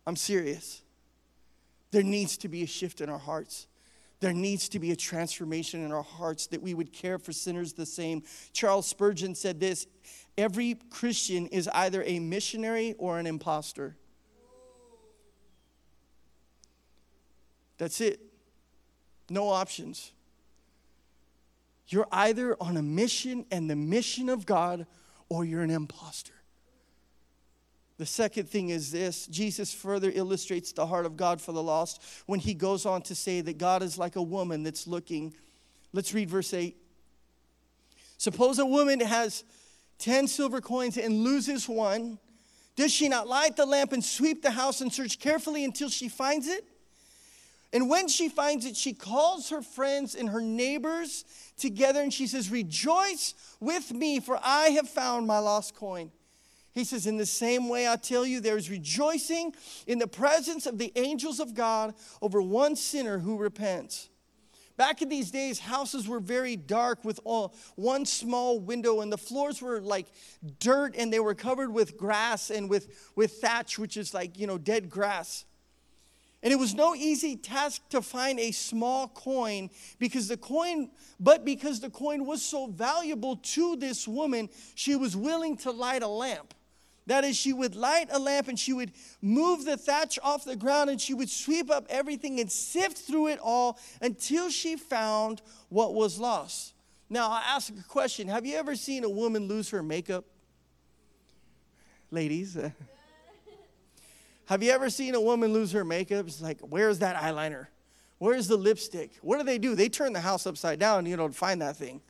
I'm 0.05 0.15
serious. 0.15 0.81
There 1.91 2.03
needs 2.03 2.37
to 2.37 2.49
be 2.49 2.63
a 2.63 2.67
shift 2.67 2.99
in 2.99 3.09
our 3.09 3.17
hearts. 3.17 3.67
There 4.19 4.33
needs 4.33 4.67
to 4.69 4.79
be 4.79 4.91
a 4.91 4.95
transformation 4.95 5.83
in 5.85 5.93
our 5.93 6.03
hearts 6.03 6.47
that 6.47 6.61
we 6.61 6.73
would 6.73 6.91
care 6.91 7.17
for 7.17 7.31
sinners 7.31 7.73
the 7.73 7.85
same. 7.85 8.23
Charles 8.51 8.85
Spurgeon 8.85 9.33
said 9.33 9.59
this 9.59 9.87
every 10.37 10.77
Christian 10.89 11.47
is 11.47 11.69
either 11.73 12.03
a 12.05 12.19
missionary 12.19 12.95
or 12.97 13.17
an 13.17 13.27
impostor. 13.27 13.95
That's 17.77 18.01
it. 18.01 18.19
No 19.29 19.47
options. 19.47 20.11
You're 21.89 22.07
either 22.11 22.55
on 22.61 22.77
a 22.77 22.83
mission 22.83 23.45
and 23.51 23.69
the 23.69 23.75
mission 23.75 24.29
of 24.29 24.45
God 24.45 24.85
or 25.27 25.43
you're 25.43 25.63
an 25.63 25.71
impostor. 25.71 26.33
The 27.97 28.05
second 28.05 28.47
thing 28.47 28.69
is 28.69 28.91
this 28.91 29.27
Jesus 29.27 29.73
further 29.73 30.11
illustrates 30.13 30.71
the 30.71 30.85
heart 30.85 31.05
of 31.05 31.17
God 31.17 31.41
for 31.41 31.51
the 31.51 31.61
lost 31.61 32.01
when 32.27 32.39
he 32.39 32.53
goes 32.53 32.85
on 32.85 33.01
to 33.03 33.15
say 33.15 33.41
that 33.41 33.57
God 33.57 33.83
is 33.83 33.97
like 33.97 34.15
a 34.15 34.21
woman 34.21 34.63
that's 34.63 34.87
looking. 34.87 35.33
Let's 35.91 36.13
read 36.13 36.29
verse 36.29 36.53
8. 36.53 36.77
Suppose 38.17 38.59
a 38.59 38.65
woman 38.65 38.99
has 39.01 39.43
10 39.97 40.27
silver 40.27 40.61
coins 40.61 40.97
and 40.97 41.23
loses 41.23 41.67
one. 41.67 42.19
Does 42.75 42.93
she 42.93 43.09
not 43.09 43.27
light 43.27 43.57
the 43.57 43.65
lamp 43.65 43.91
and 43.91 44.03
sweep 44.03 44.41
the 44.41 44.51
house 44.51 44.79
and 44.79 44.93
search 44.93 45.19
carefully 45.19 45.65
until 45.65 45.89
she 45.89 46.07
finds 46.07 46.47
it? 46.47 46.65
And 47.71 47.89
when 47.89 48.07
she 48.07 48.29
finds 48.29 48.65
it, 48.65 48.75
she 48.75 48.93
calls 48.93 49.49
her 49.49 49.61
friends 49.61 50.15
and 50.15 50.29
her 50.29 50.41
neighbors 50.41 51.23
together 51.57 52.01
and 52.01 52.13
she 52.13 52.25
says, 52.25 52.49
Rejoice 52.49 53.35
with 53.59 53.91
me, 53.91 54.19
for 54.19 54.39
I 54.41 54.69
have 54.69 54.89
found 54.89 55.27
my 55.27 55.39
lost 55.39 55.75
coin. 55.75 56.11
He 56.73 56.83
says, 56.83 57.05
In 57.05 57.17
the 57.17 57.25
same 57.25 57.69
way, 57.69 57.87
I 57.87 57.95
tell 57.95 58.25
you, 58.25 58.39
there 58.39 58.57
is 58.57 58.71
rejoicing 58.71 59.53
in 59.85 59.99
the 59.99 60.07
presence 60.07 60.65
of 60.65 60.79
the 60.79 60.91
angels 60.95 61.39
of 61.39 61.53
God 61.53 61.93
over 62.21 62.41
one 62.41 62.75
sinner 62.75 63.19
who 63.19 63.37
repents. 63.37 64.09
Back 64.75 65.01
in 65.01 65.09
these 65.09 65.29
days, 65.29 65.59
houses 65.59 66.07
were 66.07 66.21
very 66.21 66.55
dark 66.55 67.03
with 67.03 67.19
all, 67.25 67.53
one 67.75 68.05
small 68.05 68.61
window, 68.61 69.01
and 69.01 69.11
the 69.11 69.17
floors 69.17 69.61
were 69.61 69.81
like 69.81 70.07
dirt 70.59 70.95
and 70.97 71.11
they 71.11 71.19
were 71.19 71.35
covered 71.35 71.71
with 71.71 71.97
grass 71.97 72.49
and 72.49 72.69
with, 72.69 73.11
with 73.13 73.41
thatch, 73.41 73.77
which 73.77 73.97
is 73.97 74.13
like, 74.13 74.39
you 74.39 74.47
know, 74.47 74.57
dead 74.57 74.89
grass. 74.89 75.43
And 76.41 76.53
it 76.53 76.55
was 76.55 76.73
no 76.73 76.95
easy 76.95 77.35
task 77.35 77.81
to 77.89 78.01
find 78.01 78.39
a 78.39 78.51
small 78.51 79.09
coin 79.09 79.69
because 79.99 80.29
the 80.29 80.37
coin, 80.37 80.89
but 81.19 81.43
because 81.43 81.81
the 81.81 81.89
coin 81.89 82.25
was 82.25 82.41
so 82.41 82.67
valuable 82.67 83.35
to 83.37 83.75
this 83.75 84.07
woman, 84.07 84.49
she 84.75 84.95
was 84.95 85.17
willing 85.17 85.57
to 85.57 85.71
light 85.71 86.01
a 86.01 86.07
lamp. 86.07 86.53
That 87.07 87.23
is, 87.23 87.35
she 87.35 87.53
would 87.53 87.75
light 87.75 88.07
a 88.11 88.19
lamp 88.19 88.47
and 88.47 88.57
she 88.57 88.71
would 88.71 88.91
move 89.21 89.65
the 89.65 89.75
thatch 89.75 90.19
off 90.21 90.45
the 90.45 90.55
ground 90.55 90.91
and 90.91 91.01
she 91.01 91.13
would 91.13 91.29
sweep 91.29 91.71
up 91.71 91.87
everything 91.89 92.39
and 92.39 92.49
sift 92.51 92.99
through 92.99 93.29
it 93.29 93.39
all 93.41 93.79
until 93.99 94.49
she 94.49 94.75
found 94.75 95.41
what 95.69 95.95
was 95.95 96.19
lost. 96.19 96.73
Now, 97.09 97.31
I 97.31 97.41
ask 97.47 97.73
a 97.73 97.83
question 97.83 98.27
Have 98.27 98.45
you 98.45 98.55
ever 98.55 98.75
seen 98.75 99.03
a 99.03 99.09
woman 99.09 99.47
lose 99.47 99.71
her 99.71 99.81
makeup? 99.81 100.23
Ladies, 102.11 102.55
uh, 102.55 102.69
Have 104.49 104.63
you 104.63 104.71
ever 104.71 104.89
seen 104.89 105.13
a 105.13 105.21
woman 105.21 105.53
lose 105.53 105.71
her 105.73 105.85
makeup? 105.85 106.25
It's 106.25 106.41
like, 106.41 106.59
where's 106.61 106.97
that 106.99 107.15
eyeliner? 107.15 107.67
Where's 108.17 108.47
the 108.47 108.57
lipstick? 108.57 109.11
What 109.21 109.37
do 109.37 109.43
they 109.43 109.59
do? 109.59 109.75
They 109.75 109.89
turn 109.89 110.11
the 110.11 110.21
house 110.21 110.47
upside 110.47 110.79
down, 110.79 111.05
you 111.05 111.15
know, 111.15 111.27
to 111.27 111.33
find 111.35 111.61
that 111.61 111.75
thing. 111.75 112.01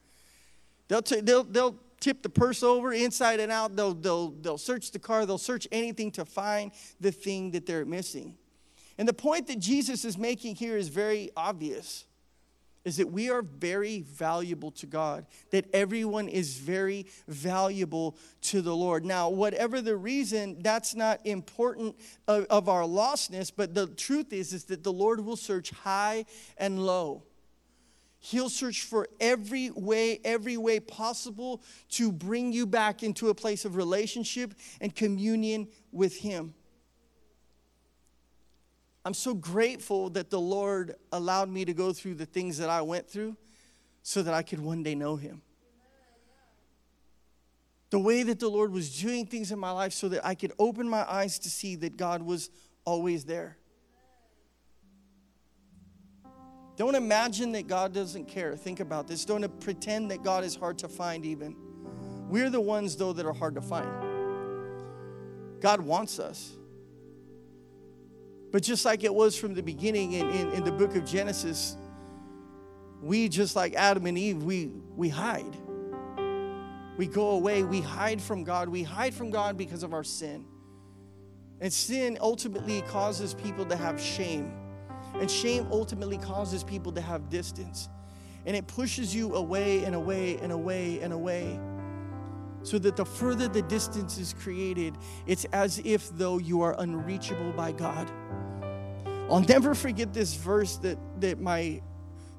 They'll, 0.88 1.02
t- 1.02 1.20
they'll, 1.20 1.44
they'll 1.44 1.76
tip 2.00 2.24
the 2.24 2.30
purse 2.30 2.64
over 2.64 2.94
inside 2.94 3.42
and 3.42 3.52
out. 3.52 3.76
They'll, 3.76 3.94
they'll, 3.94 4.30
they'll 4.30 4.58
search 4.58 4.92
the 4.92 5.00
car. 5.00 5.26
They'll 5.26 5.38
search 5.38 5.68
anything 5.70 6.12
to 6.12 6.24
find 6.24 6.72
the 7.02 7.12
thing 7.12 7.52
that 7.52 7.66
they're 7.66 7.84
missing. 7.84 8.38
And 8.98 9.06
the 9.06 9.12
point 9.12 9.48
that 9.48 9.60
Jesus 9.60 10.06
is 10.06 10.18
making 10.18 10.56
here 10.56 10.78
is 10.78 10.88
very 10.88 11.32
obvious 11.36 12.06
is 12.86 12.98
that 12.98 13.12
we 13.12 13.30
are 13.30 13.42
very 13.42 14.02
valuable 14.02 14.72
to 14.72 14.86
God, 14.86 15.26
that 15.52 15.66
everyone 15.74 16.28
is 16.28 16.58
very 16.58 17.06
valuable 17.28 18.18
to 18.42 18.62
the 18.62 18.76
Lord. 18.76 19.06
Now, 19.06 19.30
whatever 19.30 19.82
the 19.82 19.98
reason, 19.98 20.58
that's 20.62 20.96
not 20.96 21.20
important 21.26 21.96
of, 22.28 22.46
of, 22.46 22.70
our 22.70 22.84
lostness, 22.84 23.52
but 23.56 23.74
the 23.74 23.88
truth 23.88 24.32
is, 24.32 24.54
is 24.54 24.66
that 24.66 24.84
the 24.84 24.94
Lord 24.94 25.24
will 25.24 25.36
search 25.36 25.72
high 25.72 26.26
and 26.58 26.86
low. 26.86 27.24
He'll 28.20 28.50
search 28.50 28.84
for 28.84 29.08
every 29.20 29.70
way, 29.72 30.20
every 30.26 30.58
way 30.58 30.80
possible 30.80 31.62
to 31.92 32.12
bring 32.12 32.52
you 32.52 32.66
back 32.66 33.02
into 33.02 33.30
a 33.30 33.34
place 33.34 33.64
of 33.64 33.78
relationship 33.78 34.54
and 34.82 34.94
communion 34.94 35.70
with 35.92 36.18
Him. 36.18 36.54
I'm 39.06 39.14
so 39.14 39.34
grateful 39.34 40.10
that 40.12 40.30
the 40.30 40.39
Lord 40.39 40.95
allowed 41.12 41.50
me 41.50 41.66
to 41.66 41.74
go 41.74 41.93
through 41.93 42.16
the 42.16 42.26
things 42.26 42.58
that 42.58 42.70
I 42.70 42.82
went 42.82 43.10
through 43.10 43.38
so 44.04 44.22
that 44.24 44.34
I 44.34 44.43
could 44.43 44.60
one 44.60 44.84
day 44.84 44.95
know 44.95 45.16
Him. 45.16 45.41
The 47.91 48.00
way 48.00 48.24
that 48.24 48.39
the 48.39 48.50
Lord 48.50 48.72
was 48.72 49.02
doing 49.02 49.26
things 49.26 49.52
in 49.52 49.58
my 49.58 49.72
life 49.72 49.93
so 49.93 50.10
that 50.10 50.26
I 50.26 50.36
could 50.36 50.54
open 50.60 50.88
my 50.88 51.10
eyes 51.10 51.39
to 51.39 51.50
see 51.50 51.76
that 51.78 51.97
God 51.97 52.22
was 52.22 52.50
always 52.86 53.26
there. 53.26 53.58
Don't 56.76 56.95
imagine 56.95 57.52
that 57.54 57.68
God 57.68 57.93
doesn't 57.93 58.26
care. 58.28 58.56
Think 58.56 58.80
about 58.80 59.08
this. 59.08 59.26
Don't 59.26 59.60
pretend 59.60 60.12
that 60.12 60.24
God 60.24 60.43
is 60.43 60.56
hard 60.56 60.78
to 60.78 60.88
find, 60.88 61.26
even. 61.26 61.56
We're 62.30 62.50
the 62.50 62.62
ones, 62.62 62.95
though, 62.95 63.12
that 63.12 63.26
are 63.26 63.34
hard 63.34 63.56
to 63.56 63.62
find. 63.62 63.89
God 65.60 65.82
wants 65.82 66.20
us. 66.20 66.56
But 68.52 68.64
just 68.64 68.86
like 68.86 69.04
it 69.04 69.14
was 69.14 69.38
from 69.38 69.54
the 69.54 69.62
beginning 69.62 70.14
in, 70.14 70.30
in, 70.30 70.52
in 70.54 70.64
the 70.64 70.72
book 70.72 70.95
of 70.95 71.06
Genesis, 71.06 71.78
we, 73.02 73.30
just 73.30 73.56
like 73.56 73.76
Adam 73.76 74.06
and 74.06 74.18
Eve, 74.18 74.43
we, 74.43 74.72
we 74.95 75.10
hide. 75.10 75.56
We 76.97 77.08
go 77.08 77.32
away. 77.32 77.64
We 77.64 77.80
hide 77.80 78.22
from 78.22 78.43
God. 78.43 78.68
We 78.68 78.84
hide 78.84 79.14
from 79.14 79.30
God 79.30 79.58
because 79.58 79.84
of 79.84 79.93
our 79.93 80.04
sin. 80.04 80.45
And 81.62 81.72
sin 81.72 82.18
ultimately 82.20 82.82
causes 82.84 83.34
people 83.34 83.66
to 83.66 83.76
have 83.76 84.02
shame. 84.02 84.52
And 85.16 85.30
shame 85.30 85.68
ultimately 85.72 86.18
causes 86.18 86.64
people 86.64 86.91
to 86.93 87.02
have 87.02 87.30
distance. 87.30 87.88
And 88.45 88.56
it 88.56 88.68
pushes 88.68 89.14
you 89.14 89.36
away 89.36 89.84
and 89.84 89.95
away 89.95 90.38
and 90.38 90.52
away 90.52 91.00
and 91.02 91.14
away. 91.14 91.60
So 92.64 92.78
that 92.80 92.95
the 92.95 93.05
further 93.05 93.47
the 93.47 93.62
distance 93.64 94.18
is 94.18 94.34
created, 94.34 94.97
it's 95.26 95.45
as 95.45 95.82
if 95.86 96.10
though 96.10 96.38
you 96.38 96.62
are 96.62 96.76
unreachable 96.80 97.51
by 97.53 97.72
God. 97.72 98.10
I'll 99.30 99.41
never 99.41 99.76
forget 99.76 100.14
this 100.14 100.34
verse 100.36 100.78
that, 100.78 100.97
that 101.22 101.39
my 101.39 101.82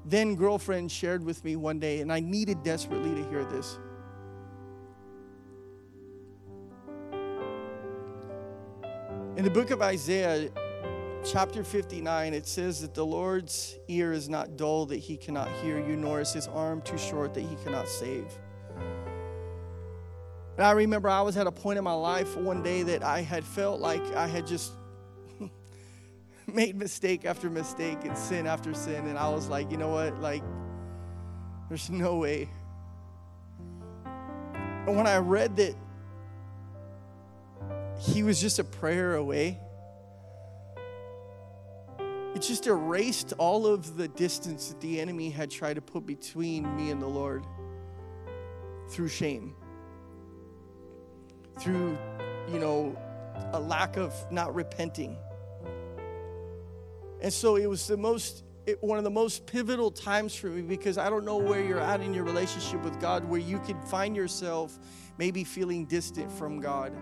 then 0.05 0.35
girlfriend 0.35 0.91
shared 0.91 1.23
with 1.23 1.43
me 1.43 1.55
one 1.55 1.79
day, 1.79 2.01
and 2.01 2.11
I 2.11 2.19
needed 2.19 2.63
desperately 2.63 3.13
to 3.21 3.29
hear 3.29 3.45
this. 3.45 3.77
In 9.37 9.45
the 9.45 9.49
book 9.49 9.71
of 9.71 9.81
Isaiah, 9.81 10.49
chapter 11.23 11.63
59, 11.63 12.33
it 12.33 12.47
says 12.47 12.81
that 12.81 12.93
the 12.93 13.05
Lord's 13.05 13.77
ear 13.87 14.11
is 14.11 14.27
not 14.27 14.57
dull 14.57 14.85
that 14.87 14.97
he 14.97 15.15
cannot 15.17 15.49
hear 15.63 15.79
you, 15.79 15.95
nor 15.95 16.19
is 16.19 16.33
his 16.33 16.47
arm 16.47 16.81
too 16.81 16.97
short 16.97 17.33
that 17.35 17.41
he 17.41 17.55
cannot 17.63 17.87
save. 17.87 18.27
And 20.57 20.65
I 20.65 20.71
remember 20.71 21.09
I 21.09 21.21
was 21.21 21.37
at 21.37 21.47
a 21.47 21.51
point 21.51 21.77
in 21.77 21.83
my 21.83 21.93
life 21.93 22.35
one 22.37 22.61
day 22.61 22.83
that 22.83 23.03
I 23.03 23.21
had 23.21 23.43
felt 23.43 23.79
like 23.79 24.03
I 24.15 24.27
had 24.27 24.45
just 24.45 24.73
made 26.47 26.75
mistake 26.75 27.25
after 27.25 27.49
mistake 27.49 27.99
and 28.03 28.17
sin 28.17 28.45
after 28.45 28.73
sin. 28.73 29.07
And 29.07 29.17
I 29.17 29.29
was 29.29 29.47
like, 29.47 29.71
you 29.71 29.77
know 29.77 29.89
what? 29.89 30.19
Like, 30.19 30.43
there's 31.69 31.89
no 31.89 32.17
way. 32.17 32.49
And 34.87 34.97
when 34.97 35.07
I 35.07 35.17
read 35.17 35.55
that 35.57 35.75
he 37.99 38.23
was 38.23 38.41
just 38.41 38.59
a 38.59 38.63
prayer 38.63 39.15
away, 39.15 39.59
it 42.35 42.41
just 42.41 42.65
erased 42.65 43.33
all 43.37 43.67
of 43.67 43.95
the 43.95 44.07
distance 44.07 44.69
that 44.69 44.81
the 44.81 44.99
enemy 44.99 45.29
had 45.29 45.51
tried 45.51 45.75
to 45.75 45.81
put 45.81 46.05
between 46.05 46.75
me 46.75 46.89
and 46.89 47.01
the 47.01 47.07
Lord 47.07 47.45
through 48.89 49.09
shame, 49.09 49.55
through, 51.61 51.97
you 52.51 52.59
know, 52.59 52.97
a 53.53 53.59
lack 53.59 53.97
of 53.97 54.13
not 54.31 54.53
repenting. 54.55 55.17
And 57.21 57.31
so 57.31 57.55
it 57.55 57.67
was 57.67 57.87
the 57.87 57.97
most, 57.97 58.43
it, 58.65 58.81
one 58.81 58.97
of 58.97 59.03
the 59.03 59.11
most 59.11 59.45
pivotal 59.45 59.91
times 59.91 60.35
for 60.35 60.47
me 60.47 60.61
because 60.61 60.97
I 60.97 61.09
don't 61.09 61.23
know 61.23 61.37
where 61.37 61.63
you're 61.63 61.79
at 61.79 62.01
in 62.01 62.13
your 62.13 62.23
relationship 62.23 62.83
with 62.83 62.99
God, 62.99 63.23
where 63.25 63.39
you 63.39 63.59
could 63.59 63.81
find 63.85 64.15
yourself 64.15 64.79
maybe 65.17 65.43
feeling 65.43 65.85
distant 65.85 66.31
from 66.31 66.59
God 66.59 66.93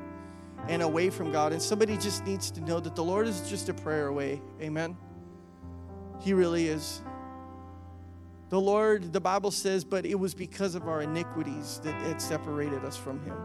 and 0.68 0.82
away 0.82 1.10
from 1.10 1.32
God. 1.32 1.54
And 1.54 1.62
somebody 1.62 1.98
just 1.98 2.26
needs 2.26 2.52
to 2.52 2.62
know 2.62 2.80
that 2.82 2.96
the 2.96 3.04
Lord 3.04 3.28
is 3.28 3.50
just 3.50 3.70
a 3.70 3.74
prayer 3.74 4.08
away. 4.08 4.42
Amen. 4.62 4.98
He 6.22 6.34
really 6.34 6.68
is. 6.68 7.02
The 8.50 8.60
Lord, 8.60 9.14
the 9.14 9.22
Bible 9.22 9.52
says, 9.52 9.86
but 9.86 10.06
it 10.06 10.16
was 10.16 10.34
because 10.34 10.76
of 10.76 10.88
our 10.88 11.02
iniquities 11.02 11.80
that 11.84 11.96
it 12.08 12.20
separated 12.20 12.84
us 12.84 12.98
from 12.98 13.24
Him. 13.24 13.38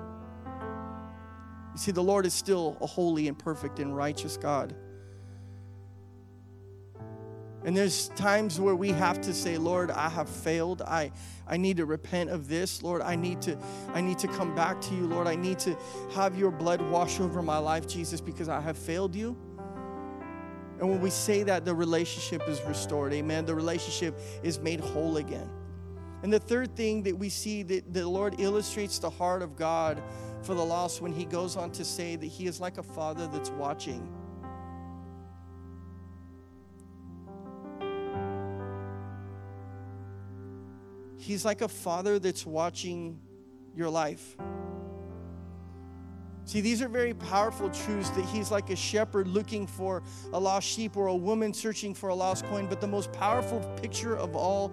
You 1.74 1.78
see, 1.78 1.92
the 1.92 2.02
Lord 2.02 2.24
is 2.24 2.32
still 2.32 2.78
a 2.80 2.86
holy 2.86 3.28
and 3.28 3.38
perfect 3.38 3.80
and 3.80 3.94
righteous 3.96 4.36
God. 4.36 4.74
And 7.64 7.74
there's 7.74 8.08
times 8.10 8.60
where 8.60 8.76
we 8.76 8.90
have 8.90 9.20
to 9.22 9.32
say, 9.32 9.56
Lord, 9.56 9.90
I 9.90 10.10
have 10.10 10.28
failed. 10.28 10.82
I, 10.82 11.10
I 11.48 11.56
need 11.56 11.78
to 11.78 11.86
repent 11.86 12.28
of 12.30 12.46
this. 12.46 12.82
Lord, 12.82 13.00
I 13.00 13.16
need 13.16 13.40
to 13.42 13.58
I 13.94 14.02
need 14.02 14.18
to 14.18 14.28
come 14.28 14.54
back 14.54 14.80
to 14.82 14.94
you. 14.94 15.06
Lord, 15.06 15.26
I 15.26 15.34
need 15.34 15.58
to 15.60 15.76
have 16.14 16.38
your 16.38 16.50
blood 16.50 16.82
wash 16.90 17.20
over 17.20 17.42
my 17.42 17.56
life, 17.56 17.88
Jesus, 17.88 18.20
because 18.20 18.50
I 18.50 18.60
have 18.60 18.76
failed 18.76 19.14
you. 19.14 19.34
And 20.78 20.90
when 20.90 21.00
we 21.00 21.08
say 21.08 21.42
that, 21.44 21.64
the 21.64 21.74
relationship 21.74 22.46
is 22.48 22.60
restored. 22.62 23.14
Amen. 23.14 23.46
The 23.46 23.54
relationship 23.54 24.18
is 24.42 24.58
made 24.58 24.80
whole 24.80 25.16
again. 25.16 25.48
And 26.22 26.32
the 26.32 26.40
third 26.40 26.76
thing 26.76 27.02
that 27.04 27.16
we 27.16 27.28
see 27.30 27.62
that 27.62 27.94
the 27.94 28.06
Lord 28.06 28.40
illustrates 28.40 28.98
the 28.98 29.10
heart 29.10 29.40
of 29.40 29.56
God 29.56 30.02
for 30.44 30.54
the 30.54 30.64
lost 30.64 31.00
when 31.00 31.12
he 31.12 31.24
goes 31.24 31.56
on 31.56 31.70
to 31.72 31.84
say 31.84 32.16
that 32.16 32.26
he 32.26 32.46
is 32.46 32.60
like 32.60 32.78
a 32.78 32.82
father 32.82 33.26
that's 33.26 33.50
watching. 33.50 34.12
He's 41.16 41.44
like 41.44 41.62
a 41.62 41.68
father 41.68 42.18
that's 42.18 42.44
watching 42.44 43.18
your 43.74 43.88
life. 43.88 44.36
See, 46.44 46.60
these 46.60 46.82
are 46.82 46.88
very 46.88 47.14
powerful 47.14 47.70
truths 47.70 48.10
that 48.10 48.24
he's 48.26 48.50
like 48.50 48.68
a 48.68 48.76
shepherd 48.76 49.26
looking 49.26 49.66
for 49.66 50.02
a 50.34 50.38
lost 50.38 50.68
sheep 50.68 50.94
or 50.94 51.06
a 51.06 51.16
woman 51.16 51.54
searching 51.54 51.94
for 51.94 52.10
a 52.10 52.14
lost 52.14 52.44
coin. 52.46 52.66
But 52.66 52.82
the 52.82 52.86
most 52.86 53.10
powerful 53.12 53.60
picture 53.80 54.14
of 54.14 54.36
all 54.36 54.70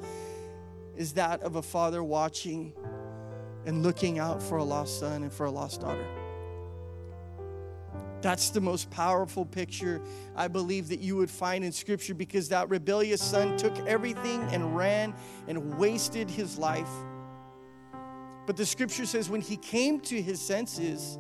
is 0.98 1.14
that 1.14 1.42
of 1.42 1.56
a 1.56 1.62
father 1.62 2.04
watching 2.04 2.74
and 3.66 3.84
looking 3.84 4.20
out 4.20 4.42
for 4.42 4.58
a 4.58 4.64
lost 4.64 5.00
son 5.00 5.24
and 5.24 5.32
for 5.32 5.46
a 5.46 5.52
lost 5.52 5.82
daughter. 5.82 6.06
That's 8.22 8.52
the 8.52 8.62
most 8.62 8.90
powerful 8.92 9.46
picture 9.46 10.00
I 10.36 10.48
believe 10.48 10.90
that 10.90 11.00
you 11.00 11.16
would 11.18 11.30
find 11.30 11.64
in 11.64 11.72
Scripture 11.72 12.14
because 12.14 12.50
that 12.50 12.70
rebellious 12.70 13.22
son 13.22 13.58
took 13.58 13.78
everything 13.88 14.42
and 14.52 14.76
ran 14.76 15.16
and 15.48 15.78
wasted 15.78 16.30
his 16.30 16.58
life. 16.58 16.90
But 18.46 18.58
the 18.58 18.66
Scripture 18.66 19.06
says 19.06 19.30
when 19.30 19.42
he 19.42 19.58
came 19.58 20.00
to 20.02 20.22
his 20.22 20.40
senses, 20.40 21.18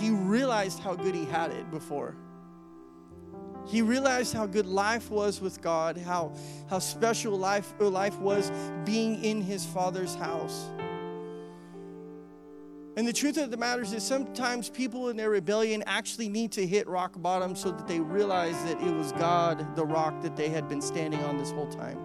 he 0.00 0.10
realized 0.10 0.80
how 0.80 0.94
good 0.94 1.14
he 1.14 1.24
had 1.24 1.52
it 1.52 1.70
before. 1.70 2.16
He 3.66 3.80
realized 3.82 4.34
how 4.34 4.46
good 4.46 4.66
life 4.66 5.10
was 5.10 5.40
with 5.40 5.60
God, 5.62 5.96
how, 5.96 6.32
how 6.68 6.78
special 6.78 7.36
life, 7.38 7.72
life 7.78 8.18
was 8.18 8.52
being 8.84 9.22
in 9.24 9.40
his 9.40 9.64
father's 9.64 10.14
house. 10.14 10.68
And 12.96 13.08
the 13.08 13.12
truth 13.12 13.38
of 13.38 13.50
the 13.50 13.56
matter 13.56 13.82
is 13.82 14.02
sometimes 14.02 14.68
people 14.68 15.08
in 15.08 15.16
their 15.16 15.30
rebellion 15.30 15.82
actually 15.86 16.28
need 16.28 16.52
to 16.52 16.64
hit 16.64 16.86
rock 16.86 17.20
bottom 17.20 17.56
so 17.56 17.72
that 17.72 17.88
they 17.88 17.98
realize 17.98 18.54
that 18.64 18.80
it 18.80 18.94
was 18.94 19.10
God, 19.12 19.74
the 19.74 19.84
rock 19.84 20.22
that 20.22 20.36
they 20.36 20.48
had 20.48 20.68
been 20.68 20.80
standing 20.80 21.20
on 21.24 21.36
this 21.36 21.50
whole 21.50 21.66
time. 21.66 21.98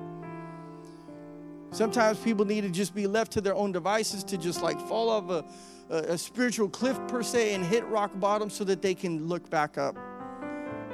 Sometimes 1.71 2.17
people 2.17 2.45
need 2.45 2.61
to 2.61 2.69
just 2.69 2.95
be 2.95 3.05
left 3.05 3.31
to 3.33 3.41
their 3.41 3.53
own 3.53 3.71
devices 3.71 4.23
to 4.23 4.37
just 4.37 4.63
like 4.63 4.79
fall 4.87 5.09
off 5.09 5.29
a, 5.29 5.45
a, 5.93 6.13
a 6.13 6.17
spiritual 6.17 6.67
cliff 6.67 6.99
per 7.07 7.21
se 7.21 7.53
and 7.53 7.63
hit 7.63 7.85
rock 7.85 8.11
bottom 8.19 8.49
so 8.49 8.63
that 8.63 8.81
they 8.81 8.95
can 8.95 9.27
look 9.27 9.47
back 9.51 9.77
up 9.77 9.95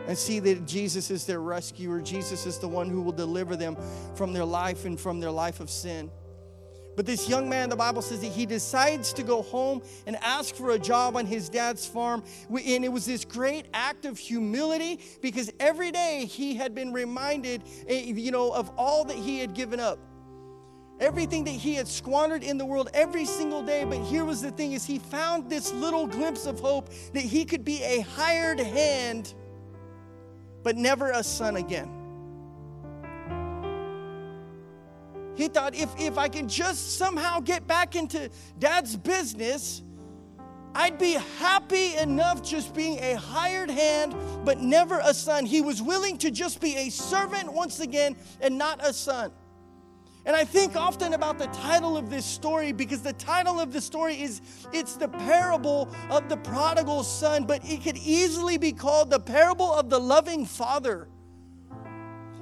and 0.08 0.18
see 0.18 0.40
that 0.40 0.66
Jesus 0.66 1.12
is 1.12 1.26
their 1.26 1.42
rescuer. 1.42 2.02
Jesus 2.02 2.46
is 2.46 2.58
the 2.60 2.68
one 2.68 2.90
who 2.90 3.02
will 3.02 3.12
deliver 3.12 3.56
them 3.56 3.78
from 4.16 4.34
their 4.34 4.46
life 4.46 4.86
and 4.86 5.00
from 5.00 5.20
their 5.20 5.32
life 5.32 5.60
of 5.60 5.70
sin. 5.70 6.10
But 6.96 7.06
this 7.06 7.28
young 7.28 7.50
man, 7.50 7.70
the 7.70 7.76
Bible 7.76 8.02
says 8.02 8.22
that 8.22 8.32
he 8.32 8.46
decides 8.46 9.12
to 9.14 9.24
go 9.24 9.42
home 9.42 9.82
and 10.08 10.16
ask 10.22 10.56
for 10.56 10.72
a 10.72 10.80
job 10.80 11.18
on 11.18 11.26
his 11.26 11.50
dad's 11.50 11.86
farm. 11.86 12.24
And 12.50 12.86
it 12.86 12.92
was 12.92 13.06
this 13.06 13.26
great 13.26 13.66
act 13.74 14.06
of 14.06 14.18
humility 14.18 15.02
because 15.22 15.52
every 15.60 15.92
day 15.92 16.26
he 16.26 16.56
had 16.56 16.74
been 16.74 16.94
reminded, 16.94 17.64
eh, 17.88 18.14
you 18.16 18.32
know, 18.32 18.52
of 18.52 18.72
all 18.78 19.04
that 19.06 19.18
he 19.18 19.40
had 19.40 19.54
given 19.54 19.80
up. 19.80 20.00
Everything 21.02 21.44
that 21.44 21.52
he 21.52 21.76
had 21.76 21.90
squandered 21.90 22.42
in 22.42 22.58
the 22.58 22.66
world 22.66 22.90
every 22.94 23.26
single 23.26 23.62
day. 23.62 23.84
But 23.84 24.00
here 24.00 24.24
was 24.24 24.42
the 24.42 24.52
thing 24.52 24.72
is 24.72 24.86
he 24.86 25.00
found 25.00 25.50
this 25.50 25.74
little 25.74 26.08
glimpse 26.08 26.46
of 26.46 26.62
hope 26.62 26.90
that 27.14 27.24
he 27.24 27.44
could 27.44 27.66
be 27.66 27.84
a 27.84 28.00
hired 28.00 28.62
hand, 28.62 29.34
but 30.66 30.76
never 30.76 31.12
a 31.12 31.24
son 31.24 31.58
again. 31.58 31.88
He 35.36 35.48
thought, 35.48 35.76
if, 35.76 35.90
if 36.00 36.18
I 36.18 36.28
can 36.28 36.50
just 36.50 36.98
somehow 36.98 37.40
get 37.40 37.68
back 37.68 37.96
into 37.96 38.32
dad's 38.58 38.98
business, 38.98 39.84
I'd 40.74 40.98
be 40.98 41.20
happy 41.38 41.96
enough 41.98 42.42
just 42.42 42.74
being 42.74 42.98
a 43.00 43.14
hired 43.14 43.70
hand, 43.70 44.16
but 44.44 44.60
never 44.60 45.00
a 45.04 45.14
son. 45.14 45.46
He 45.46 45.62
was 45.62 45.84
willing 45.84 46.18
to 46.18 46.32
just 46.32 46.60
be 46.60 46.76
a 46.78 46.90
servant 46.90 47.54
once 47.54 47.80
again 47.80 48.16
and 48.42 48.58
not 48.58 48.84
a 48.84 48.92
son. 48.92 49.32
And 50.26 50.36
I 50.36 50.44
think 50.44 50.76
often 50.76 51.14
about 51.14 51.38
the 51.38 51.46
title 51.48 51.96
of 51.96 52.10
this 52.10 52.26
story 52.26 52.72
because 52.72 53.04
the 53.04 53.14
title 53.14 53.60
of 53.60 53.72
the 53.72 53.80
story 53.80 54.20
is 54.20 54.42
it's 54.74 54.96
the 54.96 55.08
parable 55.08 55.94
of 56.10 56.30
the 56.30 56.38
prodigal 56.38 57.04
son, 57.04 57.46
but 57.46 57.64
it 57.64 57.84
could 57.84 57.98
easily 57.98 58.58
be 58.58 58.72
called 58.72 59.12
the 59.12 59.20
parable 59.20 59.72
of 59.72 59.90
the 59.90 60.00
loving 60.00 60.46
father. 60.46 61.08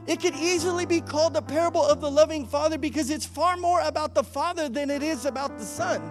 It 0.08 0.22
could 0.22 0.36
easily 0.36 0.86
be 0.86 1.02
called 1.02 1.34
the 1.34 1.42
parable 1.42 1.86
of 1.86 2.00
the 2.00 2.10
loving 2.10 2.46
father 2.46 2.78
because 2.78 3.10
it's 3.10 3.26
far 3.26 3.58
more 3.58 3.82
about 3.82 4.16
the 4.16 4.24
father 4.24 4.70
than 4.70 4.90
it 4.90 5.04
is 5.04 5.26
about 5.26 5.58
the 5.58 5.66
son. 5.66 6.02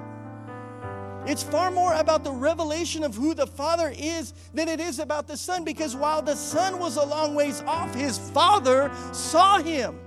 It's 1.25 1.43
far 1.43 1.71
more 1.71 1.95
about 1.95 2.25
the 2.25 2.33
revelation 2.33 3.05
of 3.05 3.15
who 3.15 3.33
the 3.33 3.47
Father 3.47 3.95
is 3.97 4.35
than 4.53 4.69
it 4.69 4.81
is 4.81 4.99
about 4.99 5.29
the 5.29 5.37
Son 5.37 5.63
because 5.63 5.95
while 5.95 6.21
the 6.21 6.35
Son 6.35 6.81
was 6.81 6.97
a 6.97 7.05
long 7.05 7.37
ways 7.37 7.63
off, 7.65 7.95
his 7.95 8.19
Father 8.19 8.91
saw 9.13 9.59
him. 9.61 10.01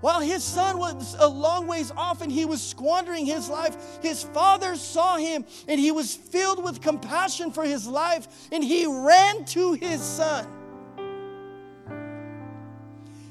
While 0.00 0.20
his 0.20 0.42
son 0.42 0.78
was 0.78 1.14
a 1.18 1.28
long 1.28 1.66
ways 1.66 1.92
off 1.94 2.22
and 2.22 2.32
he 2.32 2.46
was 2.46 2.62
squandering 2.62 3.26
his 3.26 3.48
life, 3.48 3.76
his 4.00 4.22
father 4.22 4.74
saw 4.76 5.18
him 5.18 5.44
and 5.68 5.78
he 5.78 5.92
was 5.92 6.14
filled 6.14 6.64
with 6.64 6.80
compassion 6.80 7.52
for 7.52 7.64
his 7.64 7.86
life 7.86 8.48
and 8.50 8.64
he 8.64 8.86
ran 8.86 9.44
to 9.46 9.74
his 9.74 10.00
son. 10.00 10.46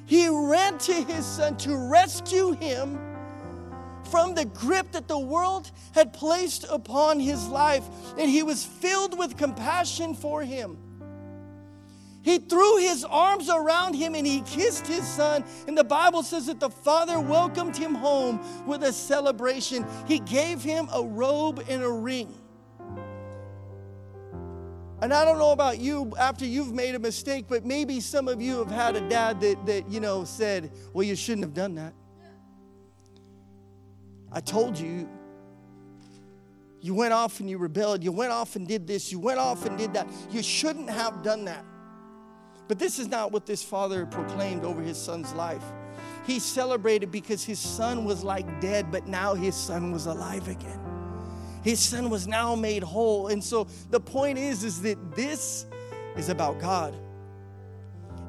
He 0.05 0.27
ran 0.27 0.77
to 0.79 0.93
his 0.93 1.25
son 1.25 1.57
to 1.57 1.75
rescue 1.75 2.51
him 2.51 2.99
from 4.09 4.33
the 4.33 4.45
grip 4.45 4.91
that 4.91 5.07
the 5.07 5.19
world 5.19 5.69
had 5.91 6.13
placed 6.13 6.65
upon 6.69 7.19
his 7.19 7.47
life, 7.47 7.87
and 8.17 8.29
he 8.29 8.41
was 8.41 8.65
filled 8.65 9.17
with 9.17 9.37
compassion 9.37 10.15
for 10.15 10.41
him. 10.41 10.77
He 12.21 12.37
threw 12.37 12.77
his 12.77 13.05
arms 13.05 13.49
around 13.49 13.93
him 13.93 14.13
and 14.13 14.27
he 14.27 14.41
kissed 14.41 14.85
his 14.85 15.07
son. 15.07 15.43
And 15.67 15.77
the 15.77 15.83
Bible 15.83 16.21
says 16.23 16.47
that 16.47 16.59
the 16.59 16.69
father 16.69 17.19
welcomed 17.19 17.77
him 17.77 17.95
home 17.95 18.39
with 18.65 18.83
a 18.83 18.91
celebration. 18.91 19.85
He 20.07 20.19
gave 20.19 20.61
him 20.61 20.89
a 20.93 21.01
robe 21.01 21.63
and 21.69 21.81
a 21.81 21.89
ring. 21.89 22.33
And 25.01 25.13
I 25.13 25.23
don't 25.23 25.37
know 25.37 25.51
about 25.51 25.79
you 25.79 26.11
after 26.19 26.45
you've 26.45 26.73
made 26.73 26.93
a 26.93 26.99
mistake, 26.99 27.45
but 27.47 27.65
maybe 27.65 28.01
some 28.01 28.27
of 28.27 28.41
you 28.41 28.57
have 28.57 28.71
had 28.71 28.97
a 28.97 29.09
dad 29.09 29.39
that, 29.39 29.65
that 29.65 29.89
you 29.89 30.01
know, 30.01 30.25
said, 30.25 30.71
Well, 30.91 31.05
you 31.05 31.15
shouldn't 31.15 31.45
have 31.45 31.53
done 31.53 31.75
that. 31.75 31.93
I 34.31 34.41
told 34.41 34.77
you. 34.77 35.07
You 36.81 36.93
went 36.93 37.11
off 37.11 37.41
and 37.41 37.49
you 37.49 37.57
rebelled. 37.57 38.03
You 38.03 38.11
went 38.13 38.31
off 38.31 38.55
and 38.55 38.65
did 38.65 38.87
this. 38.87 39.11
You 39.11 39.19
went 39.19 39.37
off 39.37 39.65
and 39.65 39.77
did 39.77 39.93
that. 39.93 40.07
You 40.31 40.41
shouldn't 40.41 40.89
have 40.89 41.23
done 41.23 41.45
that. 41.45 41.65
But 42.69 42.77
this 42.77 42.99
is 42.99 43.07
not 43.07 43.31
what 43.31 43.47
this 43.47 43.63
father 43.63 44.05
proclaimed 44.05 44.63
over 44.63 44.81
his 44.81 44.95
son's 44.95 45.33
life. 45.33 45.63
He 46.27 46.39
celebrated 46.39 47.11
because 47.11 47.43
his 47.43 47.59
son 47.59 48.05
was 48.05 48.23
like 48.23 48.61
dead, 48.61 48.91
but 48.91 49.07
now 49.07 49.33
his 49.33 49.55
son 49.55 49.91
was 49.91 50.05
alive 50.05 50.47
again. 50.47 50.79
His 51.63 51.79
son 51.79 52.11
was 52.11 52.27
now 52.27 52.55
made 52.55 52.83
whole. 52.83 53.29
And 53.29 53.43
so 53.43 53.67
the 53.89 53.99
point 53.99 54.37
is, 54.37 54.63
is 54.63 54.83
that 54.83 55.15
this 55.15 55.65
is 56.15 56.29
about 56.29 56.59
God. 56.59 56.95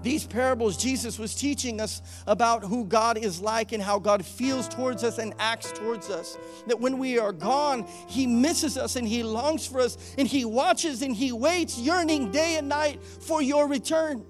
These 0.03 0.27
parables, 0.27 0.77
Jesus 0.77 1.19
was 1.19 1.35
teaching 1.35 1.81
us 1.81 2.01
about 2.27 2.65
who 2.65 2.85
God 2.85 3.19
is 3.19 3.41
like 3.41 3.73
and 3.73 3.83
how 3.83 3.99
God 3.99 4.25
feels 4.25 4.69
towards 4.69 5.05
us 5.05 5.19
and 5.19 5.35
acts 5.39 5.73
towards 5.73 6.09
us. 6.09 6.39
That 6.67 6.81
when 6.81 6.99
we 6.99 7.19
are 7.19 7.33
gone, 7.33 7.87
He 8.09 8.27
misses 8.27 8.79
us 8.79 8.97
and 8.97 9.07
He 9.07 9.23
longs 9.23 9.67
for 9.67 9.81
us 9.81 10.15
and 10.17 10.27
He 10.27 10.45
watches 10.45 11.03
and 11.03 11.15
He 11.15 11.33
waits, 11.33 11.79
yearning 11.79 12.31
day 12.31 12.57
and 12.57 12.69
night 12.69 13.03
for 13.03 13.43
your 13.43 13.69
return. 13.69 14.25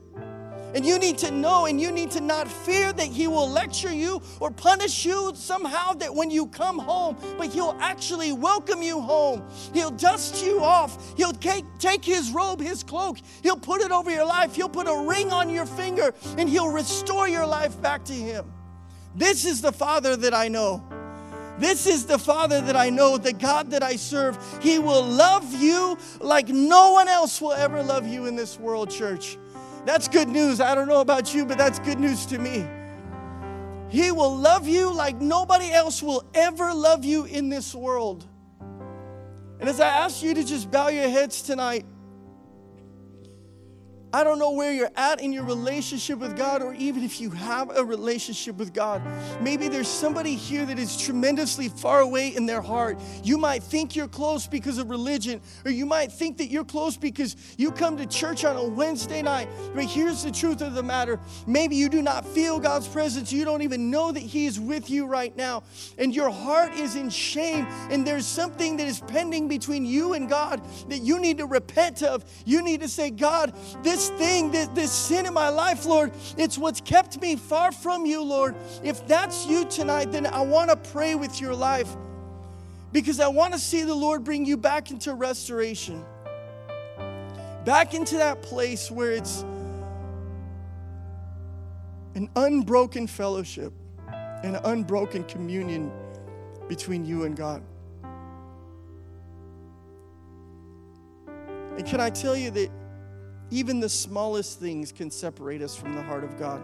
And 0.75 0.87
you 0.87 0.99
need 0.99 1.19
to 1.19 1.31
know 1.31 1.67
and 1.67 1.81
you 1.81 1.91
need 1.91 2.11
to 2.13 2.21
not 2.21 2.49
fear 2.49 2.93
that 2.93 3.07
He 3.07 3.27
will 3.27 3.49
lecture 3.49 3.93
you 3.93 4.23
or 4.39 4.51
punish 4.51 5.05
you 5.05 5.33
somehow 5.35 5.93
that 5.95 6.15
when 6.15 6.31
you 6.31 6.47
come 6.47 6.79
home, 6.79 7.17
but 7.37 7.49
He'll 7.49 7.77
actually 7.81 8.33
welcome 8.33 8.83
you 8.83 9.01
home. 9.01 9.43
He'll 9.73 9.91
dust 9.91 10.45
you 10.45 10.61
off. 10.61 11.17
He'll 11.17 11.33
take 11.33 12.05
His 12.05 12.31
robe, 12.31 12.61
His 12.61 12.83
cloak, 12.83 13.19
He'll 13.43 13.57
put 13.57 13.81
it 13.81 13.91
over 13.91 14.11
your 14.11 14.27
life. 14.27 14.55
He'll 14.55 14.69
put 14.69 14.87
a 14.87 15.07
ring 15.09 15.33
on 15.33 15.51
your 15.51 15.67
finger 15.67 16.15
and 16.39 16.49
He'll 16.49 16.71
restore 16.71 17.29
your 17.29 17.47
life 17.47 17.81
back 17.83 18.05
to 18.05 18.13
Him. 18.13 18.53
This 19.15 19.45
is 19.45 19.61
the 19.61 19.73
Father 19.73 20.17
that 20.17 20.35
I 20.35 20.49
know. 20.49 20.85
This 21.59 21.87
is 21.87 22.07
the 22.07 22.19
Father 22.19 22.63
that 22.63 22.77
I 22.77 22.89
know, 22.89 23.19
the 23.19 23.35
God 23.35 23.73
that 23.73 23.83
I 23.83 23.97
serve. 23.97 24.39
He 24.63 24.79
will 24.79 25.03
love 25.05 25.53
you 25.61 25.99
like 26.21 26.49
no 26.49 26.93
one 26.93 27.07
else 27.07 27.39
will 27.41 27.53
ever 27.53 27.83
love 27.83 28.07
you 28.07 28.25
in 28.27 28.35
this 28.35 28.59
world, 28.59 28.89
church. 28.89 29.37
That's 29.85 30.09
good 30.09 30.29
news. 30.29 30.61
I 30.61 30.75
don't 30.75 30.89
know 30.89 31.01
about 31.01 31.35
you, 31.35 31.47
but 31.47 31.59
that's 31.59 31.79
good 31.79 31.99
news 31.99 32.27
to 32.27 32.39
me. 32.39 32.67
He 33.89 34.13
will 34.13 34.37
love 34.37 34.69
you 34.69 34.93
like 34.93 35.21
nobody 35.21 35.73
else 35.73 36.03
will 36.03 36.25
ever 36.35 36.73
love 36.73 37.05
you 37.05 37.25
in 37.25 37.49
this 37.49 37.75
world. 37.75 38.25
And 39.59 39.69
as 39.69 39.81
I 39.81 39.89
ask 39.89 40.23
you 40.23 40.33
to 40.35 40.45
just 40.45 40.71
bow 40.71 40.89
your 40.89 41.09
heads 41.09 41.43
tonight, 41.43 41.85
I 44.13 44.25
don't 44.25 44.41
know 44.41 44.51
where 44.51 44.73
you're 44.73 44.91
at 44.97 45.21
in 45.21 45.33
your 45.33 45.45
relationship 45.45 46.19
with 46.19 46.37
God, 46.37 46.63
or 46.63 46.75
even 46.75 47.05
if 47.05 47.21
you 47.21 47.31
have 47.31 47.71
a 47.77 47.85
relationship 47.85 48.57
with 48.57 48.73
God. 48.73 49.01
Maybe 49.41 49.69
there's 49.69 49.87
somebody 49.87 50.35
here 50.35 50.67
that 50.67 50.81
is 50.81 51.01
tremendously 51.01 51.69
far 51.69 52.01
away 52.01 52.35
in 52.35 52.45
their 52.45 52.61
heart. 52.61 52.99
You 53.23 53.39
might 53.39 53.63
think 53.63 53.95
you're 53.95 54.09
close 54.09 54.49
because 54.49 54.79
of 54.79 54.91
religion, 54.91 55.41
or 55.65 55.71
you 55.71 55.87
might 55.87 56.11
think 56.11 56.39
that 56.39 56.47
you're 56.47 56.65
close 56.65 56.97
because 56.97 57.37
you 57.57 57.71
come 57.71 57.97
to 57.99 58.07
church 58.07 58.45
on 58.45 58.57
a 58.57 58.65
Wednesday 58.65 59.23
night. 59.23 59.49
But 59.75 59.85
here's 59.85 60.25
the 60.25 60.33
truth 60.33 60.61
of 60.61 60.75
the 60.75 60.83
matter 60.83 61.21
maybe 61.47 61.77
you 61.77 61.89
do 61.89 62.03
not 62.03 62.27
feel 62.27 62.59
God's 62.59 62.89
presence, 62.89 63.33
you 63.33 63.45
don't 63.45 63.63
even 63.63 63.91
know 63.91 64.11
that 64.11 64.21
He 64.21 64.47
is 64.47 64.59
with 64.59 64.91
you 64.91 65.07
right 65.07 65.37
now, 65.37 65.63
and 65.99 66.13
your 66.15 66.31
heart 66.31 66.73
is 66.75 66.97
in 66.97 67.11
shame, 67.11 67.65
and 67.91 68.05
there's 68.05 68.27
something 68.27 68.77
that 68.79 68.89
is 68.89 69.01
pending 69.01 69.47
between 69.47 69.85
you 69.85 70.15
and 70.15 70.29
God 70.29 70.61
that 70.89 70.99
you 70.99 71.21
need 71.21 71.39
to 71.39 71.47
repent 71.47 72.03
of. 72.03 72.25
You 72.45 72.63
need 72.63 72.81
to 72.81 72.89
say, 72.89 73.11
God, 73.11 73.55
this 73.85 74.00
this 74.01 74.09
thing, 74.19 74.51
this, 74.51 74.69
this 74.69 74.91
sin 74.91 75.27
in 75.27 75.35
my 75.35 75.51
life, 75.51 75.85
Lord, 75.85 76.13
it's 76.39 76.57
what's 76.57 76.81
kept 76.81 77.21
me 77.21 77.37
far 77.37 77.71
from 77.71 78.07
you, 78.07 78.23
Lord. 78.23 78.55
If 78.83 79.07
that's 79.07 79.47
you 79.47 79.67
tonight, 79.67 80.11
then 80.11 80.27
I 80.27 80.41
want 80.41 80.71
to 80.71 80.77
pray 80.77 81.15
with 81.15 81.39
your 81.39 81.55
life 81.55 81.95
because 82.93 83.21
I 83.21 83.29
want 83.29 83.53
to 83.53 83.59
see 83.59 83.83
the 83.83 83.95
Lord 83.95 84.25
bring 84.25 84.47
you 84.47 84.57
back 84.57 84.91
into 84.91 85.13
restoration, 85.13 86.03
back 87.67 87.93
into 87.93 88.17
that 88.17 88.41
place 88.41 88.91
where 88.91 89.13
it's 89.13 89.43
an 92.15 92.31
unbroken 92.37 93.07
fellowship, 93.07 93.75
an 94.43 94.57
unbroken 94.65 95.25
communion 95.25 95.93
between 96.69 97.05
you 97.05 97.25
and 97.25 97.37
God. 97.37 97.63
And 101.77 101.87
can 101.87 102.01
I 102.01 102.09
tell 102.09 102.37
you 102.37 102.51
that 102.51 102.80
even 103.51 103.81
the 103.81 103.89
smallest 103.89 104.61
things 104.61 104.93
can 104.93 105.11
separate 105.11 105.63
us 105.63 105.77
from 105.77 105.95
the 105.95 106.03
heart 106.03 106.25
of 106.25 106.39
God. 106.39 106.63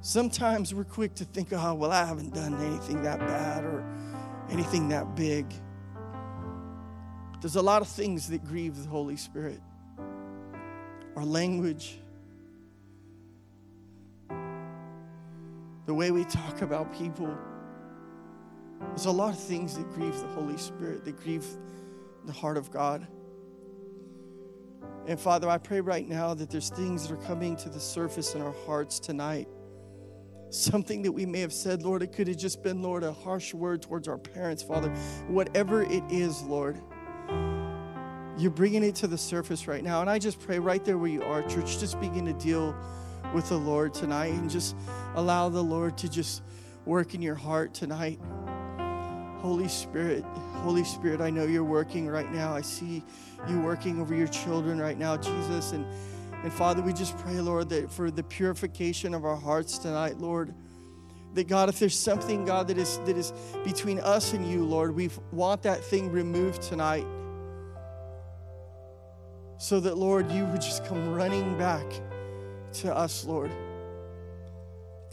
Sometimes 0.00 0.74
we're 0.74 0.84
quick 0.84 1.14
to 1.16 1.24
think, 1.24 1.48
oh, 1.52 1.74
well, 1.74 1.92
I 1.92 2.04
haven't 2.04 2.34
done 2.34 2.54
anything 2.62 3.02
that 3.02 3.18
bad 3.18 3.64
or 3.64 3.84
anything 4.50 4.88
that 4.88 5.14
big. 5.14 5.46
There's 7.40 7.56
a 7.56 7.62
lot 7.62 7.82
of 7.82 7.88
things 7.88 8.28
that 8.28 8.44
grieve 8.44 8.76
the 8.82 8.88
Holy 8.88 9.16
Spirit. 9.16 9.60
Our 11.16 11.24
language, 11.24 11.98
the 15.86 15.94
way 15.94 16.10
we 16.10 16.24
talk 16.24 16.62
about 16.62 16.94
people. 16.94 17.36
There's 18.90 19.06
a 19.06 19.10
lot 19.10 19.34
of 19.34 19.40
things 19.40 19.76
that 19.76 19.90
grieve 19.92 20.18
the 20.18 20.28
Holy 20.28 20.56
Spirit, 20.56 21.04
that 21.04 21.20
grieve 21.22 21.44
the 22.24 22.32
heart 22.32 22.56
of 22.56 22.70
God. 22.70 23.06
And 25.06 25.18
Father, 25.18 25.48
I 25.48 25.58
pray 25.58 25.80
right 25.80 26.06
now 26.08 26.34
that 26.34 26.50
there's 26.50 26.70
things 26.70 27.08
that 27.08 27.14
are 27.14 27.26
coming 27.26 27.56
to 27.56 27.68
the 27.68 27.80
surface 27.80 28.34
in 28.34 28.42
our 28.42 28.54
hearts 28.66 29.00
tonight. 29.00 29.48
Something 30.50 31.02
that 31.02 31.12
we 31.12 31.26
may 31.26 31.40
have 31.40 31.52
said, 31.52 31.82
Lord, 31.82 32.02
it 32.02 32.12
could 32.12 32.28
have 32.28 32.36
just 32.36 32.62
been, 32.62 32.82
Lord, 32.82 33.02
a 33.02 33.12
harsh 33.12 33.54
word 33.54 33.82
towards 33.82 34.08
our 34.08 34.18
parents, 34.18 34.62
Father. 34.62 34.90
Whatever 35.28 35.82
it 35.82 36.02
is, 36.10 36.42
Lord, 36.42 36.76
you're 38.36 38.50
bringing 38.50 38.82
it 38.82 38.94
to 38.96 39.06
the 39.06 39.18
surface 39.18 39.66
right 39.68 39.84
now. 39.84 40.00
And 40.00 40.10
I 40.10 40.18
just 40.18 40.40
pray 40.40 40.58
right 40.58 40.84
there 40.84 40.98
where 40.98 41.10
you 41.10 41.22
are, 41.22 41.42
church, 41.42 41.78
just 41.78 42.00
begin 42.00 42.24
to 42.26 42.32
deal 42.32 42.74
with 43.34 43.48
the 43.48 43.56
Lord 43.56 43.94
tonight 43.94 44.32
and 44.32 44.50
just 44.50 44.74
allow 45.14 45.48
the 45.48 45.62
Lord 45.62 45.96
to 45.98 46.08
just 46.08 46.42
work 46.84 47.14
in 47.14 47.22
your 47.22 47.34
heart 47.34 47.74
tonight. 47.74 48.18
Holy 49.40 49.68
Spirit, 49.68 50.22
Holy 50.62 50.84
Spirit, 50.84 51.22
I 51.22 51.30
know 51.30 51.44
you're 51.44 51.64
working 51.64 52.06
right 52.08 52.30
now. 52.30 52.54
I 52.54 52.60
see 52.60 53.02
you 53.48 53.60
working 53.60 54.00
over 54.00 54.14
your 54.14 54.28
children 54.28 54.78
right 54.78 54.98
now, 54.98 55.16
Jesus. 55.16 55.72
And, 55.72 55.86
and 56.42 56.52
Father, 56.52 56.82
we 56.82 56.92
just 56.92 57.16
pray, 57.18 57.40
Lord, 57.40 57.70
that 57.70 57.90
for 57.90 58.10
the 58.10 58.22
purification 58.22 59.14
of 59.14 59.24
our 59.24 59.36
hearts 59.36 59.78
tonight, 59.78 60.18
Lord, 60.18 60.54
that 61.34 61.48
God, 61.48 61.70
if 61.70 61.78
there's 61.78 61.98
something, 61.98 62.44
God, 62.44 62.68
that 62.68 62.76
is 62.76 62.98
that 63.06 63.16
is 63.16 63.32
between 63.64 63.98
us 64.00 64.34
and 64.34 64.46
you, 64.46 64.64
Lord, 64.64 64.94
we 64.94 65.08
want 65.32 65.62
that 65.62 65.82
thing 65.82 66.10
removed 66.10 66.60
tonight. 66.60 67.06
So 69.56 69.80
that, 69.80 69.96
Lord, 69.96 70.30
you 70.32 70.44
would 70.46 70.60
just 70.60 70.84
come 70.84 71.14
running 71.14 71.56
back 71.56 71.86
to 72.74 72.94
us, 72.94 73.24
Lord. 73.24 73.50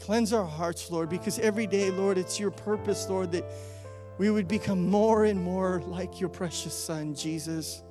Cleanse 0.00 0.32
our 0.32 0.44
hearts, 0.44 0.90
Lord, 0.90 1.08
because 1.08 1.38
every 1.38 1.66
day, 1.66 1.90
Lord, 1.90 2.18
it's 2.18 2.38
your 2.38 2.50
purpose, 2.50 3.08
Lord, 3.08 3.32
that 3.32 3.44
we 4.18 4.30
would 4.30 4.48
become 4.48 4.88
more 4.90 5.24
and 5.24 5.42
more 5.42 5.80
like 5.86 6.20
your 6.20 6.28
precious 6.28 6.74
Son, 6.74 7.14
Jesus 7.14 7.82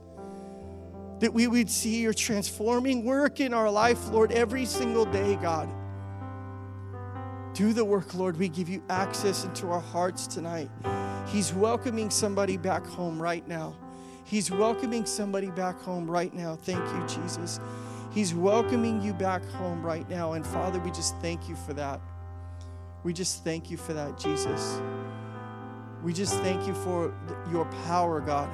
that 1.20 1.34
we 1.34 1.48
would 1.48 1.70
see 1.70 2.02
your 2.02 2.14
transforming 2.14 3.04
work 3.04 3.40
in 3.40 3.54
our 3.54 3.70
life, 3.70 4.10
Lord, 4.10 4.32
every 4.32 4.66
single 4.66 5.06
day, 5.06 5.36
God. 5.38 5.70
Do 7.54 7.74
the 7.74 7.84
work, 7.84 8.14
Lord. 8.14 8.38
We 8.38 8.50
give 8.50 8.70
you 8.70 8.84
access 8.90 9.44
into 9.44 9.68
our 9.70 9.80
hearts 9.80 10.28
tonight. 10.28 10.70
He's 11.28 11.54
welcoming 11.54 12.12
somebody 12.12 12.56
back 12.56 12.86
home 12.86 13.20
right 13.20 13.48
now. 13.48 13.76
He's 14.26 14.52
welcoming 14.52 15.06
somebody 15.06 15.50
back 15.50 15.80
home 15.80 16.10
right 16.10 16.34
now. 16.34 16.56
Thank 16.56 16.86
you, 16.86 17.22
Jesus. 17.24 17.60
He's 18.12 18.34
welcoming 18.34 19.02
you 19.02 19.14
back 19.14 19.44
home 19.52 19.84
right 19.84 20.08
now. 20.10 20.34
And 20.34 20.46
Father, 20.46 20.80
we 20.80 20.92
just 20.92 21.16
thank 21.18 21.50
you 21.50 21.56
for 21.56 21.74
that. 21.74 22.00
We 23.04 23.14
just 23.14 23.44
thank 23.44 23.72
you 23.72 23.78
for 23.78 23.94
that, 23.94 24.20
Jesus. 24.20 24.82
We 26.08 26.14
just 26.14 26.36
thank 26.36 26.66
you 26.66 26.74
for 26.74 27.14
your 27.52 27.66
power, 27.86 28.22
God. 28.22 28.50